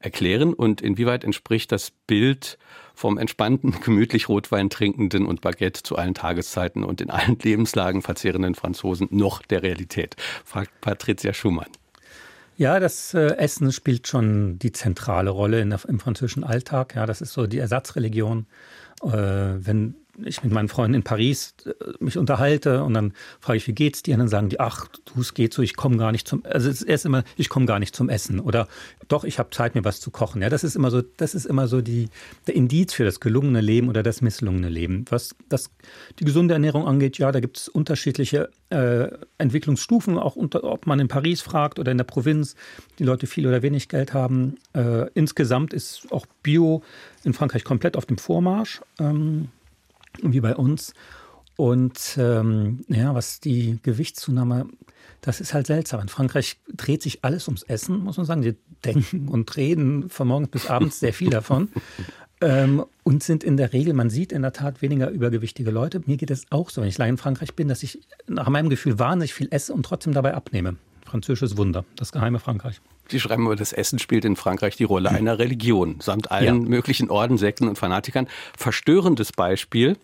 erklären 0.00 0.52
und 0.52 0.80
inwieweit 0.80 1.22
entspricht 1.22 1.70
das 1.70 1.92
Bild 2.08 2.58
vom 2.96 3.18
entspannten, 3.18 3.76
gemütlich 3.84 4.28
Rotwein 4.28 4.70
trinkenden 4.70 5.26
und 5.26 5.42
Baguette 5.42 5.84
zu 5.84 5.96
allen 5.96 6.14
Tageszeiten 6.14 6.82
und 6.82 7.00
in 7.00 7.10
allen 7.10 7.38
Lebenslagen 7.38 8.02
verzehrenden 8.02 8.56
Franzosen 8.56 9.06
noch 9.10 9.42
der 9.42 9.62
Realität? 9.62 10.16
Fragt 10.44 10.80
Patricia 10.80 11.32
Schumann. 11.32 11.68
Ja, 12.56 12.80
das 12.80 13.12
äh, 13.12 13.36
Essen 13.36 13.70
spielt 13.70 14.08
schon 14.08 14.58
die 14.58 14.72
zentrale 14.72 15.28
Rolle 15.28 15.60
der, 15.60 15.78
im 15.86 16.00
französischen 16.00 16.42
Alltag. 16.42 16.94
Ja, 16.94 17.04
das 17.04 17.20
ist 17.20 17.34
so 17.34 17.46
die 17.46 17.58
Ersatzreligion. 17.58 18.46
Äh, 19.02 19.10
wenn 19.10 19.94
ich 20.24 20.42
mit 20.42 20.52
meinen 20.52 20.68
Freunden 20.68 20.94
in 20.94 21.02
Paris 21.02 21.54
äh, 21.64 21.72
mich 22.00 22.18
unterhalte 22.18 22.82
und 22.82 22.94
dann 22.94 23.12
frage 23.40 23.58
ich, 23.58 23.66
wie 23.66 23.72
geht's 23.72 24.02
dir? 24.02 24.14
Und 24.14 24.20
dann 24.20 24.28
sagen 24.28 24.48
die, 24.48 24.60
ach, 24.60 24.86
du, 25.04 25.20
es 25.20 25.34
geht 25.34 25.52
so, 25.52 25.62
ich 25.62 25.76
komme 25.76 25.96
gar 25.96 26.12
nicht 26.12 26.26
zum, 26.26 26.42
also 26.44 26.68
es 26.68 26.82
ist 26.82 27.04
immer, 27.04 27.24
ich 27.36 27.48
komme 27.48 27.66
gar 27.66 27.78
nicht 27.78 27.94
zum 27.94 28.08
Essen 28.08 28.40
oder 28.40 28.68
doch, 29.08 29.24
ich 29.24 29.38
habe 29.38 29.50
Zeit, 29.50 29.74
mir 29.74 29.84
was 29.84 30.00
zu 30.00 30.10
kochen. 30.10 30.42
Ja, 30.42 30.48
das 30.48 30.64
ist 30.64 30.76
immer 30.76 30.90
so, 30.90 31.02
das 31.02 31.34
ist 31.34 31.46
immer 31.46 31.68
so 31.68 31.80
die, 31.80 32.08
der 32.46 32.54
Indiz 32.54 32.92
für 32.92 33.04
das 33.04 33.20
gelungene 33.20 33.60
Leben 33.60 33.88
oder 33.88 34.02
das 34.02 34.20
misslungene 34.20 34.68
Leben. 34.68 35.04
Was 35.10 35.34
das, 35.48 35.70
die 36.18 36.24
gesunde 36.24 36.54
Ernährung 36.54 36.86
angeht, 36.86 37.18
ja, 37.18 37.32
da 37.32 37.40
gibt 37.40 37.58
es 37.58 37.68
unterschiedliche 37.68 38.50
äh, 38.70 39.08
Entwicklungsstufen, 39.38 40.18
auch 40.18 40.36
unter, 40.36 40.64
ob 40.64 40.86
man 40.86 40.98
in 40.98 41.08
Paris 41.08 41.40
fragt 41.40 41.78
oder 41.78 41.92
in 41.92 41.98
der 41.98 42.04
Provinz, 42.04 42.56
die 42.98 43.04
Leute 43.04 43.26
viel 43.26 43.46
oder 43.46 43.62
wenig 43.62 43.88
Geld 43.88 44.12
haben. 44.12 44.56
Äh, 44.72 45.08
insgesamt 45.14 45.72
ist 45.72 46.08
auch 46.10 46.26
Bio 46.42 46.82
in 47.24 47.32
Frankreich 47.32 47.64
komplett 47.64 47.96
auf 47.96 48.06
dem 48.06 48.18
Vormarsch. 48.18 48.80
Ähm, 48.98 49.48
wie 50.22 50.40
bei 50.40 50.56
uns. 50.56 50.92
Und 51.56 52.18
ähm, 52.18 52.84
ja, 52.88 53.14
was 53.14 53.40
die 53.40 53.78
Gewichtszunahme, 53.82 54.66
das 55.22 55.40
ist 55.40 55.54
halt 55.54 55.66
seltsam. 55.66 56.00
In 56.00 56.08
Frankreich 56.08 56.58
dreht 56.74 57.02
sich 57.02 57.24
alles 57.24 57.48
ums 57.48 57.62
Essen, 57.62 58.00
muss 58.00 58.18
man 58.18 58.26
sagen. 58.26 58.42
Die 58.42 58.56
denken 58.84 59.28
und 59.28 59.56
reden 59.56 60.10
von 60.10 60.28
morgens 60.28 60.50
bis 60.50 60.66
abends 60.66 61.00
sehr 61.00 61.14
viel 61.14 61.30
davon. 61.30 61.70
ähm, 62.42 62.84
und 63.04 63.22
sind 63.22 63.42
in 63.42 63.56
der 63.56 63.72
Regel, 63.72 63.94
man 63.94 64.10
sieht 64.10 64.32
in 64.32 64.42
der 64.42 64.52
Tat 64.52 64.82
weniger 64.82 65.08
übergewichtige 65.08 65.70
Leute. 65.70 66.02
Mir 66.04 66.18
geht 66.18 66.30
es 66.30 66.44
auch 66.50 66.68
so, 66.68 66.82
wenn 66.82 66.88
ich 66.88 66.98
lange 66.98 67.10
in 67.10 67.18
Frankreich 67.18 67.54
bin, 67.54 67.68
dass 67.68 67.82
ich 67.82 68.02
nach 68.26 68.50
meinem 68.50 68.68
Gefühl 68.68 68.98
wahnsinnig 68.98 69.32
viel 69.32 69.48
esse 69.50 69.72
und 69.72 69.84
trotzdem 69.84 70.12
dabei 70.12 70.34
abnehme. 70.34 70.76
Französisches 71.06 71.56
Wunder, 71.56 71.86
das 71.96 72.12
geheime 72.12 72.38
Frankreich. 72.38 72.82
Sie 73.08 73.20
schreiben 73.20 73.46
über 73.46 73.56
das 73.56 73.72
Essen 73.72 73.98
spielt 73.98 74.24
in 74.24 74.36
Frankreich 74.36 74.76
die 74.76 74.84
Rolle 74.84 75.10
einer 75.10 75.38
Religion, 75.38 76.00
samt 76.00 76.30
allen 76.30 76.62
ja. 76.62 76.68
möglichen 76.68 77.10
Orden, 77.10 77.38
Sekten 77.38 77.68
und 77.68 77.78
Fanatikern. 77.78 78.28
Verstörendes 78.56 79.32
Beispiel, 79.32 79.96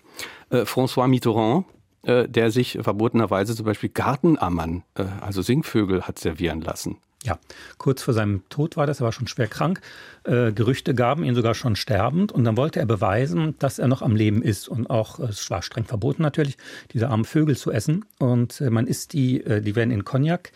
äh, 0.51 0.63
François 0.63 1.09
Mitterrand, 1.09 1.67
äh, 2.03 2.29
der 2.29 2.51
sich 2.51 2.79
verbotenerweise 2.81 3.55
zum 3.55 3.67
Beispiel 3.67 3.91
Gartenammern, 3.91 4.83
äh, 4.95 5.05
also 5.21 5.43
Singvögel, 5.43 6.03
hat 6.03 6.19
servieren 6.19 6.61
lassen. 6.61 6.99
Ja, 7.25 7.39
kurz 7.79 8.03
vor 8.03 8.15
seinem 8.15 8.43
Tod 8.49 8.77
war 8.77 8.87
das, 8.87 9.01
er 9.01 9.05
war 9.05 9.13
schon 9.13 9.29
schwer 9.29 9.47
krank. 9.47 9.81
Äh, 10.25 10.53
Gerüchte 10.53 10.93
gaben 10.93 11.23
ihn 11.23 11.37
sogar 11.37 11.55
schon 11.55 11.77
sterbend 11.77 12.33
und 12.33 12.43
dann 12.43 12.57
wollte 12.57 12.81
er 12.81 12.87
beweisen, 12.87 13.55
dass 13.61 13.79
er 13.79 13.87
noch 13.87 14.03
am 14.03 14.17
Leben 14.17 14.43
ist. 14.43 14.69
Und 14.69 14.91
auch, 14.91 15.21
es 15.21 15.49
war 15.49 15.63
streng 15.63 15.85
verboten 15.85 16.23
natürlich, 16.23 16.57
diese 16.93 17.09
armen 17.11 17.25
Vögel 17.25 17.57
zu 17.57 17.71
essen. 17.71 18.05
Und 18.19 18.61
äh, 18.61 18.71
man 18.71 18.89
isst 18.89 19.13
die, 19.13 19.41
äh, 19.45 19.61
die 19.61 19.77
werden 19.77 19.93
in 19.93 20.05
Cognac 20.05 20.51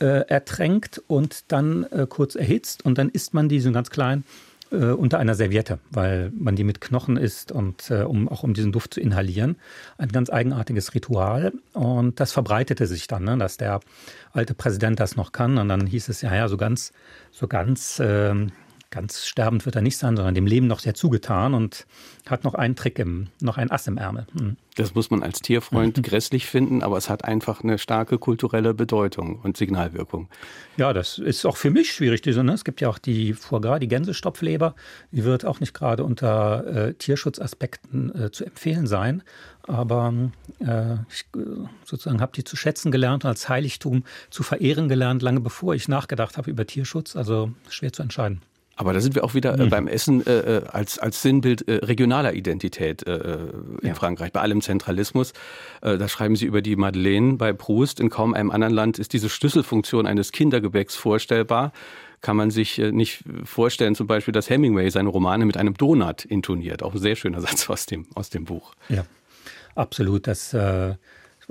äh, 0.00 0.26
ertränkt 0.28 1.02
und 1.06 1.52
dann 1.52 1.84
äh, 1.84 2.06
kurz 2.08 2.34
erhitzt 2.34 2.84
und 2.84 2.98
dann 2.98 3.08
isst 3.08 3.34
man 3.34 3.48
die 3.48 3.60
so 3.60 3.70
ganz 3.72 3.90
klein 3.90 4.24
äh, 4.70 4.86
unter 4.86 5.18
einer 5.18 5.34
Serviette, 5.34 5.78
weil 5.90 6.32
man 6.36 6.56
die 6.56 6.64
mit 6.64 6.80
Knochen 6.80 7.16
isst 7.16 7.52
und 7.52 7.90
äh, 7.90 8.02
um 8.02 8.28
auch 8.28 8.42
um 8.42 8.54
diesen 8.54 8.72
Duft 8.72 8.94
zu 8.94 9.00
inhalieren. 9.00 9.56
Ein 9.98 10.08
ganz 10.08 10.30
eigenartiges 10.30 10.94
Ritual 10.94 11.52
und 11.72 12.20
das 12.20 12.32
verbreitete 12.32 12.86
sich 12.86 13.06
dann, 13.06 13.24
ne, 13.24 13.36
dass 13.36 13.56
der 13.56 13.80
alte 14.32 14.54
Präsident 14.54 15.00
das 15.00 15.16
noch 15.16 15.32
kann 15.32 15.58
und 15.58 15.68
dann 15.68 15.86
hieß 15.86 16.08
es 16.08 16.22
ja, 16.22 16.34
ja, 16.34 16.48
so 16.48 16.56
ganz, 16.56 16.92
so 17.30 17.48
ganz 17.48 18.00
ähm, 18.04 18.52
ganz 18.90 19.26
sterbend 19.26 19.64
wird 19.66 19.76
er 19.76 19.82
nicht 19.82 19.96
sein, 19.96 20.16
sondern 20.16 20.34
dem 20.34 20.46
Leben 20.46 20.66
noch 20.66 20.80
sehr 20.80 20.94
zugetan 20.94 21.54
und 21.54 21.86
hat 22.28 22.44
noch 22.44 22.54
einen 22.54 22.74
Trick 22.74 22.98
im, 22.98 23.28
noch 23.40 23.56
ein 23.56 23.70
Ass 23.70 23.86
im 23.86 23.98
Ärmel. 23.98 24.26
Hm. 24.36 24.56
Das 24.76 24.94
muss 24.94 25.10
man 25.10 25.22
als 25.22 25.40
Tierfreund 25.40 26.02
grässlich 26.02 26.46
finden, 26.46 26.82
aber 26.82 26.96
es 26.96 27.08
hat 27.08 27.24
einfach 27.24 27.62
eine 27.62 27.78
starke 27.78 28.18
kulturelle 28.18 28.74
Bedeutung 28.74 29.40
und 29.42 29.56
Signalwirkung. 29.56 30.28
Ja, 30.76 30.92
das 30.92 31.18
ist 31.18 31.44
auch 31.46 31.56
für 31.56 31.70
mich 31.70 31.92
schwierig. 31.92 32.22
Diese, 32.22 32.42
ne? 32.42 32.52
Es 32.52 32.64
gibt 32.64 32.80
ja 32.80 32.88
auch 32.88 32.98
die 32.98 33.32
Foie 33.32 33.60
Gras, 33.60 33.78
die 33.80 33.88
Gänsestopfleber. 33.88 34.74
Die 35.12 35.24
wird 35.24 35.44
auch 35.44 35.60
nicht 35.60 35.74
gerade 35.74 36.04
unter 36.04 36.66
äh, 36.66 36.94
Tierschutzaspekten 36.94 38.14
äh, 38.14 38.30
zu 38.30 38.44
empfehlen 38.44 38.86
sein. 38.86 39.22
Aber 39.62 40.12
äh, 40.60 40.94
ich 41.10 41.26
äh, 41.36 41.40
sozusagen 41.84 42.20
habe 42.20 42.32
die 42.34 42.44
zu 42.44 42.56
schätzen 42.56 42.90
gelernt 42.90 43.24
und 43.24 43.28
als 43.28 43.48
Heiligtum 43.48 44.04
zu 44.30 44.42
verehren 44.42 44.88
gelernt, 44.88 45.22
lange 45.22 45.40
bevor 45.40 45.74
ich 45.74 45.86
nachgedacht 45.86 46.36
habe 46.36 46.50
über 46.50 46.66
Tierschutz. 46.66 47.14
Also 47.14 47.52
schwer 47.68 47.92
zu 47.92 48.02
entscheiden. 48.02 48.42
Aber 48.76 48.94
da 48.94 49.00
sind 49.00 49.14
wir 49.14 49.24
auch 49.24 49.34
wieder 49.34 49.58
äh, 49.58 49.64
mhm. 49.64 49.70
beim 49.70 49.86
Essen 49.86 50.26
äh, 50.26 50.58
äh, 50.58 50.64
als, 50.68 50.98
als 50.98 51.20
Sinnbild 51.20 51.68
äh, 51.68 51.84
regionaler 51.84 52.32
Identität 52.32 53.06
äh, 53.06 53.16
äh, 53.16 53.38
in 53.82 53.88
ja. 53.88 53.94
Frankreich, 53.94 54.32
bei 54.32 54.40
allem 54.40 54.62
Zentralismus. 54.62 55.32
Da 55.82 56.08
schreiben 56.08 56.36
sie 56.36 56.46
über 56.46 56.62
die 56.62 56.76
Madeleine 56.76 57.34
bei 57.34 57.52
Proust. 57.52 58.00
In 58.00 58.10
kaum 58.10 58.34
einem 58.34 58.50
anderen 58.50 58.74
Land 58.74 58.98
ist 58.98 59.12
diese 59.12 59.28
Schlüsselfunktion 59.28 60.06
eines 60.06 60.32
Kindergebäcks 60.32 60.96
vorstellbar. 60.96 61.72
Kann 62.20 62.36
man 62.36 62.50
sich 62.50 62.76
nicht 62.78 63.24
vorstellen, 63.44 63.94
zum 63.94 64.06
Beispiel, 64.06 64.32
dass 64.32 64.50
Hemingway 64.50 64.90
seine 64.90 65.08
Romane 65.08 65.46
mit 65.46 65.56
einem 65.56 65.74
Donut 65.74 66.26
intoniert. 66.26 66.82
Auch 66.82 66.94
ein 66.94 67.00
sehr 67.00 67.16
schöner 67.16 67.40
Satz 67.42 67.68
aus 67.70 67.86
dem, 67.86 68.06
aus 68.14 68.30
dem 68.30 68.44
Buch. 68.44 68.74
Ja, 68.88 69.04
absolut. 69.74 70.26
Das 70.26 70.54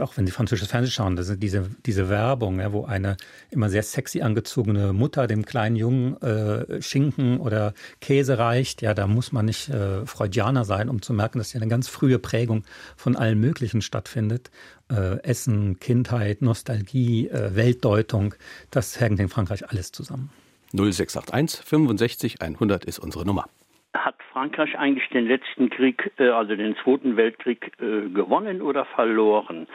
auch 0.02 0.18
wenn 0.18 0.26
Sie 0.26 0.32
französisches 0.32 0.70
Fernsehen 0.70 0.92
schauen, 0.92 1.16
das 1.16 1.30
ist 1.30 1.42
diese, 1.42 1.70
diese 1.86 2.10
Werbung, 2.10 2.60
ja, 2.60 2.72
wo 2.72 2.86
eine 2.86 3.18
immer 3.50 3.70
sehr 3.70 3.84
sexy 3.84 4.22
angezogene 4.22 4.94
Mutter 4.94 5.28
dem 5.28 5.46
kleinen 5.46 5.76
Jungen 5.76 6.22
äh, 6.22 6.82
Schinken 6.82 7.40
oder 7.40 7.74
Käse 8.02 8.38
reicht, 8.38 8.82
ja, 8.82 8.94
da 8.94 9.08
muss 9.08 9.32
man 9.32 9.46
nicht 9.46 9.70
äh, 9.70 10.06
Freudianer 10.06 10.66
sein, 10.66 10.90
um 10.90 11.02
zu 11.02 11.14
merken, 11.14 11.38
dass 11.40 11.52
hier 11.52 11.62
eine 11.62 11.70
ganz 11.70 11.88
frühe 11.88 12.20
Prägung 12.20 12.64
von 12.96 13.16
allem 13.16 13.40
Möglichen 13.40 13.82
stattfindet. 13.82 14.52
Äh, 14.92 15.22
Essen, 15.22 15.80
Kindheit, 15.80 16.42
Nostalgie, 16.42 17.28
äh, 17.28 17.56
Weltdeutung, 17.56 18.34
das 18.72 19.00
hängt 19.00 19.20
in 19.20 19.30
Frankreich 19.30 19.70
alles 19.70 19.92
zusammen. 19.92 20.32
0681 20.74 21.66
65 21.66 22.42
100 22.42 22.86
ist 22.86 23.00
unsere 23.00 23.26
Nummer 23.26 23.48
hat 23.94 24.16
Frankreich 24.32 24.78
eigentlich 24.78 25.08
den 25.10 25.28
letzten 25.28 25.70
Krieg, 25.70 26.12
äh, 26.18 26.30
also 26.30 26.56
den 26.56 26.76
Zweiten 26.78 27.18
Weltkrieg, 27.18 27.72
äh, 27.80 28.10
gewonnen 28.10 28.62
oder 28.62 28.86
verloren? 28.86 29.68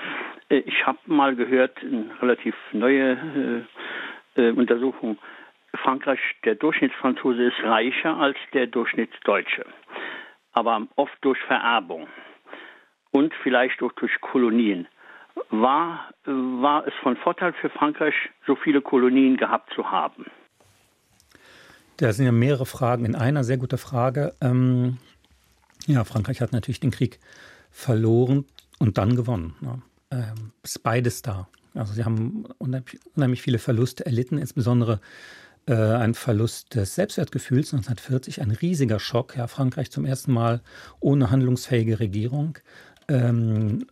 Äh, 0.49 0.59
ich 0.59 0.87
habe 0.87 0.99
mal 1.07 1.35
gehört, 1.35 1.79
eine 1.83 2.11
relativ 2.21 2.55
neue 2.73 3.67
Untersuchung, 4.37 5.17
Frankreich, 5.77 6.19
der 6.45 6.57
Durchschnittsfranzose 6.57 7.45
ist 7.45 7.63
reicher 7.63 8.17
als 8.17 8.37
der 8.53 8.67
Durchschnittsdeutsche, 8.67 9.65
aber 10.53 10.87
oft 10.97 11.17
durch 11.21 11.39
Vererbung 11.43 12.09
und 13.13 13.33
vielleicht 13.43 13.81
auch 13.83 13.93
durch 13.93 14.21
Kolonien. 14.21 14.89
War, 15.51 16.11
war 16.25 16.87
es 16.87 16.95
von 17.03 17.17
Vorteil 17.17 17.53
für 17.55 17.71
Frankreich, 17.71 18.15
so 18.47 18.57
viele 18.57 18.81
Kolonien 18.81 19.37
gehabt 19.37 19.73
zu 19.75 19.89
haben? 19.91 20.27
Da 21.97 22.13
sind 22.13 22.25
ja 22.25 22.33
mehrere 22.33 22.67
Fragen 22.67 23.05
in 23.05 23.15
einer. 23.15 23.45
Sehr 23.45 23.59
gute 23.59 23.79
Frage. 23.79 24.35
Ähm, 24.41 24.99
ja, 25.87 26.05
Frankreich 26.05 26.41
hat 26.41 26.53
natürlich 26.53 26.81
den 26.81 26.91
Krieg 26.91 27.21
verloren 27.71 28.45
und 28.79 28.99
dann 28.99 29.17
gewonnen. 29.17 29.55
Ja. 29.61 29.79
Ähm, 30.11 30.53
ist 30.63 30.83
beides 30.83 31.23
da. 31.23 31.49
Also 31.75 31.93
sie 31.93 32.05
haben 32.05 32.45
unheimlich, 32.59 33.01
unheimlich 33.15 33.43
viele 33.43 33.59
Verluste 33.59 34.07
erlitten, 34.07 34.39
insbesondere 34.39 35.01
äh, 35.67 35.75
ein 35.75 36.15
Verlust 36.15 36.75
des 36.75 36.95
Selbstwertgefühls 36.95 37.73
1940, 37.73 38.41
ein 38.43 38.51
riesiger 38.51 39.01
Schock. 39.01 39.37
Ja, 39.37 39.47
Frankreich 39.47 39.91
zum 39.91 40.05
ersten 40.05 40.33
Mal 40.33 40.61
ohne 41.01 41.31
handlungsfähige 41.31 42.01
Regierung. 42.01 42.59
Ähm, 43.09 43.87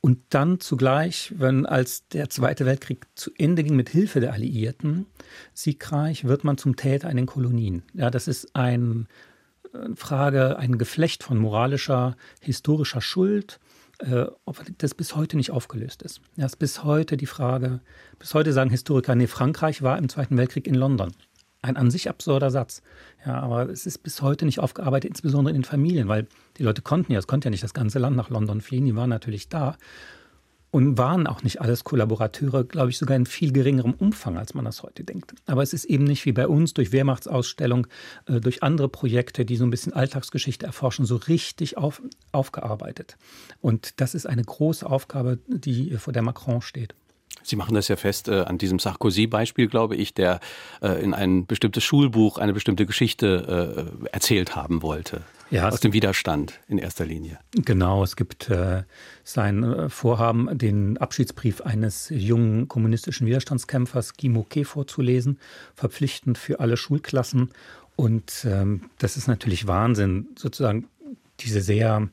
und 0.00 0.18
dann 0.30 0.60
zugleich, 0.60 1.34
wenn 1.36 1.66
als 1.66 2.08
der 2.08 2.30
Zweite 2.30 2.64
Weltkrieg 2.64 3.06
zu 3.14 3.30
Ende 3.36 3.62
ging 3.62 3.76
mit 3.76 3.90
Hilfe 3.90 4.20
der 4.20 4.32
Alliierten, 4.32 5.06
siegreich, 5.52 6.24
wird 6.24 6.42
man 6.42 6.56
zum 6.56 6.76
Täter 6.76 7.10
in 7.10 7.16
den 7.16 7.26
Kolonien. 7.26 7.82
Ja, 7.92 8.10
das 8.10 8.26
ist 8.26 8.56
ein, 8.56 9.08
eine 9.74 9.96
Frage, 9.96 10.58
ein 10.58 10.78
Geflecht 10.78 11.22
von 11.22 11.36
moralischer, 11.36 12.16
historischer 12.40 13.02
Schuld, 13.02 13.60
äh, 13.98 14.24
ob 14.46 14.64
das 14.78 14.94
bis 14.94 15.16
heute 15.16 15.36
nicht 15.36 15.50
aufgelöst 15.50 16.02
ist. 16.02 16.22
Ja, 16.36 16.46
ist 16.46 16.58
bis 16.58 16.82
heute 16.82 17.18
die 17.18 17.26
Frage, 17.26 17.80
bis 18.18 18.32
heute 18.32 18.54
sagen 18.54 18.70
Historiker, 18.70 19.14
nee, 19.14 19.26
Frankreich 19.26 19.82
war 19.82 19.98
im 19.98 20.08
Zweiten 20.08 20.38
Weltkrieg 20.38 20.66
in 20.66 20.74
London. 20.74 21.12
Ein 21.62 21.76
an 21.76 21.90
sich 21.90 22.08
absurder 22.08 22.50
Satz. 22.50 22.82
Ja, 23.26 23.40
aber 23.40 23.68
es 23.68 23.84
ist 23.84 23.98
bis 23.98 24.22
heute 24.22 24.46
nicht 24.46 24.60
aufgearbeitet, 24.60 25.10
insbesondere 25.10 25.54
in 25.54 25.60
den 25.60 25.68
Familien, 25.68 26.08
weil 26.08 26.26
die 26.56 26.62
Leute 26.62 26.80
konnten 26.80 27.12
ja, 27.12 27.18
es 27.18 27.26
konnte 27.26 27.46
ja 27.46 27.50
nicht 27.50 27.62
das 27.62 27.74
ganze 27.74 27.98
Land 27.98 28.16
nach 28.16 28.30
London 28.30 28.60
fliehen, 28.60 28.86
die 28.86 28.96
waren 28.96 29.10
natürlich 29.10 29.48
da 29.48 29.76
und 30.70 30.98
waren 30.98 31.26
auch 31.26 31.42
nicht 31.42 31.60
alles 31.60 31.84
Kollaborateure, 31.84 32.64
glaube 32.64 32.90
ich, 32.90 32.98
sogar 32.98 33.16
in 33.16 33.26
viel 33.26 33.52
geringerem 33.52 33.92
Umfang, 33.92 34.38
als 34.38 34.54
man 34.54 34.64
das 34.64 34.82
heute 34.82 35.04
denkt. 35.04 35.34
Aber 35.46 35.62
es 35.62 35.72
ist 35.72 35.84
eben 35.84 36.04
nicht 36.04 36.24
wie 36.26 36.32
bei 36.32 36.46
uns 36.46 36.74
durch 36.74 36.92
Wehrmachtsausstellung, 36.92 37.86
äh, 38.26 38.40
durch 38.40 38.62
andere 38.62 38.88
Projekte, 38.88 39.44
die 39.44 39.56
so 39.56 39.64
ein 39.64 39.70
bisschen 39.70 39.92
Alltagsgeschichte 39.92 40.66
erforschen, 40.66 41.04
so 41.04 41.16
richtig 41.16 41.76
auf, 41.76 42.00
aufgearbeitet. 42.32 43.16
Und 43.60 44.00
das 44.00 44.14
ist 44.14 44.26
eine 44.26 44.44
große 44.44 44.88
Aufgabe, 44.88 45.38
die 45.48 45.90
vor 45.98 46.12
der 46.12 46.22
Macron 46.22 46.62
steht. 46.62 46.94
Sie 47.42 47.56
machen 47.56 47.74
das 47.74 47.88
ja 47.88 47.96
fest 47.96 48.28
äh, 48.28 48.40
an 48.40 48.58
diesem 48.58 48.78
Sarkozy-Beispiel, 48.78 49.68
glaube 49.68 49.96
ich, 49.96 50.14
der 50.14 50.40
äh, 50.82 51.02
in 51.02 51.14
ein 51.14 51.46
bestimmtes 51.46 51.84
Schulbuch 51.84 52.38
eine 52.38 52.52
bestimmte 52.52 52.86
Geschichte 52.86 53.88
äh, 54.02 54.06
erzählt 54.12 54.56
haben 54.56 54.82
wollte. 54.82 55.22
Ja, 55.50 55.68
aus 55.68 55.80
dem 55.80 55.92
Widerstand 55.92 56.60
in 56.68 56.78
erster 56.78 57.04
Linie. 57.04 57.40
Genau, 57.52 58.04
es 58.04 58.14
gibt 58.14 58.48
äh, 58.50 58.84
sein 59.24 59.64
äh, 59.64 59.88
Vorhaben, 59.88 60.56
den 60.56 60.96
Abschiedsbrief 60.96 61.60
eines 61.62 62.08
jungen 62.08 62.68
kommunistischen 62.68 63.26
Widerstandskämpfers 63.26 64.16
Guy 64.16 64.28
Moquet 64.28 64.64
vorzulesen, 64.64 65.40
verpflichtend 65.74 66.38
für 66.38 66.60
alle 66.60 66.76
Schulklassen. 66.76 67.50
Und 67.96 68.46
ähm, 68.48 68.90
das 68.98 69.16
ist 69.16 69.26
natürlich 69.26 69.66
Wahnsinn, 69.66 70.28
sozusagen 70.36 70.86
diese 71.40 71.60
sehr 71.60 72.08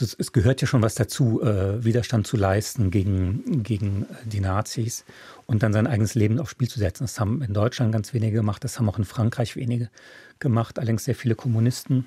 das, 0.00 0.14
es 0.18 0.32
gehört 0.32 0.60
ja 0.60 0.66
schon 0.66 0.82
was 0.82 0.94
dazu, 0.94 1.42
äh, 1.42 1.84
Widerstand 1.84 2.26
zu 2.26 2.36
leisten 2.36 2.90
gegen, 2.90 3.62
gegen 3.62 4.06
die 4.24 4.40
Nazis 4.40 5.04
und 5.46 5.62
dann 5.62 5.72
sein 5.72 5.86
eigenes 5.86 6.14
Leben 6.14 6.38
aufs 6.38 6.52
Spiel 6.52 6.68
zu 6.68 6.78
setzen. 6.78 7.04
Das 7.04 7.20
haben 7.20 7.42
in 7.42 7.54
Deutschland 7.54 7.92
ganz 7.92 8.14
wenige 8.14 8.36
gemacht, 8.36 8.64
das 8.64 8.78
haben 8.78 8.88
auch 8.88 8.98
in 8.98 9.04
Frankreich 9.04 9.56
wenige 9.56 9.90
gemacht, 10.38 10.78
allerdings 10.78 11.04
sehr 11.04 11.14
viele 11.14 11.34
Kommunisten 11.34 12.06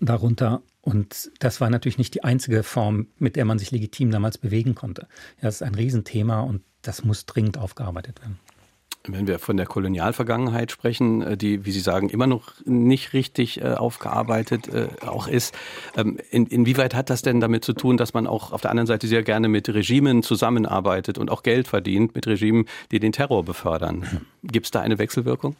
darunter. 0.00 0.62
Und 0.82 1.30
das 1.40 1.60
war 1.60 1.68
natürlich 1.68 1.98
nicht 1.98 2.14
die 2.14 2.24
einzige 2.24 2.62
Form, 2.62 3.08
mit 3.18 3.36
der 3.36 3.44
man 3.44 3.58
sich 3.58 3.70
legitim 3.70 4.10
damals 4.10 4.38
bewegen 4.38 4.74
konnte. 4.74 5.02
Ja, 5.36 5.42
das 5.42 5.56
ist 5.56 5.62
ein 5.62 5.74
Riesenthema 5.74 6.40
und 6.40 6.62
das 6.82 7.04
muss 7.04 7.26
dringend 7.26 7.58
aufgearbeitet 7.58 8.20
werden. 8.22 8.38
Wenn 9.06 9.26
wir 9.26 9.38
von 9.38 9.56
der 9.56 9.64
Kolonialvergangenheit 9.64 10.70
sprechen, 10.70 11.22
äh, 11.22 11.36
die, 11.36 11.64
wie 11.64 11.72
Sie 11.72 11.80
sagen, 11.80 12.10
immer 12.10 12.26
noch 12.26 12.52
nicht 12.66 13.14
richtig 13.14 13.60
äh, 13.60 13.72
aufgearbeitet 13.72 14.68
äh, 14.68 14.88
auch 15.06 15.26
ist, 15.26 15.54
ähm, 15.96 16.18
in, 16.30 16.46
inwieweit 16.46 16.94
hat 16.94 17.08
das 17.08 17.22
denn 17.22 17.40
damit 17.40 17.64
zu 17.64 17.72
tun, 17.72 17.96
dass 17.96 18.12
man 18.12 18.26
auch 18.26 18.52
auf 18.52 18.60
der 18.60 18.70
anderen 18.70 18.86
Seite 18.86 19.06
sehr 19.06 19.22
gerne 19.22 19.48
mit 19.48 19.68
Regimen 19.68 20.22
zusammenarbeitet 20.22 21.16
und 21.16 21.30
auch 21.30 21.42
Geld 21.42 21.66
verdient 21.66 22.14
mit 22.14 22.26
Regimen, 22.26 22.66
die 22.90 23.00
den 23.00 23.12
Terror 23.12 23.42
befördern? 23.42 24.26
Gibt 24.42 24.66
es 24.66 24.70
da 24.70 24.80
eine 24.80 24.98
Wechselwirkung? 24.98 25.56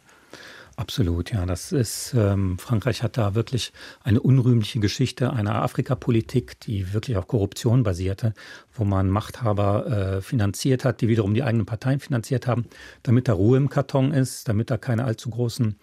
Absolut, 0.81 1.31
ja. 1.31 1.45
Das 1.45 1.71
ist, 1.71 2.15
ähm, 2.17 2.57
Frankreich 2.57 3.03
hat 3.03 3.15
da 3.15 3.35
wirklich 3.35 3.71
eine 4.03 4.19
unrühmliche 4.19 4.79
Geschichte 4.79 5.31
einer 5.31 5.61
Afrikapolitik, 5.61 6.59
die 6.61 6.91
wirklich 6.91 7.17
auf 7.17 7.27
Korruption 7.27 7.83
basierte, 7.83 8.33
wo 8.73 8.83
man 8.83 9.07
Machthaber 9.07 9.85
äh, 9.85 10.21
finanziert 10.21 10.83
hat, 10.83 11.01
die 11.01 11.07
wiederum 11.07 11.35
die 11.35 11.43
eigenen 11.43 11.67
Parteien 11.67 11.99
finanziert 11.99 12.47
haben, 12.47 12.65
damit 13.03 13.27
da 13.27 13.33
Ruhe 13.33 13.57
im 13.57 13.69
Karton 13.69 14.11
ist, 14.11 14.49
damit 14.49 14.71
da 14.71 14.77
keine 14.77 15.03
allzu 15.03 15.29
großen 15.29 15.75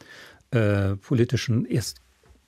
äh, 0.50 0.96
politischen, 0.96 1.64
erst 1.64 1.98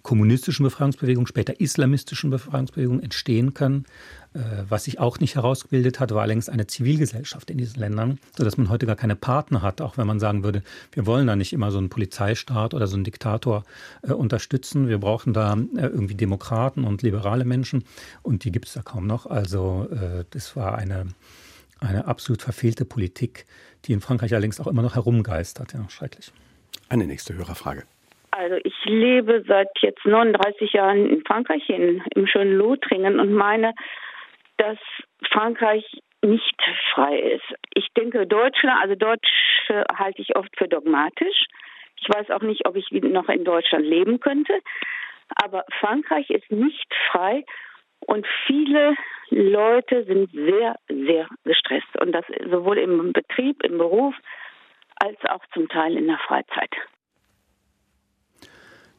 kommunistischen 0.02 0.64
Befreiungsbewegungen, 0.64 1.28
später 1.28 1.60
islamistischen 1.60 2.30
Befreiungsbewegungen 2.30 3.00
entstehen 3.00 3.54
können. 3.54 3.86
Äh, 4.32 4.38
was 4.68 4.84
sich 4.84 5.00
auch 5.00 5.18
nicht 5.18 5.34
herausgebildet 5.34 5.98
hat, 5.98 6.14
war 6.14 6.26
längst 6.26 6.50
eine 6.50 6.66
Zivilgesellschaft 6.66 7.50
in 7.50 7.58
diesen 7.58 7.80
Ländern, 7.80 8.18
sodass 8.36 8.56
man 8.56 8.68
heute 8.68 8.86
gar 8.86 8.94
keine 8.94 9.16
Partner 9.16 9.62
hat, 9.62 9.80
auch 9.80 9.98
wenn 9.98 10.06
man 10.06 10.20
sagen 10.20 10.44
würde, 10.44 10.62
wir 10.92 11.04
wollen 11.06 11.26
da 11.26 11.34
nicht 11.34 11.52
immer 11.52 11.72
so 11.72 11.78
einen 11.78 11.88
Polizeistaat 11.88 12.72
oder 12.72 12.86
so 12.86 12.94
einen 12.94 13.04
Diktator 13.04 13.64
äh, 14.02 14.12
unterstützen. 14.12 14.88
Wir 14.88 14.98
brauchen 14.98 15.32
da 15.32 15.54
äh, 15.54 15.80
irgendwie 15.80 16.14
Demokraten 16.14 16.84
und 16.84 17.02
liberale 17.02 17.44
Menschen 17.44 17.84
und 18.22 18.44
die 18.44 18.52
gibt 18.52 18.66
es 18.66 18.74
da 18.74 18.82
kaum 18.82 19.06
noch. 19.06 19.26
Also 19.26 19.88
äh, 19.90 20.24
das 20.30 20.54
war 20.54 20.78
eine, 20.78 21.08
eine 21.80 22.06
absolut 22.06 22.42
verfehlte 22.42 22.84
Politik, 22.84 23.46
die 23.86 23.92
in 23.92 24.00
Frankreich 24.00 24.32
allerdings 24.32 24.60
auch 24.60 24.68
immer 24.68 24.82
noch 24.82 24.94
herumgeistert. 24.94 25.72
Ja, 25.72 25.88
schrecklich. 25.90 26.32
Eine 26.88 27.06
nächste 27.06 27.34
Hörerfrage. 27.34 27.82
Also 28.30 28.56
ich 28.62 28.74
lebe 28.84 29.42
seit 29.48 29.68
jetzt 29.80 30.04
39 30.04 30.72
Jahren 30.72 31.10
in 31.10 31.22
Frankreich, 31.24 31.68
in, 31.68 32.00
im 32.14 32.28
schönen 32.28 32.52
Lothringen 32.52 33.18
und 33.18 33.32
meine, 33.32 33.74
dass 34.60 34.78
Frankreich 35.30 35.84
nicht 36.22 36.62
frei 36.92 37.18
ist. 37.18 37.54
Ich 37.74 37.88
denke, 37.96 38.26
Deutschland, 38.26 38.78
also 38.82 38.94
Deutsch 38.94 39.28
halte 39.96 40.20
ich 40.20 40.36
oft 40.36 40.54
für 40.58 40.68
dogmatisch. 40.68 41.46
Ich 41.96 42.08
weiß 42.08 42.30
auch 42.30 42.42
nicht, 42.42 42.66
ob 42.68 42.76
ich 42.76 42.90
noch 42.90 43.28
in 43.28 43.44
Deutschland 43.44 43.86
leben 43.86 44.20
könnte. 44.20 44.60
Aber 45.42 45.64
Frankreich 45.78 46.28
ist 46.28 46.50
nicht 46.50 46.92
frei 47.10 47.44
und 48.00 48.26
viele 48.46 48.96
Leute 49.30 50.04
sind 50.04 50.30
sehr, 50.32 50.76
sehr 50.88 51.28
gestresst. 51.44 51.98
Und 52.00 52.12
das 52.12 52.24
sowohl 52.50 52.78
im 52.78 53.12
Betrieb, 53.12 53.62
im 53.64 53.78
Beruf, 53.78 54.14
als 54.96 55.18
auch 55.30 55.44
zum 55.54 55.68
Teil 55.68 55.96
in 55.96 56.06
der 56.06 56.18
Freizeit. 56.18 56.74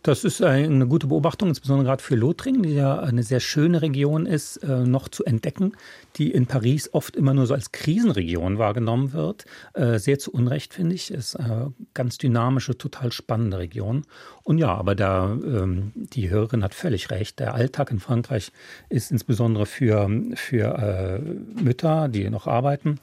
Das 0.03 0.23
ist 0.23 0.41
eine 0.41 0.87
gute 0.87 1.05
Beobachtung, 1.05 1.49
insbesondere 1.49 1.85
gerade 1.85 2.01
für 2.01 2.15
Lothringen, 2.15 2.63
die 2.63 2.73
ja 2.73 2.99
eine 2.99 3.21
sehr 3.21 3.39
schöne 3.39 3.83
Region 3.83 4.25
ist, 4.25 4.57
äh, 4.57 4.79
noch 4.79 5.09
zu 5.09 5.23
entdecken, 5.25 5.73
die 6.15 6.31
in 6.31 6.47
Paris 6.47 6.89
oft 6.91 7.15
immer 7.15 7.35
nur 7.35 7.45
so 7.45 7.53
als 7.53 7.71
Krisenregion 7.71 8.57
wahrgenommen 8.57 9.13
wird. 9.13 9.45
Äh, 9.75 9.99
sehr 9.99 10.17
zu 10.17 10.31
Unrecht, 10.31 10.73
finde 10.73 10.95
ich. 10.95 11.11
Ist 11.11 11.35
eine 11.35 11.73
ganz 11.93 12.17
dynamische, 12.17 12.75
total 12.75 13.11
spannende 13.11 13.59
Region. 13.59 14.01
Und 14.43 14.57
ja, 14.57 14.73
aber 14.73 14.95
da, 14.95 15.33
ähm, 15.33 15.91
die 15.95 16.31
Hörerin 16.31 16.63
hat 16.63 16.73
völlig 16.73 17.11
recht. 17.11 17.39
Der 17.39 17.53
Alltag 17.53 17.91
in 17.91 17.99
Frankreich 17.99 18.51
ist 18.89 19.11
insbesondere 19.11 19.67
für, 19.67 20.09
für 20.33 20.79
äh, 20.79 21.61
Mütter, 21.61 22.07
die 22.07 22.27
noch 22.29 22.47
arbeiten, 22.47 22.99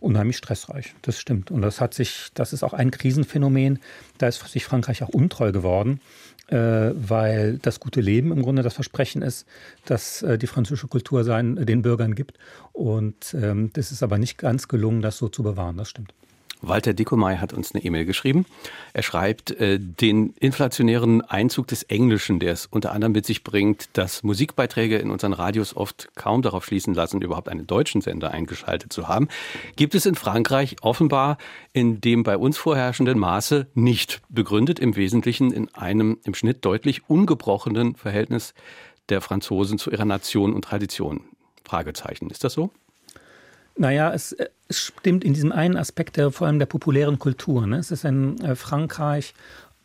unheimlich 0.00 0.36
stressreich. 0.36 0.94
Das 1.02 1.18
stimmt. 1.18 1.50
Und 1.50 1.62
das 1.62 1.80
hat 1.80 1.94
sich, 1.94 2.28
das 2.34 2.52
ist 2.52 2.62
auch 2.62 2.72
ein 2.72 2.90
Krisenphänomen. 2.90 3.78
Da 4.18 4.28
ist 4.28 4.46
sich 4.48 4.64
Frankreich 4.64 5.02
auch 5.02 5.08
untreu 5.08 5.52
geworden 5.52 5.77
geworden, 5.78 6.00
äh, 6.48 6.92
weil 6.96 7.58
das 7.58 7.80
gute 7.80 8.00
Leben 8.00 8.32
im 8.32 8.42
Grunde 8.42 8.62
das 8.62 8.74
Versprechen 8.74 9.22
ist, 9.22 9.46
dass 9.84 10.22
äh, 10.22 10.38
die 10.38 10.46
französische 10.46 10.88
Kultur 10.88 11.24
seinen, 11.24 11.66
den 11.66 11.82
Bürgern 11.82 12.14
gibt. 12.14 12.38
Und 12.72 13.34
ähm, 13.34 13.70
das 13.74 13.92
ist 13.92 14.02
aber 14.02 14.18
nicht 14.18 14.38
ganz 14.38 14.68
gelungen, 14.68 15.02
das 15.02 15.18
so 15.18 15.28
zu 15.28 15.42
bewahren. 15.42 15.76
Das 15.76 15.90
stimmt. 15.90 16.14
Walter 16.60 16.92
Dickomey 16.92 17.36
hat 17.36 17.52
uns 17.52 17.74
eine 17.74 17.84
E-Mail 17.84 18.04
geschrieben. 18.04 18.46
Er 18.92 19.02
schreibt, 19.02 19.52
äh, 19.52 19.78
den 19.78 20.34
inflationären 20.40 21.22
Einzug 21.22 21.66
des 21.68 21.84
Englischen, 21.84 22.40
der 22.40 22.52
es 22.52 22.66
unter 22.66 22.92
anderem 22.92 23.12
mit 23.12 23.26
sich 23.26 23.44
bringt, 23.44 23.90
dass 23.92 24.22
Musikbeiträge 24.22 24.98
in 24.98 25.10
unseren 25.10 25.32
Radios 25.32 25.76
oft 25.76 26.08
kaum 26.14 26.42
darauf 26.42 26.64
schließen 26.64 26.94
lassen, 26.94 27.22
überhaupt 27.22 27.48
einen 27.48 27.66
deutschen 27.66 28.00
Sender 28.00 28.30
eingeschaltet 28.30 28.92
zu 28.92 29.08
haben, 29.08 29.28
gibt 29.76 29.94
es 29.94 30.06
in 30.06 30.14
Frankreich 30.14 30.76
offenbar 30.82 31.38
in 31.72 32.00
dem 32.00 32.22
bei 32.22 32.36
uns 32.36 32.58
vorherrschenden 32.58 33.18
Maße 33.18 33.68
nicht 33.74 34.20
begründet, 34.28 34.78
im 34.78 34.96
Wesentlichen 34.96 35.52
in 35.52 35.72
einem 35.74 36.18
im 36.24 36.34
Schnitt 36.34 36.64
deutlich 36.64 37.08
ungebrochenen 37.08 37.94
Verhältnis 37.94 38.54
der 39.08 39.20
Franzosen 39.20 39.78
zu 39.78 39.90
ihrer 39.90 40.04
Nation 40.04 40.52
und 40.52 40.62
Tradition? 40.62 41.20
Fragezeichen. 41.64 42.30
Ist 42.30 42.44
das 42.44 42.54
so? 42.54 42.70
Naja, 43.78 44.12
es, 44.12 44.36
es 44.66 44.80
stimmt 44.80 45.24
in 45.24 45.34
diesem 45.34 45.52
einen 45.52 45.76
Aspekt 45.76 46.16
der, 46.16 46.32
vor 46.32 46.48
allem 46.48 46.58
der 46.58 46.66
populären 46.66 47.18
Kultur. 47.18 47.66
Ne? 47.66 47.78
Es 47.78 47.92
ist 47.92 48.04
ein 48.04 48.40
äh, 48.40 48.56
Frankreich, 48.56 49.34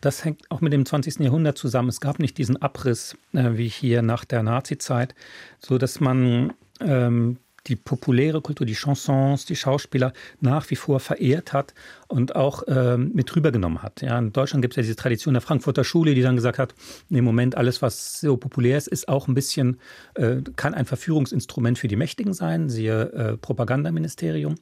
das 0.02 0.26
hängt 0.26 0.50
auch 0.52 0.60
mit 0.60 0.74
dem 0.74 0.86
20. 0.86 1.20
Jahrhundert 1.20 1.58
zusammen. 1.58 1.90
Es 1.90 2.02
gab 2.02 2.20
nicht 2.20 2.38
diesen 2.38 2.62
Abriss 2.62 3.16
äh, 3.34 3.52
wie 3.54 3.70
hier 3.70 4.02
nach 4.02 4.26
der 4.26 4.44
Nazizeit, 4.44 5.16
so 5.60 5.78
dass 5.78 6.00
man 6.00 6.54
ähm, 6.82 7.38
die 7.68 7.76
populäre 7.76 8.42
Kultur, 8.42 8.66
die 8.66 8.76
Chansons, 8.76 9.46
die 9.46 9.56
Schauspieler 9.56 10.14
nach 10.42 10.70
wie 10.70 10.76
vor 10.76 11.00
verehrt 11.00 11.54
hat 11.54 11.74
und 12.08 12.36
auch 12.36 12.64
ähm, 12.68 13.12
mit 13.14 13.36
rübergenommen 13.36 13.82
hat. 13.82 14.02
Ja, 14.02 14.18
in 14.20 14.34
Deutschland 14.34 14.62
gibt 14.62 14.74
es 14.74 14.78
ja 14.78 14.84
diese 14.84 14.96
Tradition 14.96 15.34
der 15.34 15.42
Frankfurter 15.42 15.84
Schule, 15.84 16.14
die 16.14 16.22
dann 16.22 16.36
gesagt 16.36 16.60
hat, 16.60 16.76
im 17.10 17.24
Moment 17.24 17.56
alles, 17.56 17.82
was 17.82 18.20
so 18.20 18.38
populär 18.38 18.78
ist, 18.78 18.88
ist 18.88 19.08
auch 19.08 19.28
ein 19.28 19.34
bisschen, 19.34 19.80
äh, 20.16 20.38
kann 20.56 20.74
ein 20.74 20.86
Verführungsinstrument 20.86 21.78
für 21.78 21.88
die 21.88 21.96
Mächtigen 21.96 22.34
sein, 22.34 22.70
siehe 22.70 23.12
äh, 23.14 23.38
Propagandaministerium. 23.38 24.56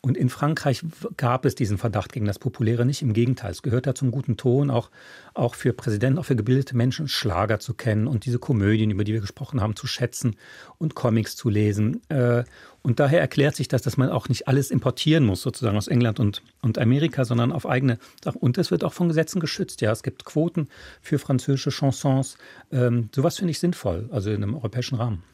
Und 0.00 0.16
in 0.16 0.28
Frankreich 0.28 0.84
gab 1.16 1.44
es 1.44 1.56
diesen 1.56 1.76
Verdacht 1.76 2.12
gegen 2.12 2.26
das 2.26 2.38
Populäre 2.38 2.86
nicht. 2.86 3.02
Im 3.02 3.12
Gegenteil, 3.12 3.50
es 3.50 3.62
gehört 3.62 3.88
da 3.88 3.96
zum 3.96 4.12
guten 4.12 4.36
Ton, 4.36 4.70
auch, 4.70 4.90
auch 5.34 5.56
für 5.56 5.72
Präsidenten, 5.72 6.20
auch 6.20 6.24
für 6.24 6.36
gebildete 6.36 6.76
Menschen, 6.76 7.08
Schlager 7.08 7.58
zu 7.58 7.74
kennen 7.74 8.06
und 8.06 8.24
diese 8.24 8.38
Komödien, 8.38 8.92
über 8.92 9.02
die 9.02 9.12
wir 9.12 9.20
gesprochen 9.20 9.60
haben, 9.60 9.74
zu 9.74 9.88
schätzen 9.88 10.36
und 10.78 10.94
Comics 10.94 11.34
zu 11.34 11.48
lesen. 11.48 12.00
Äh, 12.10 12.44
und 12.82 13.00
daher 13.00 13.20
erklärt 13.20 13.56
sich 13.56 13.66
das, 13.66 13.82
dass 13.82 13.96
man 13.96 14.08
auch 14.08 14.28
nicht 14.28 14.46
alles 14.46 14.70
importieren 14.70 15.24
muss, 15.24 15.42
sozusagen 15.42 15.76
aus 15.76 15.88
England 15.88 16.20
und, 16.20 16.42
und 16.62 16.78
Amerika, 16.78 17.24
sondern 17.24 17.50
auf 17.50 17.66
eigene 17.66 17.98
Sachen. 18.22 18.40
Und 18.40 18.56
es 18.56 18.70
wird 18.70 18.84
auch 18.84 18.92
von 18.92 19.08
Gesetzen 19.08 19.40
geschützt. 19.40 19.80
Ja, 19.80 19.90
es 19.90 20.04
gibt 20.04 20.24
Quoten 20.24 20.68
für 21.02 21.18
französische 21.18 21.70
Chansons. 21.70 22.38
Ähm, 22.70 23.08
sowas 23.12 23.36
finde 23.36 23.50
ich 23.50 23.58
sinnvoll, 23.58 24.08
also 24.12 24.30
in 24.30 24.44
einem 24.44 24.54
europäischen 24.54 24.94
Rahmen. 24.94 25.24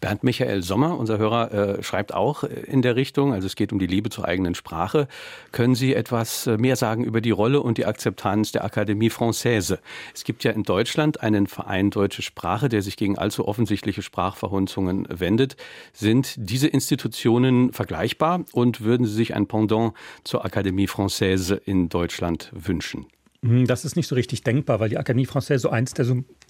Bernd 0.00 0.24
Michael 0.24 0.62
Sommer, 0.62 0.98
unser 0.98 1.18
Hörer, 1.18 1.52
äh, 1.52 1.82
schreibt 1.82 2.12
auch 2.12 2.44
in 2.44 2.82
der 2.82 2.96
Richtung, 2.96 3.32
also 3.32 3.46
es 3.46 3.56
geht 3.56 3.72
um 3.72 3.78
die 3.78 3.86
Liebe 3.86 4.10
zur 4.10 4.26
eigenen 4.26 4.54
Sprache. 4.54 5.08
Können 5.52 5.74
Sie 5.74 5.94
etwas 5.94 6.46
äh, 6.46 6.58
mehr 6.58 6.76
sagen 6.76 7.04
über 7.04 7.20
die 7.20 7.30
Rolle 7.30 7.62
und 7.62 7.78
die 7.78 7.86
Akzeptanz 7.86 8.52
der 8.52 8.64
Akademie 8.64 9.10
Française? 9.10 9.78
Es 10.14 10.24
gibt 10.24 10.44
ja 10.44 10.52
in 10.52 10.64
Deutschland 10.64 11.22
einen 11.22 11.46
Verein 11.46 11.90
Deutsche 11.90 12.22
Sprache, 12.22 12.68
der 12.68 12.82
sich 12.82 12.96
gegen 12.96 13.16
allzu 13.16 13.48
offensichtliche 13.48 14.02
Sprachverhunzungen 14.02 15.06
wendet. 15.10 15.56
Sind 15.92 16.34
diese 16.36 16.68
Institutionen 16.68 17.72
vergleichbar 17.72 18.44
und 18.52 18.82
würden 18.82 19.06
Sie 19.06 19.14
sich 19.14 19.34
ein 19.34 19.46
Pendant 19.46 19.94
zur 20.24 20.44
Akademie 20.44 20.88
Française 20.88 21.60
in 21.64 21.88
Deutschland 21.88 22.50
wünschen? 22.52 23.06
Hm, 23.42 23.66
das 23.66 23.84
ist 23.84 23.96
nicht 23.96 24.08
so 24.08 24.14
richtig 24.14 24.42
denkbar, 24.42 24.80
weil 24.80 24.88
die 24.88 24.98
Akademie 24.98 25.26
Française 25.26 25.58
so 25.58 25.70
eins 25.70 25.94
der 25.94 26.04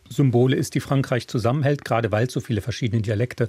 Symbole 0.09 0.57
ist, 0.57 0.75
die 0.75 0.81
Frankreich 0.81 1.29
zusammenhält, 1.29 1.85
gerade 1.85 2.13
weil 2.13 2.27
es 2.27 2.33
so 2.33 2.41
viele 2.41 2.61
verschiedene 2.61 3.03
Dialekte 3.03 3.49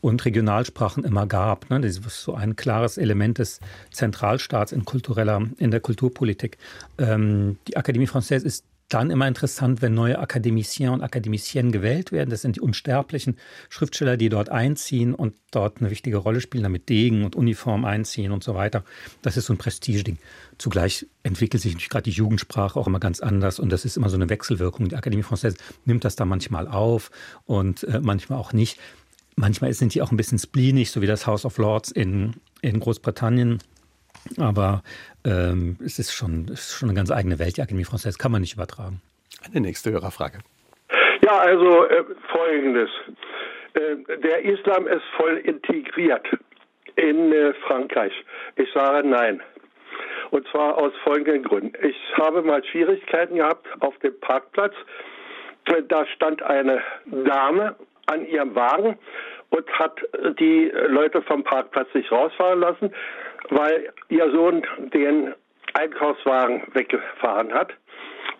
und 0.00 0.24
Regionalsprachen 0.24 1.02
immer 1.04 1.26
gab. 1.26 1.70
Ne? 1.70 1.80
Das 1.80 1.96
ist 1.96 2.22
so 2.22 2.34
ein 2.34 2.56
klares 2.56 2.98
Element 2.98 3.38
des 3.38 3.60
Zentralstaats 3.90 4.72
in 4.72 4.84
kultureller, 4.84 5.42
in 5.58 5.70
der 5.70 5.80
Kulturpolitik. 5.80 6.58
Ähm, 6.98 7.56
die 7.68 7.76
Akademie 7.76 8.06
Française 8.06 8.44
ist 8.44 8.64
dann 8.94 9.10
immer 9.10 9.26
interessant, 9.26 9.82
wenn 9.82 9.92
neue 9.92 10.20
Akademiciens 10.20 10.92
und 10.92 11.02
Akademiciennes 11.02 11.72
gewählt 11.72 12.12
werden. 12.12 12.30
Das 12.30 12.42
sind 12.42 12.56
die 12.56 12.60
unsterblichen 12.60 13.36
Schriftsteller, 13.68 14.16
die 14.16 14.28
dort 14.28 14.50
einziehen 14.50 15.14
und 15.14 15.34
dort 15.50 15.80
eine 15.80 15.90
wichtige 15.90 16.18
Rolle 16.18 16.40
spielen, 16.40 16.62
damit 16.62 16.88
Degen 16.88 17.24
und 17.24 17.34
Uniform 17.34 17.84
einziehen 17.84 18.30
und 18.30 18.44
so 18.44 18.54
weiter. 18.54 18.84
Das 19.22 19.36
ist 19.36 19.46
so 19.46 19.52
ein 19.52 19.58
Prestigeding. 19.58 20.18
Zugleich 20.58 21.06
entwickelt 21.24 21.62
sich 21.62 21.88
gerade 21.88 22.04
die 22.04 22.10
Jugendsprache 22.10 22.78
auch 22.78 22.86
immer 22.86 23.00
ganz 23.00 23.18
anders 23.18 23.58
und 23.58 23.70
das 23.70 23.84
ist 23.84 23.96
immer 23.96 24.08
so 24.08 24.16
eine 24.16 24.28
Wechselwirkung. 24.28 24.88
Die 24.88 24.96
Akademie 24.96 25.24
Française 25.24 25.56
nimmt 25.84 26.04
das 26.04 26.14
da 26.14 26.24
manchmal 26.24 26.68
auf 26.68 27.10
und 27.46 27.82
äh, 27.84 28.00
manchmal 28.00 28.38
auch 28.38 28.52
nicht. 28.52 28.78
Manchmal 29.34 29.74
sind 29.74 29.94
die 29.94 30.02
auch 30.02 30.12
ein 30.12 30.16
bisschen 30.16 30.38
spleenig, 30.38 30.92
so 30.92 31.02
wie 31.02 31.08
das 31.08 31.26
House 31.26 31.44
of 31.44 31.58
Lords 31.58 31.90
in, 31.90 32.34
in 32.62 32.78
Großbritannien. 32.78 33.58
Aber 34.36 34.82
ähm, 35.24 35.76
es 35.84 35.98
ist 35.98 36.12
schon, 36.12 36.46
es 36.52 36.70
ist 36.70 36.78
schon 36.78 36.88
eine 36.88 36.96
ganz 36.96 37.10
eigene 37.10 37.38
Welt, 37.38 37.56
die 37.56 37.62
Akademie 37.62 37.84
Française, 37.84 38.18
kann 38.18 38.32
man 38.32 38.40
nicht 38.40 38.54
übertragen. 38.54 39.00
Eine 39.44 39.60
nächste 39.60 39.90
Hörerfrage. 39.90 40.38
Ja, 41.24 41.38
also 41.38 41.86
äh, 41.86 42.04
folgendes. 42.30 42.90
Äh, 43.74 44.18
der 44.18 44.44
Islam 44.44 44.86
ist 44.86 45.02
voll 45.16 45.38
integriert 45.38 46.26
in 46.96 47.32
äh, 47.32 47.54
Frankreich. 47.66 48.12
Ich 48.56 48.70
sage 48.72 49.06
nein. 49.08 49.42
Und 50.30 50.46
zwar 50.48 50.76
aus 50.78 50.92
folgenden 51.02 51.44
Gründen. 51.44 51.72
Ich 51.86 51.96
habe 52.18 52.42
mal 52.42 52.64
Schwierigkeiten 52.64 53.36
gehabt 53.36 53.66
auf 53.80 53.96
dem 53.98 54.18
Parkplatz. 54.20 54.74
Äh, 55.66 55.82
da 55.88 56.06
stand 56.06 56.42
eine 56.42 56.82
Dame 57.06 57.76
an 58.06 58.26
ihrem 58.26 58.54
Wagen 58.54 58.98
und 59.50 59.70
hat 59.78 59.98
die 60.40 60.70
Leute 60.88 61.22
vom 61.22 61.42
Parkplatz 61.44 61.88
nicht 61.94 62.10
rausfahren 62.12 62.60
lassen 62.60 62.92
weil 63.50 63.92
ihr 64.08 64.30
Sohn 64.30 64.62
den 64.92 65.34
Einkaufswagen 65.74 66.62
weggefahren 66.72 67.52
hat 67.52 67.74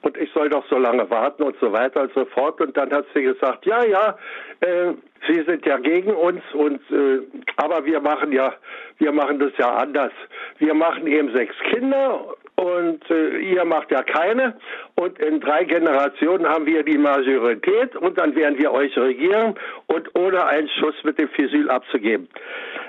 und 0.02 0.16
ich 0.16 0.30
soll 0.32 0.50
doch 0.50 0.64
so 0.68 0.76
lange 0.76 1.08
warten 1.10 1.42
und 1.42 1.56
so 1.60 1.72
weiter 1.72 2.02
und 2.02 2.12
so 2.14 2.24
fort. 2.26 2.60
Und 2.60 2.76
dann 2.76 2.92
hat 2.92 3.06
sie 3.14 3.22
gesagt, 3.22 3.64
ja, 3.66 3.84
ja, 3.84 4.18
äh, 4.60 4.92
Sie 5.26 5.42
sind 5.44 5.64
ja 5.64 5.78
gegen 5.78 6.10
uns 6.10 6.42
und 6.52 6.80
äh, 6.90 7.20
aber 7.56 7.84
wir 7.86 8.00
machen 8.00 8.30
ja, 8.32 8.52
wir 8.98 9.12
machen 9.12 9.38
das 9.38 9.52
ja 9.58 9.74
anders. 9.74 10.12
Wir 10.58 10.74
machen 10.74 11.06
eben 11.06 11.32
sechs 11.32 11.54
Kinder 11.70 12.34
und 12.56 13.10
äh, 13.10 13.38
ihr 13.38 13.64
macht 13.64 13.90
ja 13.90 14.02
keine 14.02 14.54
und 14.96 15.18
in 15.18 15.40
drei 15.40 15.64
Generationen 15.64 16.46
haben 16.46 16.66
wir 16.66 16.82
die 16.82 16.98
Majorität 16.98 17.96
und 17.96 18.18
dann 18.18 18.36
werden 18.36 18.58
wir 18.58 18.72
euch 18.72 18.96
regieren 18.98 19.54
und 19.86 20.14
ohne 20.14 20.44
einen 20.44 20.68
Schuss 20.68 20.94
mit 21.04 21.18
dem 21.18 21.28
Fusil 21.30 21.70
abzugeben. 21.70 22.28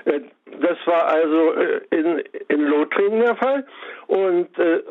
Äh, 0.04 0.20
das 0.60 0.78
war 0.86 1.06
also 1.08 1.54
äh, 1.54 1.80
in, 1.90 2.22
in 2.48 2.66
Lothringen 2.66 3.20
der 3.20 3.36
Fall. 3.36 3.66
Und 4.06 4.58
äh, 4.58 4.82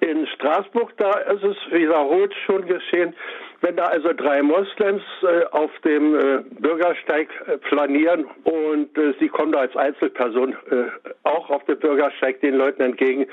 in 0.00 0.26
Straßburg, 0.26 0.96
da 0.96 1.12
ist 1.12 1.44
es 1.44 1.56
wiederholt 1.70 2.34
schon 2.46 2.66
geschehen, 2.66 3.14
wenn 3.60 3.76
da 3.76 3.84
also 3.84 4.12
drei 4.12 4.42
Moslems 4.42 5.02
äh, 5.22 5.44
auf 5.52 5.70
dem 5.84 6.14
äh, 6.14 6.42
Bürgersteig 6.58 7.28
äh, 7.46 7.58
flanieren 7.68 8.26
und 8.44 8.96
äh, 8.98 9.14
sie 9.20 9.28
kommen 9.28 9.52
da 9.52 9.60
als 9.60 9.76
Einzelperson 9.76 10.56
äh, 10.70 10.84
auch 11.22 11.50
auf 11.50 11.64
dem 11.64 11.78
Bürgersteig 11.78 12.40
den 12.40 12.56
Leuten 12.56 12.82
entgegen, 12.82 13.26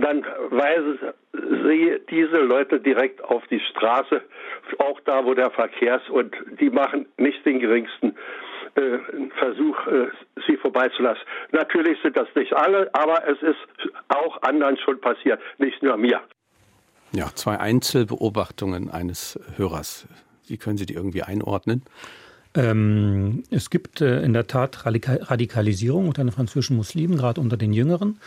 dann 0.00 0.26
weisen 0.50 0.98
sie 1.32 1.98
diese 2.10 2.38
Leute 2.38 2.80
direkt 2.80 3.22
auf 3.24 3.46
die 3.48 3.60
Straße, 3.60 4.22
auch 4.78 5.00
da, 5.06 5.24
wo 5.24 5.34
der 5.34 5.50
Verkehr 5.50 5.96
ist, 5.96 6.10
und 6.10 6.34
die 6.60 6.70
machen 6.70 7.06
nicht 7.16 7.44
den 7.46 7.60
geringsten 7.60 8.10
äh, 8.10 8.49
Versuch, 9.38 9.86
äh, 9.86 10.08
sie 10.46 10.56
vorbeizulassen. 10.56 11.22
Natürlich 11.52 11.98
sind 12.02 12.16
das 12.16 12.28
nicht 12.34 12.52
alle, 12.52 12.88
aber 12.94 13.26
es 13.28 13.40
ist 13.42 13.90
auch 14.08 14.40
anderen 14.42 14.76
schon 14.78 15.00
passiert, 15.00 15.40
nicht 15.58 15.82
nur 15.82 15.96
mir. 15.96 16.20
Ja, 17.12 17.30
zwei 17.34 17.58
Einzelbeobachtungen 17.58 18.90
eines 18.90 19.38
Hörers. 19.56 20.06
Wie 20.46 20.58
können 20.58 20.76
Sie 20.76 20.86
die 20.86 20.94
irgendwie 20.94 21.22
einordnen? 21.22 21.82
Ähm, 22.54 23.44
es 23.50 23.70
gibt 23.70 24.00
äh, 24.00 24.22
in 24.22 24.32
der 24.32 24.46
Tat 24.46 24.84
Radikalisierung 24.84 26.08
unter 26.08 26.24
den 26.24 26.32
französischen 26.32 26.76
Muslimen, 26.76 27.16
gerade 27.16 27.40
unter 27.40 27.56
den 27.56 27.72
Jüngeren. 27.72 28.20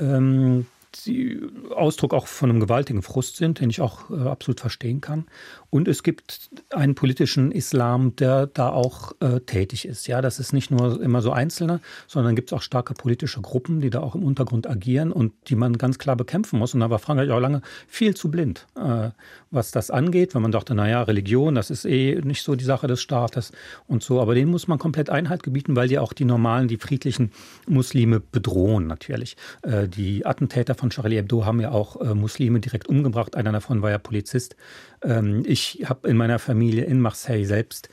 Ähm, 0.00 0.66
die 1.06 1.40
Ausdruck 1.74 2.14
auch 2.14 2.26
von 2.26 2.50
einem 2.50 2.60
gewaltigen 2.60 3.02
Frust 3.02 3.36
sind, 3.36 3.60
den 3.60 3.70
ich 3.70 3.80
auch 3.80 4.10
äh, 4.10 4.28
absolut 4.28 4.60
verstehen 4.60 5.00
kann. 5.00 5.26
Und 5.70 5.88
es 5.88 6.02
gibt 6.02 6.50
einen 6.70 6.94
politischen 6.94 7.50
Islam, 7.50 8.14
der 8.16 8.46
da 8.46 8.70
auch 8.70 9.12
äh, 9.20 9.40
tätig 9.40 9.86
ist. 9.86 10.06
Ja, 10.06 10.22
das 10.22 10.38
ist 10.38 10.52
nicht 10.52 10.70
nur 10.70 11.02
immer 11.02 11.20
so 11.20 11.32
Einzelne, 11.32 11.80
sondern 12.06 12.36
gibt 12.36 12.50
es 12.50 12.52
auch 12.52 12.62
starke 12.62 12.94
politische 12.94 13.40
Gruppen, 13.40 13.80
die 13.80 13.90
da 13.90 14.00
auch 14.00 14.14
im 14.14 14.22
Untergrund 14.22 14.68
agieren 14.68 15.10
und 15.10 15.32
die 15.48 15.56
man 15.56 15.76
ganz 15.76 15.98
klar 15.98 16.16
bekämpfen 16.16 16.58
muss. 16.58 16.74
Und 16.74 16.80
da 16.80 16.90
war 16.90 16.98
Frankreich 16.98 17.30
auch 17.30 17.40
lange 17.40 17.60
viel 17.88 18.14
zu 18.14 18.30
blind, 18.30 18.66
äh, 18.76 19.10
was 19.50 19.72
das 19.72 19.90
angeht, 19.90 20.34
wenn 20.34 20.42
man 20.42 20.52
dachte, 20.52 20.74
naja, 20.74 21.02
Religion, 21.02 21.54
das 21.54 21.70
ist 21.70 21.84
eh 21.84 22.20
nicht 22.22 22.42
so 22.42 22.54
die 22.54 22.64
Sache 22.64 22.86
des 22.86 23.02
Staates 23.02 23.52
und 23.88 24.02
so. 24.02 24.20
Aber 24.20 24.34
denen 24.34 24.50
muss 24.50 24.68
man 24.68 24.78
komplett 24.78 25.10
Einhalt 25.10 25.42
gebieten, 25.42 25.76
weil 25.76 25.88
die 25.88 25.98
auch 25.98 26.12
die 26.12 26.24
normalen, 26.24 26.68
die 26.68 26.76
friedlichen 26.76 27.32
Muslime 27.66 28.20
bedrohen 28.20 28.86
natürlich. 28.86 29.36
Äh, 29.62 29.88
die 29.88 30.24
Attentäter 30.24 30.74
von 30.74 30.83
Charlie 30.90 31.16
Hebdo 31.16 31.44
haben 31.44 31.60
ja 31.60 31.70
auch 31.70 32.00
äh, 32.00 32.14
Muslime 32.14 32.60
direkt 32.60 32.88
umgebracht. 32.88 33.36
Einer 33.36 33.52
davon 33.52 33.82
war 33.82 33.90
ja 33.90 33.98
Polizist. 33.98 34.56
Ähm, 35.02 35.42
ich 35.46 35.84
habe 35.86 36.08
in 36.08 36.16
meiner 36.16 36.38
Familie 36.38 36.84
in 36.84 37.00
Marseille 37.00 37.44
selbst 37.44 37.88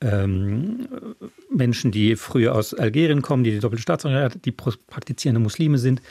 ähm, 0.00 0.88
Menschen, 1.50 1.92
die 1.92 2.16
früher 2.16 2.54
aus 2.54 2.74
Algerien 2.74 3.22
kommen, 3.22 3.44
die 3.44 3.52
die 3.52 3.60
doppelte 3.60 4.30
die 4.44 4.52
praktizierende 4.52 5.40
Muslime 5.40 5.78
sind. 5.78 6.02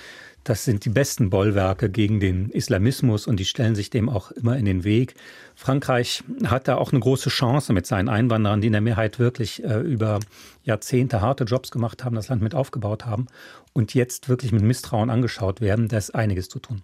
Das 0.43 0.65
sind 0.65 0.85
die 0.85 0.89
besten 0.89 1.29
Bollwerke 1.29 1.89
gegen 1.89 2.19
den 2.19 2.49
Islamismus 2.49 3.27
und 3.27 3.39
die 3.39 3.45
stellen 3.45 3.75
sich 3.75 3.91
dem 3.91 4.09
auch 4.09 4.31
immer 4.31 4.57
in 4.57 4.65
den 4.65 4.83
Weg. 4.83 5.13
Frankreich 5.55 6.23
hat 6.47 6.67
da 6.67 6.77
auch 6.77 6.91
eine 6.91 6.99
große 6.99 7.29
Chance 7.29 7.73
mit 7.73 7.85
seinen 7.85 8.09
Einwanderern, 8.09 8.59
die 8.59 8.67
in 8.67 8.73
der 8.73 8.81
Mehrheit 8.81 9.19
wirklich 9.19 9.63
äh, 9.63 9.79
über 9.79 10.19
Jahrzehnte 10.63 11.21
harte 11.21 11.43
Jobs 11.43 11.69
gemacht 11.69 12.03
haben, 12.03 12.15
das 12.15 12.29
Land 12.29 12.41
mit 12.41 12.55
aufgebaut 12.55 13.05
haben 13.05 13.27
und 13.73 13.93
jetzt 13.93 14.29
wirklich 14.29 14.51
mit 14.51 14.63
Misstrauen 14.63 15.11
angeschaut 15.11 15.61
werden. 15.61 15.87
Da 15.87 15.97
ist 15.97 16.15
einiges 16.15 16.49
zu 16.49 16.59
tun. 16.59 16.81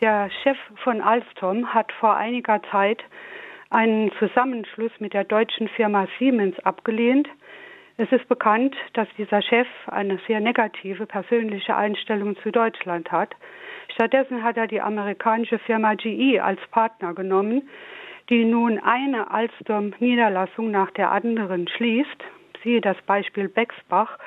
Der 0.00 0.28
Chef 0.42 0.56
von 0.82 1.00
Alstom 1.00 1.72
hat 1.72 1.92
vor 2.00 2.16
einiger 2.16 2.60
Zeit 2.72 2.98
einen 3.70 4.10
Zusammenschluss 4.18 4.90
mit 4.98 5.14
der 5.14 5.22
deutschen 5.22 5.68
Firma 5.68 6.08
Siemens 6.18 6.58
abgelehnt. 6.60 7.28
Es 7.98 8.10
ist 8.10 8.26
bekannt, 8.28 8.74
dass 8.94 9.06
dieser 9.18 9.42
Chef 9.42 9.68
eine 9.86 10.18
sehr 10.26 10.40
negative 10.40 11.06
persönliche 11.06 11.76
Einstellung 11.76 12.36
zu 12.38 12.50
Deutschland 12.50 13.12
hat. 13.12 13.34
Stattdessen 13.92 14.42
hat 14.42 14.56
er 14.56 14.66
die 14.66 14.80
amerikanische 14.80 15.58
Firma 15.58 15.94
GE 15.94 16.40
als 16.40 16.60
Partner 16.70 17.12
genommen, 17.12 17.68
die 18.30 18.46
nun 18.46 18.78
eine 18.78 19.30
Alstom-Niederlassung 19.30 20.70
nach 20.70 20.90
der 20.92 21.10
anderen 21.10 21.68
schließt. 21.68 22.24
Siehe 22.62 22.80
das 22.80 22.96
Beispiel 23.02 23.48
Bexbach. 23.48 24.18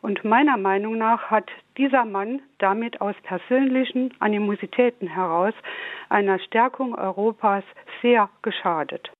Und 0.00 0.24
meiner 0.24 0.56
Meinung 0.56 0.96
nach 0.96 1.30
hat 1.30 1.50
dieser 1.76 2.06
Mann 2.06 2.40
damit 2.56 3.02
aus 3.02 3.14
persönlichen 3.22 4.14
Animositäten 4.18 5.08
heraus 5.08 5.52
einer 6.08 6.38
Stärkung 6.38 6.94
Europas 6.94 7.64
sehr 8.00 8.30
geschadet. 8.40 9.10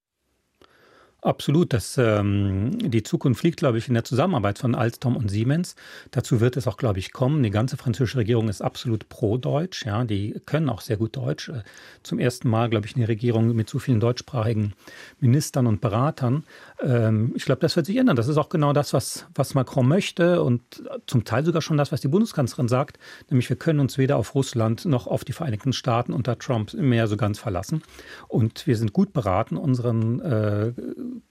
Absolut. 1.22 1.72
Das, 1.74 1.98
ähm, 1.98 2.78
die 2.78 3.02
Zukunft 3.02 3.42
liegt, 3.42 3.58
glaube 3.58 3.76
ich, 3.76 3.88
in 3.88 3.94
der 3.94 4.04
Zusammenarbeit 4.04 4.58
von 4.58 4.74
Alstom 4.74 5.16
und 5.16 5.28
Siemens. 5.28 5.74
Dazu 6.12 6.40
wird 6.40 6.56
es 6.56 6.66
auch, 6.66 6.78
glaube 6.78 6.98
ich, 6.98 7.12
kommen. 7.12 7.42
Die 7.42 7.50
ganze 7.50 7.76
französische 7.76 8.18
Regierung 8.18 8.48
ist 8.48 8.62
absolut 8.62 9.08
pro-deutsch. 9.10 9.84
Ja, 9.84 10.04
die 10.04 10.40
können 10.46 10.70
auch 10.70 10.80
sehr 10.80 10.96
gut 10.96 11.16
Deutsch. 11.16 11.50
Äh, 11.50 11.62
zum 12.02 12.18
ersten 12.18 12.48
Mal, 12.48 12.70
glaube 12.70 12.86
ich, 12.86 12.96
eine 12.96 13.06
Regierung 13.06 13.54
mit 13.54 13.68
so 13.68 13.78
vielen 13.78 14.00
deutschsprachigen 14.00 14.72
Ministern 15.20 15.66
und 15.66 15.82
Beratern. 15.82 16.44
Ähm, 16.82 17.32
ich 17.36 17.44
glaube, 17.44 17.60
das 17.60 17.76
wird 17.76 17.84
sich 17.84 17.96
ändern. 17.96 18.16
Das 18.16 18.28
ist 18.28 18.38
auch 18.38 18.48
genau 18.48 18.72
das, 18.72 18.94
was, 18.94 19.26
was 19.34 19.54
Macron 19.54 19.86
möchte 19.86 20.42
und 20.42 20.62
zum 21.06 21.24
Teil 21.24 21.44
sogar 21.44 21.60
schon 21.60 21.76
das, 21.76 21.92
was 21.92 22.00
die 22.00 22.08
Bundeskanzlerin 22.08 22.68
sagt. 22.68 22.98
Nämlich, 23.28 23.48
wir 23.50 23.56
können 23.56 23.80
uns 23.80 23.98
weder 23.98 24.16
auf 24.16 24.34
Russland 24.34 24.86
noch 24.86 25.06
auf 25.06 25.24
die 25.24 25.34
Vereinigten 25.34 25.74
Staaten 25.74 26.14
unter 26.14 26.38
Trump 26.38 26.72
mehr 26.72 27.08
so 27.08 27.18
ganz 27.18 27.38
verlassen. 27.38 27.82
Und 28.28 28.66
wir 28.66 28.76
sind 28.76 28.94
gut 28.94 29.12
beraten, 29.12 29.58
unseren 29.58 30.20
äh, 30.20 30.72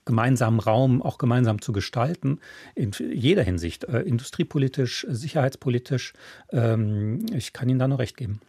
gemeinsamen 0.04 0.60
Raum 0.60 1.02
auch 1.02 1.18
gemeinsam 1.18 1.60
zu 1.60 1.72
gestalten, 1.72 2.40
in 2.74 2.92
jeder 2.98 3.42
Hinsicht, 3.42 3.84
äh, 3.84 4.00
industriepolitisch, 4.00 5.06
sicherheitspolitisch. 5.08 6.12
Ähm, 6.50 7.26
ich 7.34 7.52
kann 7.52 7.68
Ihnen 7.68 7.78
da 7.78 7.88
nur 7.88 7.98
recht 7.98 8.16
geben. 8.16 8.40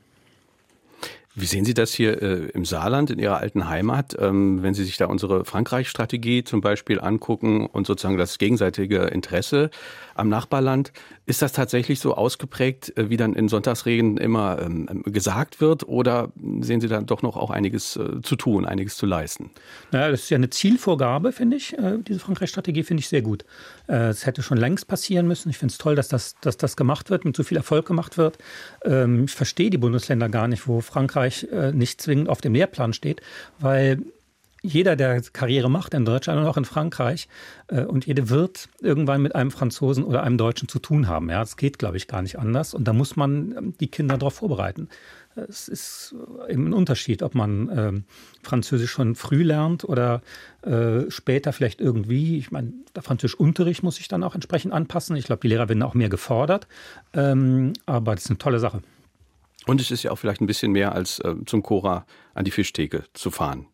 Wie 1.42 1.48
sehen 1.48 1.66
Sie 1.66 1.74
das 1.74 1.92
hier 1.92 2.22
äh, 2.22 2.50
im 2.54 2.66
Saarland, 2.66 3.10
in 3.10 3.18
Ihrer 3.18 3.38
alten 3.40 3.68
Heimat, 3.68 4.16
ähm, 4.20 4.62
wenn 4.62 4.76
Sie 4.76 4.84
sich 4.84 4.98
da 4.98 5.08
unsere 5.08 5.44
Frankreich-Strategie 5.44 6.44
zum 6.44 6.62
Beispiel 6.62 7.02
angucken 7.02 7.66
und 7.66 7.88
sozusagen 7.88 8.18
das 8.18 8.38
gegenseitige 8.38 9.06
Interesse 9.06 9.72
am 10.14 10.30
Nachbarland? 10.30 10.94
Ist 11.26 11.42
das 11.42 11.52
tatsächlich 11.52 12.00
so 12.00 12.14
ausgeprägt, 12.14 12.96
äh, 12.96 13.10
wie 13.10 13.18
dann 13.18 13.34
in 13.34 13.48
Sonntagsreden 13.48 14.18
immer 14.18 14.62
ähm, 14.62 15.02
gesagt 15.06 15.62
wird? 15.62 15.88
Oder 15.88 16.32
sehen 16.60 16.80
Sie 16.80 16.88
da 16.88 17.02
doch 17.02 17.24
noch 17.24 17.38
auch 17.38 17.50
einiges 17.50 17.96
äh, 17.96 18.22
zu 18.22 18.36
tun, 18.36 18.66
einiges 18.66 18.96
zu 18.96 19.08
leisten? 19.08 19.50
Naja, 19.92 20.12
das 20.12 20.22
ist 20.22 20.30
ja 20.30 20.36
eine 20.36 20.52
Zielvorgabe, 20.52 21.32
finde 21.32 21.58
ich. 21.58 21.76
Äh, 21.76 21.98
diese 22.08 22.20
Frankreich-Strategie 22.20 22.84
finde 22.84 23.02
ich 23.02 23.10
sehr 23.10 23.24
gut. 23.24 23.46
Äh, 23.88 24.10
es 24.10 24.28
hätte 24.28 24.44
schon 24.44 24.58
längst 24.58 24.88
passieren 24.88 25.28
müssen. 25.28 25.50
Ich 25.50 25.58
finde 25.58 25.72
es 25.72 25.80
toll, 25.80 25.96
dass 25.96 26.08
das, 26.08 26.36
dass 26.42 26.58
das 26.58 26.78
gemacht 26.78 27.10
wird, 27.10 27.26
mit 27.26 27.36
so 27.36 27.42
viel 27.42 27.58
Erfolg 27.58 27.88
gemacht 27.88 28.20
wird. 28.20 28.38
Ähm, 28.86 29.26
ich 29.26 29.32
verstehe 29.32 29.72
die 29.72 29.80
Bundesländer 29.80 30.30
gar 30.30 30.48
nicht, 30.48 30.68
wo 30.68 30.82
Frankreich 30.82 31.31
Frankreich 31.32 31.48
äh, 31.52 31.72
nicht 31.72 32.02
zwingend 32.02 32.30
auf 32.30 32.42
dem 32.42 32.54
Lehrplan 32.54 32.94
steht, 32.94 33.22
weil 33.60 34.00
jeder, 34.64 34.96
der 34.96 35.20
Karriere 35.22 35.72
macht 35.72 35.96
in 35.96 36.06
Deutschland 36.06 36.40
und 36.40 36.46
auch 36.46 36.58
in 36.58 36.66
Frankreich, 36.66 37.28
äh, 37.68 37.84
und 37.84 38.06
jede 38.06 38.30
wird 38.30 38.70
irgendwann 38.80 39.24
mit 39.24 39.34
einem 39.34 39.50
Franzosen 39.50 40.04
oder 40.04 40.22
einem 40.22 40.38
Deutschen 40.38 40.68
zu 40.68 40.78
tun 40.78 41.08
haben. 41.08 41.30
Ja, 41.30 41.40
das 41.40 41.58
geht, 41.58 41.80
glaube 41.80 41.98
ich, 41.98 42.08
gar 42.08 42.22
nicht 42.22 42.38
anders. 42.38 42.76
Und 42.76 42.88
da 42.88 42.94
muss 42.94 43.16
man 43.16 43.56
ähm, 43.58 43.74
die 43.80 43.88
Kinder 43.88 44.20
darauf 44.20 44.36
vorbereiten. 44.36 44.88
Es 45.36 45.68
ist 45.70 46.14
eben 46.50 46.68
ein 46.68 46.74
Unterschied, 46.74 47.24
ob 47.24 47.36
man 47.36 47.70
äh, 47.70 47.92
Französisch 48.44 48.92
schon 48.92 49.16
früh 49.16 49.44
lernt 49.44 49.86
oder 49.86 50.22
äh, 50.62 51.10
später 51.10 51.54
vielleicht 51.54 51.80
irgendwie. 51.80 52.38
Ich 52.38 52.52
meine, 52.52 52.74
der 52.96 53.02
Französischunterricht 53.02 53.82
muss 53.82 53.96
sich 53.96 54.10
dann 54.10 54.24
auch 54.24 54.36
entsprechend 54.36 54.74
anpassen. 54.74 55.16
Ich 55.16 55.26
glaube, 55.26 55.42
die 55.42 55.48
Lehrer 55.48 55.70
werden 55.70 55.84
auch 55.84 55.94
mehr 55.94 56.10
gefordert. 56.10 56.68
Ähm, 57.14 57.74
aber 57.86 58.14
das 58.14 58.26
ist 58.26 58.30
eine 58.30 58.40
tolle 58.40 58.60
Sache. 58.60 58.82
Und 59.72 59.80
es 59.80 59.90
ist 59.90 60.04
ja 60.04 60.12
auch 60.12 60.18
vielleicht 60.18 60.42
ein 60.42 60.48
bisschen 60.48 60.74
mehr 60.74 60.94
als 60.94 61.20
äh, 61.20 61.34
zum 61.46 61.64
Cora 61.64 62.06
an 62.34 62.44
die 62.44 62.52
Fischtheke 62.52 63.06
zu 63.14 63.32
fahren. 63.32 63.68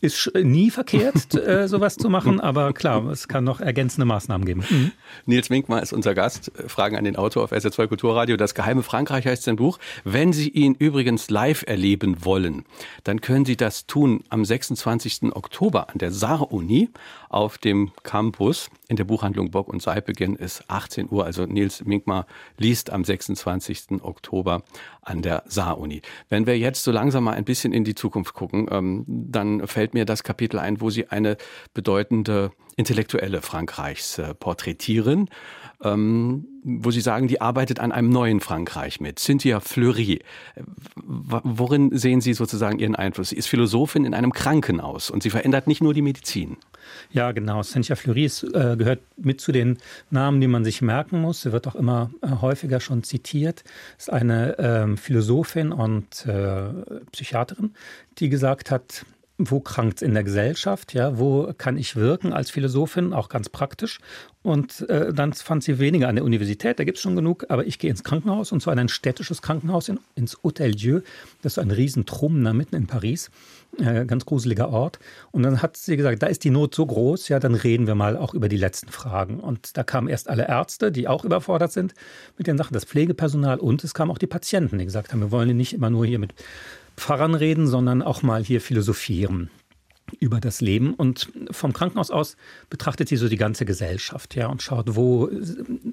Ist 0.00 0.32
nie 0.34 0.70
verkehrt, 0.70 1.34
äh, 1.36 1.68
sowas 1.68 1.96
zu 1.96 2.08
machen, 2.08 2.40
aber 2.40 2.72
klar, 2.72 3.04
es 3.06 3.28
kann 3.28 3.44
noch 3.44 3.60
ergänzende 3.60 4.04
Maßnahmen 4.04 4.44
geben. 4.44 4.64
Mhm. 4.68 4.92
Nils 5.26 5.50
Winkmar 5.50 5.82
ist 5.82 5.92
unser 5.92 6.14
Gast. 6.14 6.50
Fragen 6.66 6.96
an 6.96 7.04
den 7.04 7.16
Autor 7.16 7.44
auf 7.44 7.52
SR2 7.52 7.86
Kulturradio. 7.86 8.36
Das 8.36 8.54
geheime 8.54 8.82
Frankreich 8.82 9.26
heißt 9.26 9.44
sein 9.44 9.56
Buch. 9.56 9.78
Wenn 10.04 10.32
Sie 10.32 10.48
ihn 10.48 10.74
übrigens 10.74 11.30
live 11.30 11.64
erleben 11.66 12.24
wollen, 12.24 12.64
dann 13.04 13.20
können 13.20 13.44
Sie 13.44 13.56
das 13.56 13.86
tun 13.86 14.24
am 14.28 14.44
26. 14.44 15.34
Oktober 15.34 15.88
an 15.90 15.98
der 15.98 16.10
Saar-Uni 16.10 16.90
auf 17.28 17.58
dem 17.58 17.92
Campus. 18.02 18.70
In 18.88 18.96
der 18.96 19.04
Buchhandlung 19.04 19.50
Bock 19.50 19.68
und 19.68 19.80
Seipbeginn 19.80 20.36
ist 20.36 20.64
18 20.68 21.08
Uhr. 21.10 21.24
Also 21.24 21.46
Nils 21.46 21.86
Winkmar 21.86 22.26
liest 22.58 22.90
am 22.90 23.04
26. 23.04 24.02
Oktober 24.02 24.62
an 25.00 25.22
der 25.22 25.42
Saar-Uni. 25.46 26.02
Wenn 26.28 26.46
wir 26.46 26.58
jetzt 26.58 26.82
so 26.82 26.92
langsam 26.92 27.24
mal 27.24 27.32
ein 27.32 27.44
bisschen 27.44 27.72
in 27.72 27.84
die 27.84 27.94
Zukunft 27.94 28.34
gucken, 28.34 28.66
ähm, 28.70 29.04
dann 29.06 29.51
fällt 29.66 29.94
mir 29.94 30.04
das 30.04 30.22
Kapitel 30.22 30.58
ein, 30.58 30.80
wo 30.80 30.90
Sie 30.90 31.08
eine 31.08 31.36
bedeutende 31.74 32.52
Intellektuelle 32.76 33.42
Frankreichs 33.42 34.18
äh, 34.18 34.34
porträtieren, 34.34 35.28
ähm, 35.82 36.46
wo 36.64 36.90
Sie 36.90 37.00
sagen, 37.02 37.28
die 37.28 37.40
arbeitet 37.40 37.80
an 37.80 37.92
einem 37.92 38.08
neuen 38.08 38.40
Frankreich 38.40 39.00
mit. 39.00 39.18
Cynthia 39.18 39.60
Fleury. 39.60 40.20
Worin 40.96 41.96
sehen 41.96 42.20
Sie 42.20 42.32
sozusagen 42.32 42.78
Ihren 42.78 42.96
Einfluss? 42.96 43.30
Sie 43.30 43.36
ist 43.36 43.48
Philosophin 43.48 44.04
in 44.04 44.14
einem 44.14 44.32
Krankenhaus 44.32 45.10
und 45.10 45.22
sie 45.22 45.30
verändert 45.30 45.66
nicht 45.66 45.82
nur 45.82 45.92
die 45.92 46.02
Medizin. 46.02 46.56
Ja, 47.10 47.32
genau. 47.32 47.62
Cynthia 47.62 47.96
Fleury 47.96 48.24
ist, 48.24 48.42
äh, 48.42 48.76
gehört 48.76 49.00
mit 49.16 49.40
zu 49.40 49.52
den 49.52 49.78
Namen, 50.10 50.40
die 50.40 50.48
man 50.48 50.64
sich 50.64 50.82
merken 50.82 51.20
muss. 51.20 51.42
Sie 51.42 51.52
wird 51.52 51.66
auch 51.66 51.74
immer 51.74 52.10
äh, 52.22 52.28
häufiger 52.40 52.80
schon 52.80 53.02
zitiert. 53.02 53.64
Ist 53.98 54.10
eine 54.10 54.58
äh, 54.58 54.96
Philosophin 54.96 55.72
und 55.72 56.26
äh, 56.26 56.70
Psychiaterin, 57.12 57.74
die 58.18 58.28
gesagt 58.28 58.70
hat, 58.70 59.04
wo 59.50 59.60
krankt 59.60 59.98
es 59.98 60.02
in 60.02 60.14
der 60.14 60.24
Gesellschaft, 60.24 60.94
ja, 60.94 61.18
wo 61.18 61.52
kann 61.56 61.76
ich 61.76 61.96
wirken 61.96 62.32
als 62.32 62.50
Philosophin, 62.50 63.12
auch 63.12 63.28
ganz 63.28 63.48
praktisch. 63.48 64.00
Und 64.42 64.88
äh, 64.88 65.12
dann 65.12 65.32
fand 65.32 65.62
sie 65.62 65.78
weniger 65.78 66.08
an 66.08 66.16
der 66.16 66.24
Universität, 66.24 66.78
da 66.78 66.84
gibt 66.84 66.98
es 66.98 67.02
schon 67.02 67.14
genug, 67.14 67.46
aber 67.48 67.64
ich 67.66 67.78
gehe 67.78 67.90
ins 67.90 68.02
Krankenhaus 68.02 68.50
und 68.50 68.60
zwar 68.60 68.72
in 68.72 68.80
ein 68.80 68.88
städtisches 68.88 69.40
Krankenhaus, 69.40 69.88
in, 69.88 70.00
ins 70.16 70.42
Hotel 70.42 70.72
Dieu, 70.72 71.00
das 71.42 71.52
ist 71.54 71.58
ein 71.58 71.70
Riesentrum 71.70 72.42
da 72.42 72.52
mitten 72.52 72.74
in 72.74 72.88
Paris, 72.88 73.30
äh, 73.78 74.04
ganz 74.04 74.26
gruseliger 74.26 74.70
Ort. 74.70 74.98
Und 75.30 75.44
dann 75.44 75.62
hat 75.62 75.76
sie 75.76 75.96
gesagt, 75.96 76.22
da 76.22 76.26
ist 76.26 76.42
die 76.42 76.50
Not 76.50 76.74
so 76.74 76.84
groß, 76.84 77.28
ja, 77.28 77.38
dann 77.38 77.54
reden 77.54 77.86
wir 77.86 77.94
mal 77.94 78.16
auch 78.16 78.34
über 78.34 78.48
die 78.48 78.56
letzten 78.56 78.90
Fragen. 78.90 79.38
Und 79.38 79.76
da 79.76 79.84
kamen 79.84 80.08
erst 80.08 80.28
alle 80.28 80.48
Ärzte, 80.48 80.90
die 80.90 81.06
auch 81.06 81.24
überfordert 81.24 81.72
sind 81.72 81.94
mit 82.36 82.48
den 82.48 82.58
Sachen, 82.58 82.74
das 82.74 82.84
Pflegepersonal 82.84 83.58
und 83.58 83.84
es 83.84 83.94
kamen 83.94 84.10
auch 84.10 84.18
die 84.18 84.26
Patienten, 84.26 84.78
die 84.78 84.84
gesagt 84.84 85.12
haben, 85.12 85.20
wir 85.20 85.30
wollen 85.30 85.56
nicht 85.56 85.72
immer 85.72 85.90
nur 85.90 86.04
hier 86.04 86.18
mit 86.18 86.34
Pfarrern 86.96 87.34
reden, 87.34 87.66
sondern 87.66 88.02
auch 88.02 88.22
mal 88.22 88.44
hier 88.44 88.60
philosophieren 88.60 89.50
über 90.20 90.40
das 90.40 90.60
Leben. 90.60 90.94
Und 90.94 91.32
vom 91.50 91.72
Krankenhaus 91.72 92.10
aus 92.10 92.36
betrachtet 92.70 93.08
sie 93.08 93.16
so 93.16 93.28
die 93.28 93.36
ganze 93.36 93.64
Gesellschaft, 93.64 94.34
ja, 94.34 94.48
und 94.48 94.62
schaut, 94.62 94.94
wo 94.94 95.26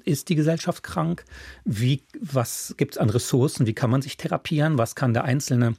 ist 0.04 0.28
die 0.28 0.34
Gesellschaft 0.34 0.82
krank? 0.82 1.24
Wie, 1.64 2.02
was 2.20 2.74
gibt 2.76 2.94
es 2.94 2.98
an 2.98 3.10
Ressourcen? 3.10 3.66
Wie 3.66 3.74
kann 3.74 3.90
man 3.90 4.02
sich 4.02 4.16
therapieren? 4.16 4.78
Was 4.78 4.94
kann 4.94 5.14
der 5.14 5.24
Einzelne 5.24 5.74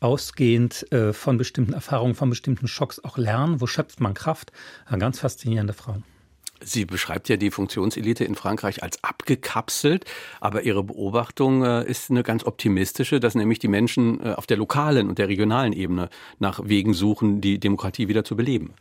ausgehend 0.00 0.90
äh, 0.92 1.12
von 1.12 1.38
bestimmten 1.38 1.72
Erfahrungen, 1.72 2.14
von 2.14 2.30
bestimmten 2.30 2.68
Schocks 2.68 3.02
auch 3.02 3.18
lernen? 3.18 3.60
Wo 3.60 3.66
schöpft 3.66 4.00
man 4.00 4.14
Kraft? 4.14 4.52
Eine 4.86 4.98
ganz 4.98 5.20
faszinierende 5.20 5.72
Frau. 5.72 6.02
Sie 6.62 6.84
beschreibt 6.84 7.28
ja 7.28 7.36
die 7.36 7.50
Funktionselite 7.50 8.24
in 8.24 8.34
Frankreich 8.34 8.82
als 8.82 9.02
abgekapselt, 9.04 10.04
aber 10.40 10.62
Ihre 10.62 10.82
Beobachtung 10.82 11.64
äh, 11.64 11.84
ist 11.84 12.10
eine 12.10 12.22
ganz 12.22 12.44
optimistische, 12.44 13.20
dass 13.20 13.34
nämlich 13.34 13.58
die 13.58 13.68
Menschen 13.68 14.20
äh, 14.24 14.32
auf 14.32 14.46
der 14.46 14.56
lokalen 14.56 15.08
und 15.08 15.18
der 15.18 15.28
regionalen 15.28 15.72
Ebene 15.72 16.08
nach 16.38 16.60
Wegen 16.64 16.94
suchen, 16.94 17.40
die 17.40 17.58
Demokratie 17.58 18.08
wieder 18.08 18.24
zu 18.24 18.36
beleben. 18.36 18.72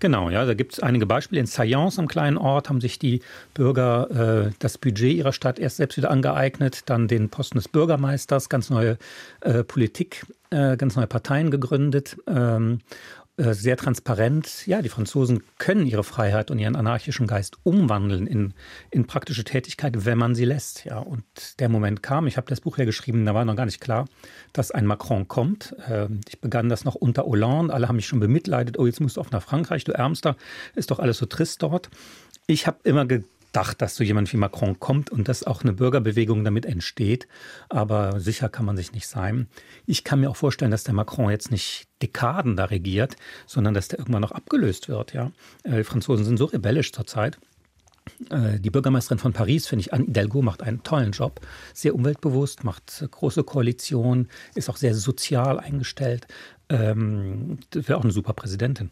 Genau, 0.00 0.30
ja, 0.30 0.44
da 0.44 0.54
gibt 0.54 0.72
es 0.72 0.80
einige 0.80 1.06
Beispiele. 1.06 1.40
In 1.40 1.46
Sayance, 1.46 2.00
am 2.00 2.08
kleinen 2.08 2.36
Ort, 2.36 2.68
haben 2.68 2.80
sich 2.80 2.98
die 2.98 3.20
Bürger 3.54 4.46
äh, 4.48 4.52
das 4.58 4.78
Budget 4.78 5.16
ihrer 5.16 5.32
Stadt 5.32 5.58
erst 5.58 5.76
selbst 5.76 5.96
wieder 5.96 6.10
angeeignet, 6.10 6.82
dann 6.86 7.06
den 7.06 7.28
Posten 7.28 7.58
des 7.58 7.68
Bürgermeisters, 7.68 8.48
ganz 8.48 8.70
neue 8.70 8.98
äh, 9.40 9.62
Politik, 9.62 10.26
äh, 10.50 10.76
ganz 10.76 10.96
neue 10.96 11.06
Parteien 11.06 11.50
gegründet. 11.50 12.16
Ähm, 12.26 12.80
äh, 12.80 13.19
sehr 13.40 13.76
transparent. 13.76 14.66
Ja, 14.66 14.82
die 14.82 14.88
Franzosen 14.88 15.42
können 15.58 15.86
ihre 15.86 16.04
Freiheit 16.04 16.50
und 16.50 16.58
ihren 16.58 16.76
anarchischen 16.76 17.26
Geist 17.26 17.56
umwandeln 17.62 18.26
in, 18.26 18.54
in 18.90 19.06
praktische 19.06 19.44
Tätigkeit, 19.44 20.04
wenn 20.04 20.18
man 20.18 20.34
sie 20.34 20.44
lässt. 20.44 20.84
Ja, 20.84 20.98
und 20.98 21.24
der 21.58 21.68
Moment 21.68 22.02
kam. 22.02 22.26
Ich 22.26 22.36
habe 22.36 22.48
das 22.48 22.60
Buch 22.60 22.78
ja 22.78 22.84
geschrieben, 22.84 23.24
da 23.24 23.34
war 23.34 23.44
noch 23.44 23.56
gar 23.56 23.66
nicht 23.66 23.80
klar, 23.80 24.06
dass 24.52 24.70
ein 24.70 24.86
Macron 24.86 25.28
kommt. 25.28 25.74
Ähm, 25.88 26.20
ich 26.28 26.40
begann 26.40 26.68
das 26.68 26.84
noch 26.84 26.94
unter 26.94 27.24
Hollande. 27.24 27.72
Alle 27.72 27.88
haben 27.88 27.96
mich 27.96 28.06
schon 28.06 28.20
bemitleidet. 28.20 28.78
Oh, 28.78 28.86
jetzt 28.86 29.00
musst 29.00 29.16
du 29.16 29.20
auf 29.20 29.30
nach 29.30 29.42
Frankreich, 29.42 29.84
du 29.84 29.92
Ärmster. 29.92 30.36
Ist 30.74 30.90
doch 30.90 30.98
alles 30.98 31.18
so 31.18 31.26
trist 31.26 31.62
dort. 31.62 31.90
Ich 32.46 32.66
habe 32.66 32.78
immer 32.84 33.06
ge 33.06 33.22
gedacht, 33.52 33.82
dass 33.82 33.96
so 33.96 34.04
jemand 34.04 34.32
wie 34.32 34.36
Macron 34.36 34.78
kommt 34.78 35.10
und 35.10 35.28
dass 35.28 35.44
auch 35.44 35.62
eine 35.62 35.72
Bürgerbewegung 35.72 36.44
damit 36.44 36.64
entsteht. 36.66 37.26
Aber 37.68 38.20
sicher 38.20 38.48
kann 38.48 38.64
man 38.64 38.76
sich 38.76 38.92
nicht 38.92 39.08
sein. 39.08 39.48
Ich 39.86 40.04
kann 40.04 40.20
mir 40.20 40.30
auch 40.30 40.36
vorstellen, 40.36 40.70
dass 40.70 40.84
der 40.84 40.94
Macron 40.94 41.30
jetzt 41.30 41.50
nicht 41.50 41.88
Dekaden 42.00 42.56
da 42.56 42.66
regiert, 42.66 43.16
sondern 43.46 43.74
dass 43.74 43.88
der 43.88 43.98
irgendwann 43.98 44.22
noch 44.22 44.32
abgelöst 44.32 44.88
wird. 44.88 45.12
Ja? 45.12 45.32
Äh, 45.64 45.78
die 45.78 45.84
Franzosen 45.84 46.24
sind 46.24 46.36
so 46.36 46.44
rebellisch 46.46 46.92
zurzeit. 46.92 47.38
Äh, 48.30 48.60
die 48.60 48.70
Bürgermeisterin 48.70 49.18
von 49.18 49.32
Paris, 49.32 49.66
finde 49.66 49.80
ich, 49.80 49.92
Anne 49.92 50.06
Hidalgo, 50.06 50.42
macht 50.42 50.62
einen 50.62 50.84
tollen 50.84 51.10
Job. 51.10 51.40
Sehr 51.74 51.94
umweltbewusst, 51.94 52.62
macht 52.62 53.04
große 53.10 53.42
Koalition, 53.42 54.28
ist 54.54 54.70
auch 54.70 54.76
sehr 54.76 54.94
sozial 54.94 55.58
eingestellt. 55.58 56.28
Ähm, 56.68 57.58
wäre 57.72 57.98
auch 57.98 58.04
eine 58.04 58.12
super 58.12 58.32
Präsidentin. 58.32 58.90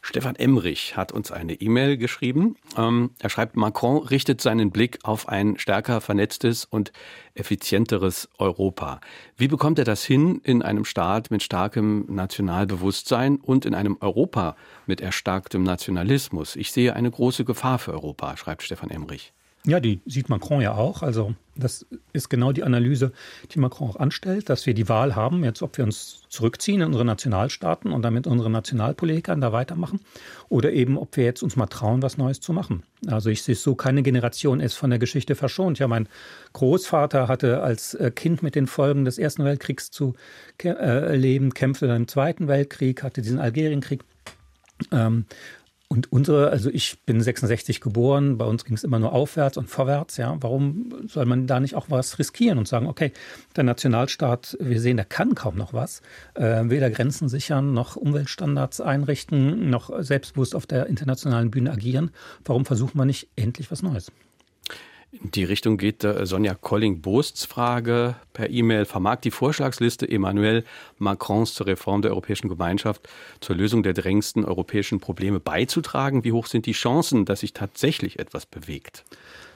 Stefan 0.00 0.36
Emrich 0.36 0.96
hat 0.96 1.12
uns 1.12 1.30
eine 1.30 1.54
E-Mail 1.54 1.96
geschrieben. 1.96 2.56
Ähm, 2.76 3.10
er 3.18 3.30
schreibt, 3.30 3.56
Macron 3.56 3.98
richtet 4.06 4.40
seinen 4.40 4.70
Blick 4.70 4.98
auf 5.02 5.28
ein 5.28 5.58
stärker 5.58 6.00
vernetztes 6.00 6.64
und 6.64 6.92
effizienteres 7.34 8.28
Europa. 8.38 9.00
Wie 9.36 9.48
bekommt 9.48 9.78
er 9.78 9.84
das 9.84 10.04
hin 10.04 10.40
in 10.44 10.62
einem 10.62 10.84
Staat 10.84 11.30
mit 11.30 11.42
starkem 11.42 12.06
Nationalbewusstsein 12.08 13.36
und 13.36 13.66
in 13.66 13.74
einem 13.74 13.98
Europa 14.00 14.56
mit 14.86 15.00
erstarktem 15.00 15.62
Nationalismus? 15.62 16.56
Ich 16.56 16.72
sehe 16.72 16.94
eine 16.94 17.10
große 17.10 17.44
Gefahr 17.44 17.78
für 17.78 17.92
Europa, 17.92 18.36
schreibt 18.36 18.62
Stefan 18.62 18.90
Emrich. 18.90 19.32
Ja, 19.64 19.80
die 19.80 20.00
sieht 20.06 20.28
Macron 20.28 20.60
ja 20.60 20.74
auch. 20.74 21.02
Also 21.02 21.34
das 21.58 21.84
ist 22.12 22.28
genau 22.28 22.52
die 22.52 22.62
Analyse, 22.62 23.12
die 23.50 23.58
Macron 23.58 23.90
auch 23.90 23.96
anstellt, 23.96 24.48
dass 24.48 24.64
wir 24.66 24.74
die 24.74 24.88
Wahl 24.88 25.16
haben, 25.16 25.44
jetzt 25.44 25.62
ob 25.62 25.76
wir 25.76 25.84
uns 25.84 26.22
zurückziehen 26.28 26.80
in 26.80 26.86
unsere 26.86 27.04
Nationalstaaten 27.04 27.92
und 27.92 28.02
damit 28.02 28.26
unsere 28.26 28.50
Nationalpolitikern 28.50 29.40
da 29.40 29.52
weitermachen 29.52 30.00
oder 30.48 30.72
eben 30.72 30.96
ob 30.96 31.16
wir 31.16 31.24
jetzt 31.24 31.42
uns 31.42 31.56
mal 31.56 31.66
trauen, 31.66 32.02
was 32.02 32.16
Neues 32.16 32.40
zu 32.40 32.52
machen. 32.52 32.84
Also 33.08 33.30
ich 33.30 33.42
sehe 33.42 33.54
es 33.54 33.62
so, 33.62 33.74
keine 33.74 34.02
Generation 34.02 34.60
ist 34.60 34.74
von 34.74 34.90
der 34.90 35.00
Geschichte 35.00 35.34
verschont. 35.34 35.78
Ja, 35.80 35.88
mein 35.88 36.08
Großvater 36.52 37.26
hatte 37.26 37.60
als 37.60 37.94
äh, 37.94 38.12
Kind 38.12 38.42
mit 38.42 38.54
den 38.54 38.68
Folgen 38.68 39.04
des 39.04 39.18
Ersten 39.18 39.44
Weltkriegs 39.44 39.90
zu 39.90 40.14
äh, 40.62 41.16
leben, 41.16 41.52
kämpfte 41.52 41.88
dann 41.88 42.02
im 42.02 42.08
Zweiten 42.08 42.46
Weltkrieg, 42.46 43.02
hatte 43.02 43.22
diesen 43.22 43.40
Algerienkrieg. 43.40 44.04
Ähm, 44.92 45.26
und 45.90 46.12
unsere, 46.12 46.50
also 46.50 46.68
ich 46.68 46.98
bin 47.06 47.22
66 47.22 47.80
geboren, 47.80 48.36
bei 48.36 48.44
uns 48.44 48.66
ging 48.66 48.74
es 48.74 48.84
immer 48.84 48.98
nur 48.98 49.12
aufwärts 49.12 49.56
und 49.56 49.70
vorwärts, 49.70 50.18
ja. 50.18 50.36
Warum 50.40 50.92
soll 51.06 51.24
man 51.24 51.46
da 51.46 51.60
nicht 51.60 51.74
auch 51.74 51.86
was 51.88 52.18
riskieren 52.18 52.58
und 52.58 52.68
sagen, 52.68 52.86
okay, 52.86 53.10
der 53.56 53.64
Nationalstaat, 53.64 54.58
wir 54.60 54.82
sehen, 54.82 54.98
der 54.98 55.06
kann 55.06 55.34
kaum 55.34 55.56
noch 55.56 55.72
was, 55.72 56.02
äh, 56.34 56.64
weder 56.64 56.90
Grenzen 56.90 57.30
sichern, 57.30 57.72
noch 57.72 57.96
Umweltstandards 57.96 58.82
einrichten, 58.82 59.70
noch 59.70 59.90
selbstbewusst 60.02 60.54
auf 60.54 60.66
der 60.66 60.88
internationalen 60.88 61.50
Bühne 61.50 61.72
agieren. 61.72 62.10
Warum 62.44 62.66
versuchen 62.66 62.98
wir 62.98 63.06
nicht 63.06 63.28
endlich 63.36 63.70
was 63.70 63.82
Neues? 63.82 64.12
In 65.10 65.30
die 65.30 65.44
Richtung 65.44 65.78
geht 65.78 66.04
äh, 66.04 66.26
Sonja 66.26 66.54
Colling-Bosts 66.54 67.46
Frage 67.46 68.16
per 68.34 68.50
E-Mail. 68.50 68.84
Vermag 68.84 69.20
die 69.20 69.30
Vorschlagsliste 69.30 70.06
Emmanuel 70.06 70.64
Macrons 70.98 71.54
zur 71.54 71.66
Reform 71.66 72.02
der 72.02 72.10
Europäischen 72.10 72.50
Gemeinschaft 72.50 73.08
zur 73.40 73.56
Lösung 73.56 73.82
der 73.82 73.94
drängendsten 73.94 74.44
europäischen 74.44 75.00
Probleme 75.00 75.40
beizutragen? 75.40 76.24
Wie 76.24 76.32
hoch 76.32 76.46
sind 76.46 76.66
die 76.66 76.72
Chancen, 76.72 77.24
dass 77.24 77.40
sich 77.40 77.54
tatsächlich 77.54 78.18
etwas 78.18 78.44
bewegt? 78.44 79.04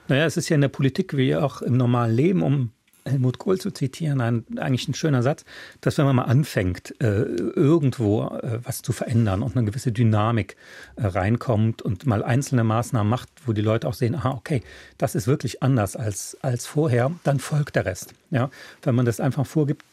Naja, 0.09 0.24
es 0.24 0.38
ist 0.38 0.48
ja 0.48 0.55
in 0.55 0.62
der 0.62 0.68
Politik 0.68 1.16
wie 1.16 1.36
auch 1.36 1.61
im 1.61 1.76
normalen 1.76 2.16
Leben, 2.16 2.42
um 2.42 2.70
Helmut 3.05 3.38
Kohl 3.38 3.59
zu 3.59 3.70
zitieren, 3.70 4.20
ein, 4.20 4.44
eigentlich 4.57 4.88
ein 4.88 4.94
schöner 4.94 5.22
Satz, 5.22 5.44
dass 5.80 5.98
wenn 5.98 6.07
man 6.07 6.16
mal 6.16 6.24
anfängt, 6.24 6.94
äh, 7.00 7.22
irgendwo 7.22 8.24
äh, 8.24 8.61
was 8.62 8.82
zu 8.82 8.92
verändern 8.92 9.42
und 9.42 9.57
eine 9.57 9.64
gewisse 9.66 9.92
Dynamik 9.92 10.57
äh, 10.96 11.07
reinkommt 11.07 11.82
und 11.82 12.07
mal 12.07 12.22
einzelne 12.22 12.64
Maßnahmen 12.64 13.09
macht, 13.09 13.28
wo 13.46 13.53
die 13.53 13.62
Leute 13.62 13.88
auch 13.88 13.94
sehen, 13.94 14.14
aha, 14.14 14.30
okay, 14.30 14.62
das 14.98 15.14
ist 15.14 15.26
wirklich 15.26 15.62
anders 15.62 15.96
als, 15.96 16.36
als 16.42 16.66
vorher, 16.66 17.12
dann 17.24 17.38
folgt 17.38 17.76
der 17.76 17.86
Rest. 17.86 18.14
Ja, 18.30 18.50
wenn 18.82 18.94
man 18.94 19.05
das 19.05 19.20
einfach 19.20 19.46
vorgibt, 19.46 19.84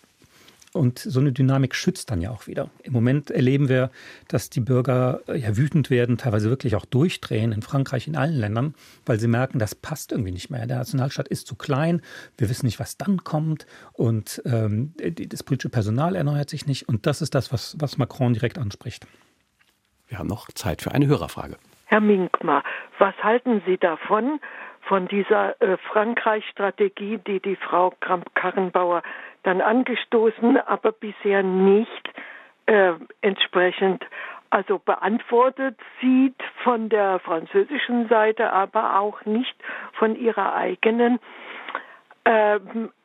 und 0.73 0.99
so 0.99 1.19
eine 1.19 1.31
Dynamik 1.31 1.73
schützt 1.75 2.11
dann 2.11 2.21
ja 2.21 2.29
auch 2.29 2.47
wieder. 2.47 2.69
Im 2.83 2.93
Moment 2.93 3.31
erleben 3.31 3.69
wir, 3.69 3.89
dass 4.27 4.49
die 4.49 4.59
Bürger 4.59 5.21
äh, 5.27 5.37
ja 5.37 5.57
wütend 5.57 5.89
werden, 5.89 6.17
teilweise 6.17 6.49
wirklich 6.49 6.75
auch 6.75 6.85
durchdrehen, 6.85 7.51
in 7.51 7.61
Frankreich, 7.61 8.07
in 8.07 8.15
allen 8.15 8.35
Ländern, 8.35 8.75
weil 9.05 9.19
sie 9.19 9.27
merken, 9.27 9.59
das 9.59 9.75
passt 9.75 10.11
irgendwie 10.11 10.31
nicht 10.31 10.49
mehr. 10.49 10.67
Der 10.67 10.77
Nationalstaat 10.77 11.27
ist 11.27 11.47
zu 11.47 11.55
klein, 11.55 12.01
wir 12.37 12.49
wissen 12.49 12.65
nicht, 12.65 12.79
was 12.79 12.97
dann 12.97 13.23
kommt 13.23 13.65
und 13.93 14.41
ähm, 14.45 14.93
das 14.97 15.43
politische 15.43 15.69
Personal 15.69 16.15
erneuert 16.15 16.49
sich 16.49 16.67
nicht. 16.67 16.87
Und 16.87 17.05
das 17.05 17.21
ist 17.21 17.33
das, 17.33 17.51
was, 17.51 17.75
was 17.79 17.97
Macron 17.97 18.33
direkt 18.33 18.57
anspricht. 18.57 19.07
Wir 20.07 20.19
haben 20.19 20.27
noch 20.27 20.49
Zeit 20.51 20.81
für 20.81 20.91
eine 20.91 21.07
Hörerfrage. 21.07 21.57
Herr 21.85 22.01
Minkmar, 22.01 22.63
was 22.99 23.15
halten 23.23 23.61
Sie 23.65 23.77
davon, 23.77 24.39
von 24.89 25.07
dieser 25.07 25.59
äh, 25.61 25.77
Frankreich-Strategie, 25.91 27.19
die 27.25 27.39
die 27.39 27.55
Frau 27.55 27.93
Kramp-Karrenbauer 27.99 29.03
dann 29.43 29.61
angestoßen, 29.61 30.57
aber 30.57 30.91
bisher 30.91 31.43
nicht 31.43 32.09
äh, 32.65 32.93
entsprechend 33.21 34.03
also 34.49 34.79
beantwortet 34.79 35.77
sieht 36.01 36.35
von 36.63 36.89
der 36.89 37.19
französischen 37.19 38.07
Seite, 38.09 38.51
aber 38.51 38.99
auch 38.99 39.23
nicht 39.25 39.55
von 39.93 40.15
ihrer 40.15 40.55
eigenen 40.55 41.19
äh, 42.23 42.59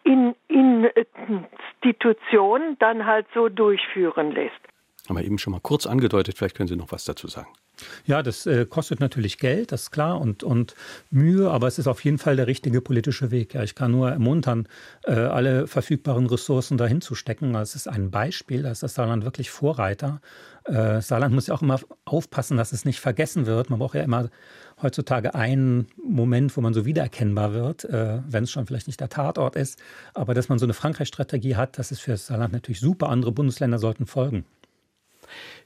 in, 0.05 0.35
in 0.49 0.89
Institution 1.81 2.77
dann 2.79 3.07
halt 3.07 3.27
so 3.35 3.49
durchführen 3.49 4.33
lässt. 4.33 4.55
Haben 5.09 5.17
wir 5.19 5.25
eben 5.25 5.39
schon 5.39 5.53
mal 5.53 5.61
kurz 5.61 5.87
angedeutet, 5.87 6.37
vielleicht 6.39 6.57
können 6.57 6.69
Sie 6.69 6.77
noch 6.77 6.93
was 6.93 7.05
dazu 7.05 7.29
sagen. 7.29 7.49
Ja, 8.07 8.23
das 8.23 8.47
äh, 8.47 8.67
kostet 8.67 9.01
natürlich 9.01 9.39
Geld, 9.39 9.73
das 9.73 9.85
ist 9.85 9.91
klar, 9.91 10.21
und, 10.21 10.43
und 10.43 10.75
Mühe, 11.11 11.51
aber 11.51 11.67
es 11.67 11.79
ist 11.79 11.87
auf 11.87 12.05
jeden 12.05 12.19
Fall 12.19 12.37
der 12.37 12.47
richtige 12.47 12.81
politische 12.81 13.31
Weg. 13.31 13.55
Ja, 13.55 13.63
ich 13.63 13.75
kann 13.75 13.91
nur 13.91 14.11
ermuntern, 14.11 14.69
äh, 15.05 15.13
alle 15.13 15.67
verfügbaren 15.67 16.27
Ressourcen 16.27 16.77
dahin 16.77 17.01
zu 17.01 17.15
stecken. 17.15 17.53
Das 17.53 17.75
ist 17.75 17.89
ein 17.89 18.11
Beispiel, 18.11 18.63
da 18.63 18.71
ist 18.71 18.83
das 18.83 18.95
Saarland 18.95 19.25
wirklich 19.25 19.51
Vorreiter. 19.51 20.21
Äh, 20.65 21.01
Saarland 21.03 21.35
muss 21.35 21.47
ja 21.49 21.55
auch 21.55 21.63
immer 21.63 21.81
aufpassen, 22.05 22.57
dass 22.57 22.73
es 22.73 22.85
nicht 22.85 23.01
vergessen 23.01 23.47
wird. 23.47 23.71
Man 23.71 23.79
braucht 23.79 23.95
ja 23.95 24.03
immer 24.03 24.31
heutzutage 24.81 25.35
einen 25.35 25.87
Moment, 26.03 26.57
wo 26.57 26.61
man 26.61 26.75
so 26.75 26.85
wiedererkennbar 26.87 27.53
wird, 27.53 27.85
äh, 27.85 28.21
wenn 28.27 28.45
es 28.45 28.51
schon 28.51 28.67
vielleicht 28.67 28.87
nicht 28.87 29.01
der 29.01 29.09
Tatort 29.09 29.57
ist. 29.57 29.79
Aber 30.15 30.35
dass 30.35 30.49
man 30.49 30.59
so 30.59 30.67
eine 30.67 30.75
Frankreich-Strategie 30.75 31.57
hat, 31.57 31.79
das 31.79 31.93
ist 31.93 32.01
für 32.01 32.13
das 32.13 32.27
Saarland 32.27 32.53
natürlich 32.53 32.81
super. 32.81 33.09
Andere 33.09 33.33
Bundesländer 33.33 33.79
sollten 33.79 34.07
folgen. 34.07 34.45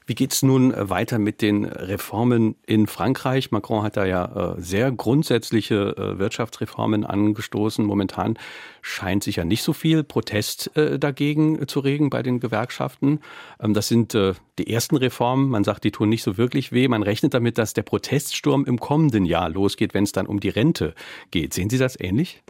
Wie 0.09 0.15
geht 0.15 0.33
es 0.33 0.41
nun 0.41 0.73
äh, 0.73 0.89
weiter 0.89 1.19
mit 1.19 1.43
den 1.43 1.65
Reformen 1.65 2.55
in 2.65 2.87
Frankreich? 2.87 3.51
Macron 3.51 3.83
hat 3.83 3.95
da 3.95 4.05
ja 4.05 4.55
äh, 4.55 4.59
sehr 4.59 4.91
grundsätzliche 4.91 5.95
äh, 5.95 6.17
Wirtschaftsreformen 6.17 7.05
angestoßen. 7.05 7.85
Momentan 7.85 8.35
scheint 8.81 9.23
sich 9.23 9.35
ja 9.35 9.45
nicht 9.45 9.61
so 9.61 9.71
viel 9.71 10.03
Protest 10.03 10.71
dagegen 10.73 11.67
zu 11.67 11.79
regen 11.81 12.09
bei 12.09 12.23
den 12.23 12.39
Gewerkschaften. 12.39 13.19
Ähm, 13.59 13.75
das 13.75 13.87
sind 13.87 14.13
die 14.13 14.73
ersten 14.73 14.95
Reformen. 14.95 15.49
Man 15.49 15.63
sagt, 15.63 15.83
die 15.83 15.91
tun 15.91 16.09
nicht 16.09 16.23
so 16.23 16.37
wirklich 16.37 16.71
weh. 16.71 16.87
Man 16.87 17.03
rechnet 17.03 17.35
damit, 17.35 17.59
dass 17.59 17.73
der 17.73 17.83
Proteststurm 17.83 18.65
im 18.65 18.79
kommenden 18.79 19.25
Jahr 19.25 19.49
losgeht, 19.49 19.93
wenn 19.93 20.05
es 20.05 20.11
dann 20.11 20.25
um 20.25 20.39
die 20.39 20.49
Rente 20.49 20.95
geht. 21.29 21.53
Sehen 21.53 21.69
Sie 21.69 21.77
das 21.77 21.99
ähnlich? 21.99 22.41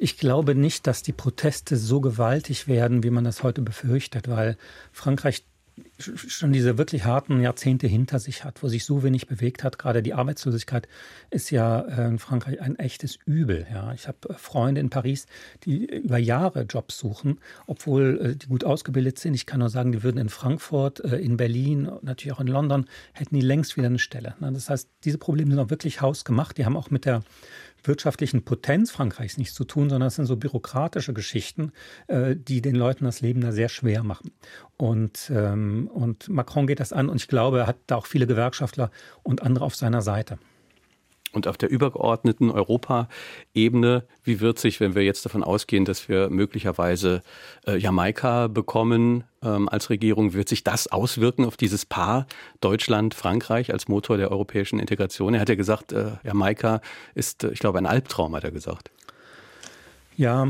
Ich 0.00 0.16
glaube 0.16 0.54
nicht, 0.54 0.86
dass 0.86 1.02
die 1.02 1.12
Proteste 1.12 1.76
so 1.76 2.00
gewaltig 2.00 2.68
werden, 2.68 3.02
wie 3.02 3.10
man 3.10 3.24
das 3.24 3.42
heute 3.42 3.62
befürchtet, 3.62 4.28
weil 4.28 4.56
Frankreich 4.92 5.42
schon 5.98 6.52
diese 6.52 6.78
wirklich 6.78 7.04
harten 7.04 7.40
Jahrzehnte 7.40 7.86
hinter 7.86 8.18
sich 8.18 8.44
hat, 8.44 8.62
wo 8.62 8.68
sich 8.68 8.84
so 8.84 9.02
wenig 9.02 9.26
bewegt 9.26 9.64
hat. 9.64 9.78
Gerade 9.78 10.02
die 10.02 10.14
Arbeitslosigkeit 10.14 10.88
ist 11.30 11.50
ja 11.50 11.80
äh, 11.80 12.08
in 12.08 12.18
Frankreich 12.18 12.60
ein 12.60 12.76
echtes 12.76 13.18
Übel. 13.26 13.66
Ja. 13.72 13.92
Ich 13.92 14.08
habe 14.08 14.28
äh, 14.28 14.34
Freunde 14.34 14.80
in 14.80 14.90
Paris, 14.90 15.26
die 15.64 15.86
über 15.86 16.18
Jahre 16.18 16.62
Jobs 16.62 16.98
suchen, 16.98 17.40
obwohl 17.66 18.20
äh, 18.20 18.36
die 18.36 18.46
gut 18.46 18.64
ausgebildet 18.64 19.18
sind. 19.18 19.34
Ich 19.34 19.46
kann 19.46 19.60
nur 19.60 19.70
sagen, 19.70 19.92
die 19.92 20.02
würden 20.02 20.18
in 20.18 20.28
Frankfurt, 20.28 21.00
in 21.00 21.36
Berlin, 21.36 21.90
natürlich 22.02 22.32
auch 22.32 22.40
in 22.40 22.46
London, 22.46 22.86
hätten 23.12 23.34
die 23.34 23.40
längst 23.40 23.76
wieder 23.76 23.86
eine 23.86 23.98
Stelle. 23.98 24.34
Das 24.40 24.70
heißt, 24.70 24.88
diese 25.04 25.18
Probleme 25.18 25.50
sind 25.50 25.60
auch 25.60 25.70
wirklich 25.70 26.00
hausgemacht. 26.00 26.58
Die 26.58 26.64
haben 26.64 26.76
auch 26.76 26.90
mit 26.90 27.04
der 27.04 27.22
wirtschaftlichen 27.88 28.44
Potenz 28.44 28.90
Frankreichs 28.90 29.38
nichts 29.38 29.54
zu 29.54 29.64
tun, 29.64 29.90
sondern 29.90 30.08
es 30.08 30.16
sind 30.16 30.26
so 30.26 30.36
bürokratische 30.36 31.12
Geschichten, 31.12 31.72
äh, 32.06 32.36
die 32.36 32.62
den 32.62 32.74
Leuten 32.74 33.04
das 33.04 33.20
Leben 33.20 33.40
da 33.40 33.52
sehr 33.52 33.68
schwer 33.68 34.02
machen. 34.02 34.30
Und, 34.76 35.32
ähm, 35.34 35.90
und 35.92 36.28
Macron 36.28 36.66
geht 36.66 36.80
das 36.80 36.92
an 36.92 37.08
und 37.08 37.16
ich 37.16 37.28
glaube, 37.28 37.60
er 37.60 37.66
hat 37.66 37.78
da 37.86 37.96
auch 37.96 38.06
viele 38.06 38.26
Gewerkschaftler 38.26 38.90
und 39.22 39.42
andere 39.42 39.64
auf 39.64 39.74
seiner 39.74 40.02
Seite. 40.02 40.38
Und 41.32 41.46
auf 41.46 41.58
der 41.58 41.70
übergeordneten 41.70 42.50
Europaebene, 42.50 44.04
wie 44.24 44.40
wird 44.40 44.58
sich, 44.58 44.80
wenn 44.80 44.94
wir 44.94 45.04
jetzt 45.04 45.24
davon 45.24 45.44
ausgehen, 45.44 45.84
dass 45.84 46.08
wir 46.08 46.30
möglicherweise 46.30 47.22
äh, 47.66 47.76
Jamaika 47.76 48.48
bekommen 48.48 49.24
ähm, 49.42 49.68
als 49.68 49.90
Regierung, 49.90 50.32
wird 50.32 50.48
sich 50.48 50.64
das 50.64 50.88
auswirken 50.88 51.44
auf 51.44 51.56
dieses 51.56 51.84
Paar 51.84 52.26
Deutschland, 52.60 53.14
Frankreich 53.14 53.72
als 53.72 53.88
Motor 53.88 54.16
der 54.16 54.30
europäischen 54.30 54.78
Integration? 54.78 55.34
Er 55.34 55.40
hat 55.40 55.48
ja 55.48 55.54
gesagt, 55.54 55.92
äh, 55.92 56.12
Jamaika 56.24 56.80
ist, 57.14 57.44
äh, 57.44 57.50
ich 57.50 57.58
glaube, 57.58 57.78
ein 57.78 57.86
Albtraum, 57.86 58.34
hat 58.34 58.44
er 58.44 58.50
gesagt. 58.50 58.90
Ja, 60.16 60.48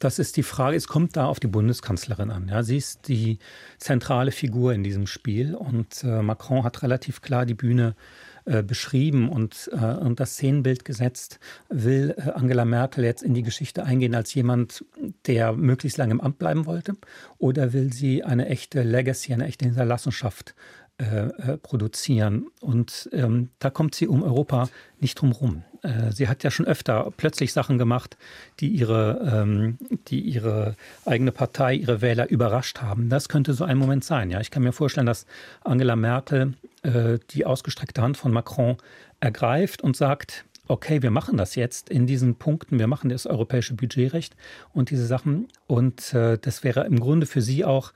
das 0.00 0.18
ist 0.18 0.36
die 0.36 0.42
Frage. 0.42 0.76
Es 0.76 0.88
kommt 0.88 1.16
da 1.16 1.26
auf 1.26 1.38
die 1.38 1.46
Bundeskanzlerin 1.46 2.30
an. 2.30 2.48
Ja, 2.48 2.62
sie 2.62 2.78
ist 2.78 3.08
die 3.08 3.38
zentrale 3.78 4.32
Figur 4.32 4.72
in 4.72 4.82
diesem 4.82 5.06
Spiel 5.06 5.54
und 5.54 6.02
äh, 6.02 6.22
Macron 6.22 6.64
hat 6.64 6.82
relativ 6.82 7.20
klar 7.20 7.46
die 7.46 7.54
Bühne 7.54 7.94
äh, 7.94 8.24
beschrieben 8.62 9.28
und, 9.28 9.70
äh, 9.72 9.76
und 9.76 10.20
das 10.20 10.34
Szenenbild 10.34 10.84
gesetzt. 10.84 11.40
Will 11.68 12.14
äh, 12.16 12.30
Angela 12.30 12.64
Merkel 12.64 13.04
jetzt 13.04 13.22
in 13.22 13.34
die 13.34 13.42
Geschichte 13.42 13.84
eingehen 13.84 14.14
als 14.14 14.34
jemand, 14.34 14.84
der 15.26 15.52
möglichst 15.52 15.96
lange 15.98 16.12
im 16.12 16.20
Amt 16.20 16.38
bleiben 16.38 16.66
wollte? 16.66 16.94
Oder 17.38 17.72
will 17.72 17.92
sie 17.92 18.22
eine 18.22 18.46
echte 18.48 18.82
Legacy, 18.82 19.32
eine 19.32 19.46
echte 19.46 19.64
Hinterlassenschaft 19.64 20.54
äh, 20.98 21.04
äh, 21.04 21.56
produzieren. 21.58 22.46
Und 22.60 23.08
ähm, 23.12 23.50
da 23.58 23.70
kommt 23.70 23.96
sie 23.96 24.06
um 24.06 24.22
Europa 24.22 24.68
nicht 25.00 25.20
drum 25.20 25.32
rum. 25.32 25.64
Äh, 25.82 26.12
sie 26.12 26.28
hat 26.28 26.44
ja 26.44 26.52
schon 26.52 26.66
öfter 26.66 27.12
plötzlich 27.16 27.52
Sachen 27.52 27.78
gemacht, 27.78 28.16
die 28.60 28.68
ihre, 28.68 29.42
ähm, 29.42 29.78
die 30.06 30.20
ihre 30.20 30.76
eigene 31.04 31.32
Partei, 31.32 31.74
ihre 31.74 32.00
Wähler 32.00 32.30
überrascht 32.30 32.80
haben. 32.80 33.08
Das 33.08 33.28
könnte 33.28 33.54
so 33.54 33.64
ein 33.64 33.76
Moment 33.76 34.04
sein. 34.04 34.30
Ja, 34.30 34.40
ich 34.40 34.52
kann 34.52 34.62
mir 34.62 34.72
vorstellen, 34.72 35.06
dass 35.06 35.26
Angela 35.62 35.96
Merkel 35.96 36.54
äh, 36.82 37.18
die 37.30 37.44
ausgestreckte 37.44 38.00
Hand 38.00 38.16
von 38.16 38.32
Macron 38.32 38.76
ergreift 39.18 39.82
und 39.82 39.96
sagt, 39.96 40.44
okay, 40.68 41.02
wir 41.02 41.10
machen 41.10 41.36
das 41.36 41.56
jetzt 41.56 41.90
in 41.90 42.06
diesen 42.06 42.36
Punkten, 42.36 42.78
wir 42.78 42.86
machen 42.86 43.10
das 43.10 43.26
europäische 43.26 43.74
Budgetrecht 43.74 44.36
und 44.72 44.90
diese 44.90 45.06
Sachen. 45.06 45.48
Und 45.66 46.14
äh, 46.14 46.38
das 46.38 46.64
wäre 46.64 46.86
im 46.86 47.00
Grunde 47.00 47.26
für 47.26 47.42
sie 47.42 47.64
auch 47.64 47.92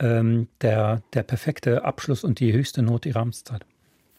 ähm, 0.00 0.48
der, 0.60 1.02
der 1.14 1.22
perfekte 1.22 1.84
Abschluss 1.84 2.24
und 2.24 2.40
die 2.40 2.52
höchste 2.52 2.82
Not 2.82 3.06
ihrer 3.06 3.20
Amtszeit. 3.20 3.64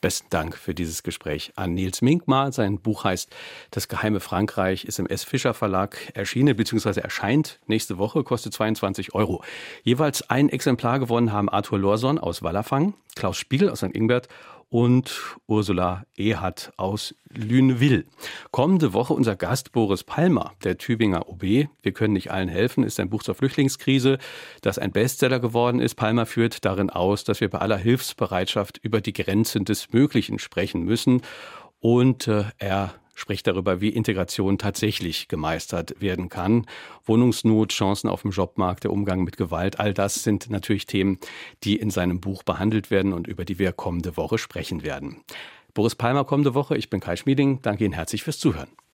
Besten 0.02 0.28
Dank 0.30 0.56
für 0.56 0.74
dieses 0.74 1.04
Gespräch 1.04 1.52
an 1.58 1.74
Nils 1.74 2.02
Minkmar. 2.02 2.54
Sein 2.54 2.80
Buch 2.80 3.04
heißt 3.04 3.36
Das 3.72 3.90
geheime 3.90 4.22
Frankreich, 4.22 4.86
ist 4.86 4.98
im 4.98 5.08
S. 5.08 5.26
Fischer 5.26 5.54
Verlag 5.54 5.98
erschienen 6.14 6.56
bzw. 6.56 7.02
erscheint 7.02 7.60
nächste 7.68 7.98
Woche, 7.98 8.24
kostet 8.24 8.54
22 8.54 9.14
Euro. 9.14 9.44
Jeweils 9.84 10.30
ein 10.30 10.48
Exemplar 10.48 11.00
gewonnen 11.00 11.34
haben 11.34 11.50
Arthur 11.50 11.80
Lorson 11.80 12.18
aus 12.18 12.42
Wallerfang, 12.44 12.94
Klaus 13.16 13.36
Spiegel 13.36 13.70
aus 13.70 13.80
St. 13.80 13.94
Ingbert 13.94 14.30
und 14.70 15.38
Ursula 15.48 16.06
Ehat 16.16 16.72
aus 16.78 17.16
Lüneville. 17.30 18.06
Kommende 18.52 18.94
Woche 18.94 19.14
unser 19.14 19.36
Gast 19.36 19.72
Boris 19.72 20.04
Palmer, 20.04 20.54
der 20.64 20.78
Tübinger 20.78 21.28
OB. 21.28 21.44
Wir 21.44 21.92
können 21.94 22.14
nicht 22.14 22.32
allen 22.32 22.50
helfen, 22.50 22.84
ist 22.84 23.00
ein 23.00 23.10
Buch 23.10 23.24
zur 23.24 23.36
Flüchtlingskrise, 23.36 24.20
das 24.62 24.80
ein 24.80 24.92
Bestseller 24.92 25.40
geworden 25.40 25.80
ist. 25.80 25.96
Palmer 25.96 26.26
führt 26.26 26.66
darin 26.66 26.90
aus, 26.90 27.24
dass 27.24 27.42
wir 27.42 27.50
bei 27.50 27.60
aller 27.60 27.78
Hilfsbereitschaft 27.78 28.78
über 28.78 29.02
die 29.02 29.14
Grenzen 29.14 29.66
des 29.66 29.92
Möglichen 29.92 30.40
sprechen 30.40 30.84
müssen. 30.84 31.22
Und 31.80 32.28
äh, 32.28 32.46
er 32.58 32.94
spricht 33.20 33.48
darüber, 33.48 33.82
wie 33.82 33.90
Integration 33.90 34.58
tatsächlich 34.58 35.28
gemeistert 35.28 36.02
werden 36.02 36.30
kann. 36.30 36.66
Wohnungsnot, 37.06 37.72
Chancen 37.72 38.10
auf 38.10 38.22
dem 38.22 38.32
Jobmarkt, 38.32 38.86
der 38.86 38.92
Umgang 38.92 39.24
mit 39.24 39.38
Gewalt, 39.38 39.80
all 39.80 39.94
das 39.94 40.24
sind 40.24 40.50
natürlich 40.50 40.86
Themen, 40.86 41.20
die 41.64 41.76
in 41.76 41.90
seinem 41.90 42.22
Buch 42.22 42.44
behandelt 42.44 42.92
werden 42.92 43.14
und 43.14 43.28
über 43.28 43.46
die 43.46 43.60
wir 43.60 43.74
kommende 43.74 44.18
Woche 44.18 44.38
sprechen 44.38 44.84
werden. 44.84 45.22
Boris 45.74 45.96
Palmer 45.96 46.24
kommende 46.24 46.54
Woche, 46.54 46.78
ich 46.78 46.90
bin 46.90 47.00
Kai 47.00 47.16
Schmieding, 47.16 47.62
danke 47.62 47.86
Ihnen 47.86 47.94
herzlich 47.94 48.24
fürs 48.24 48.40
Zuhören. 48.40 48.70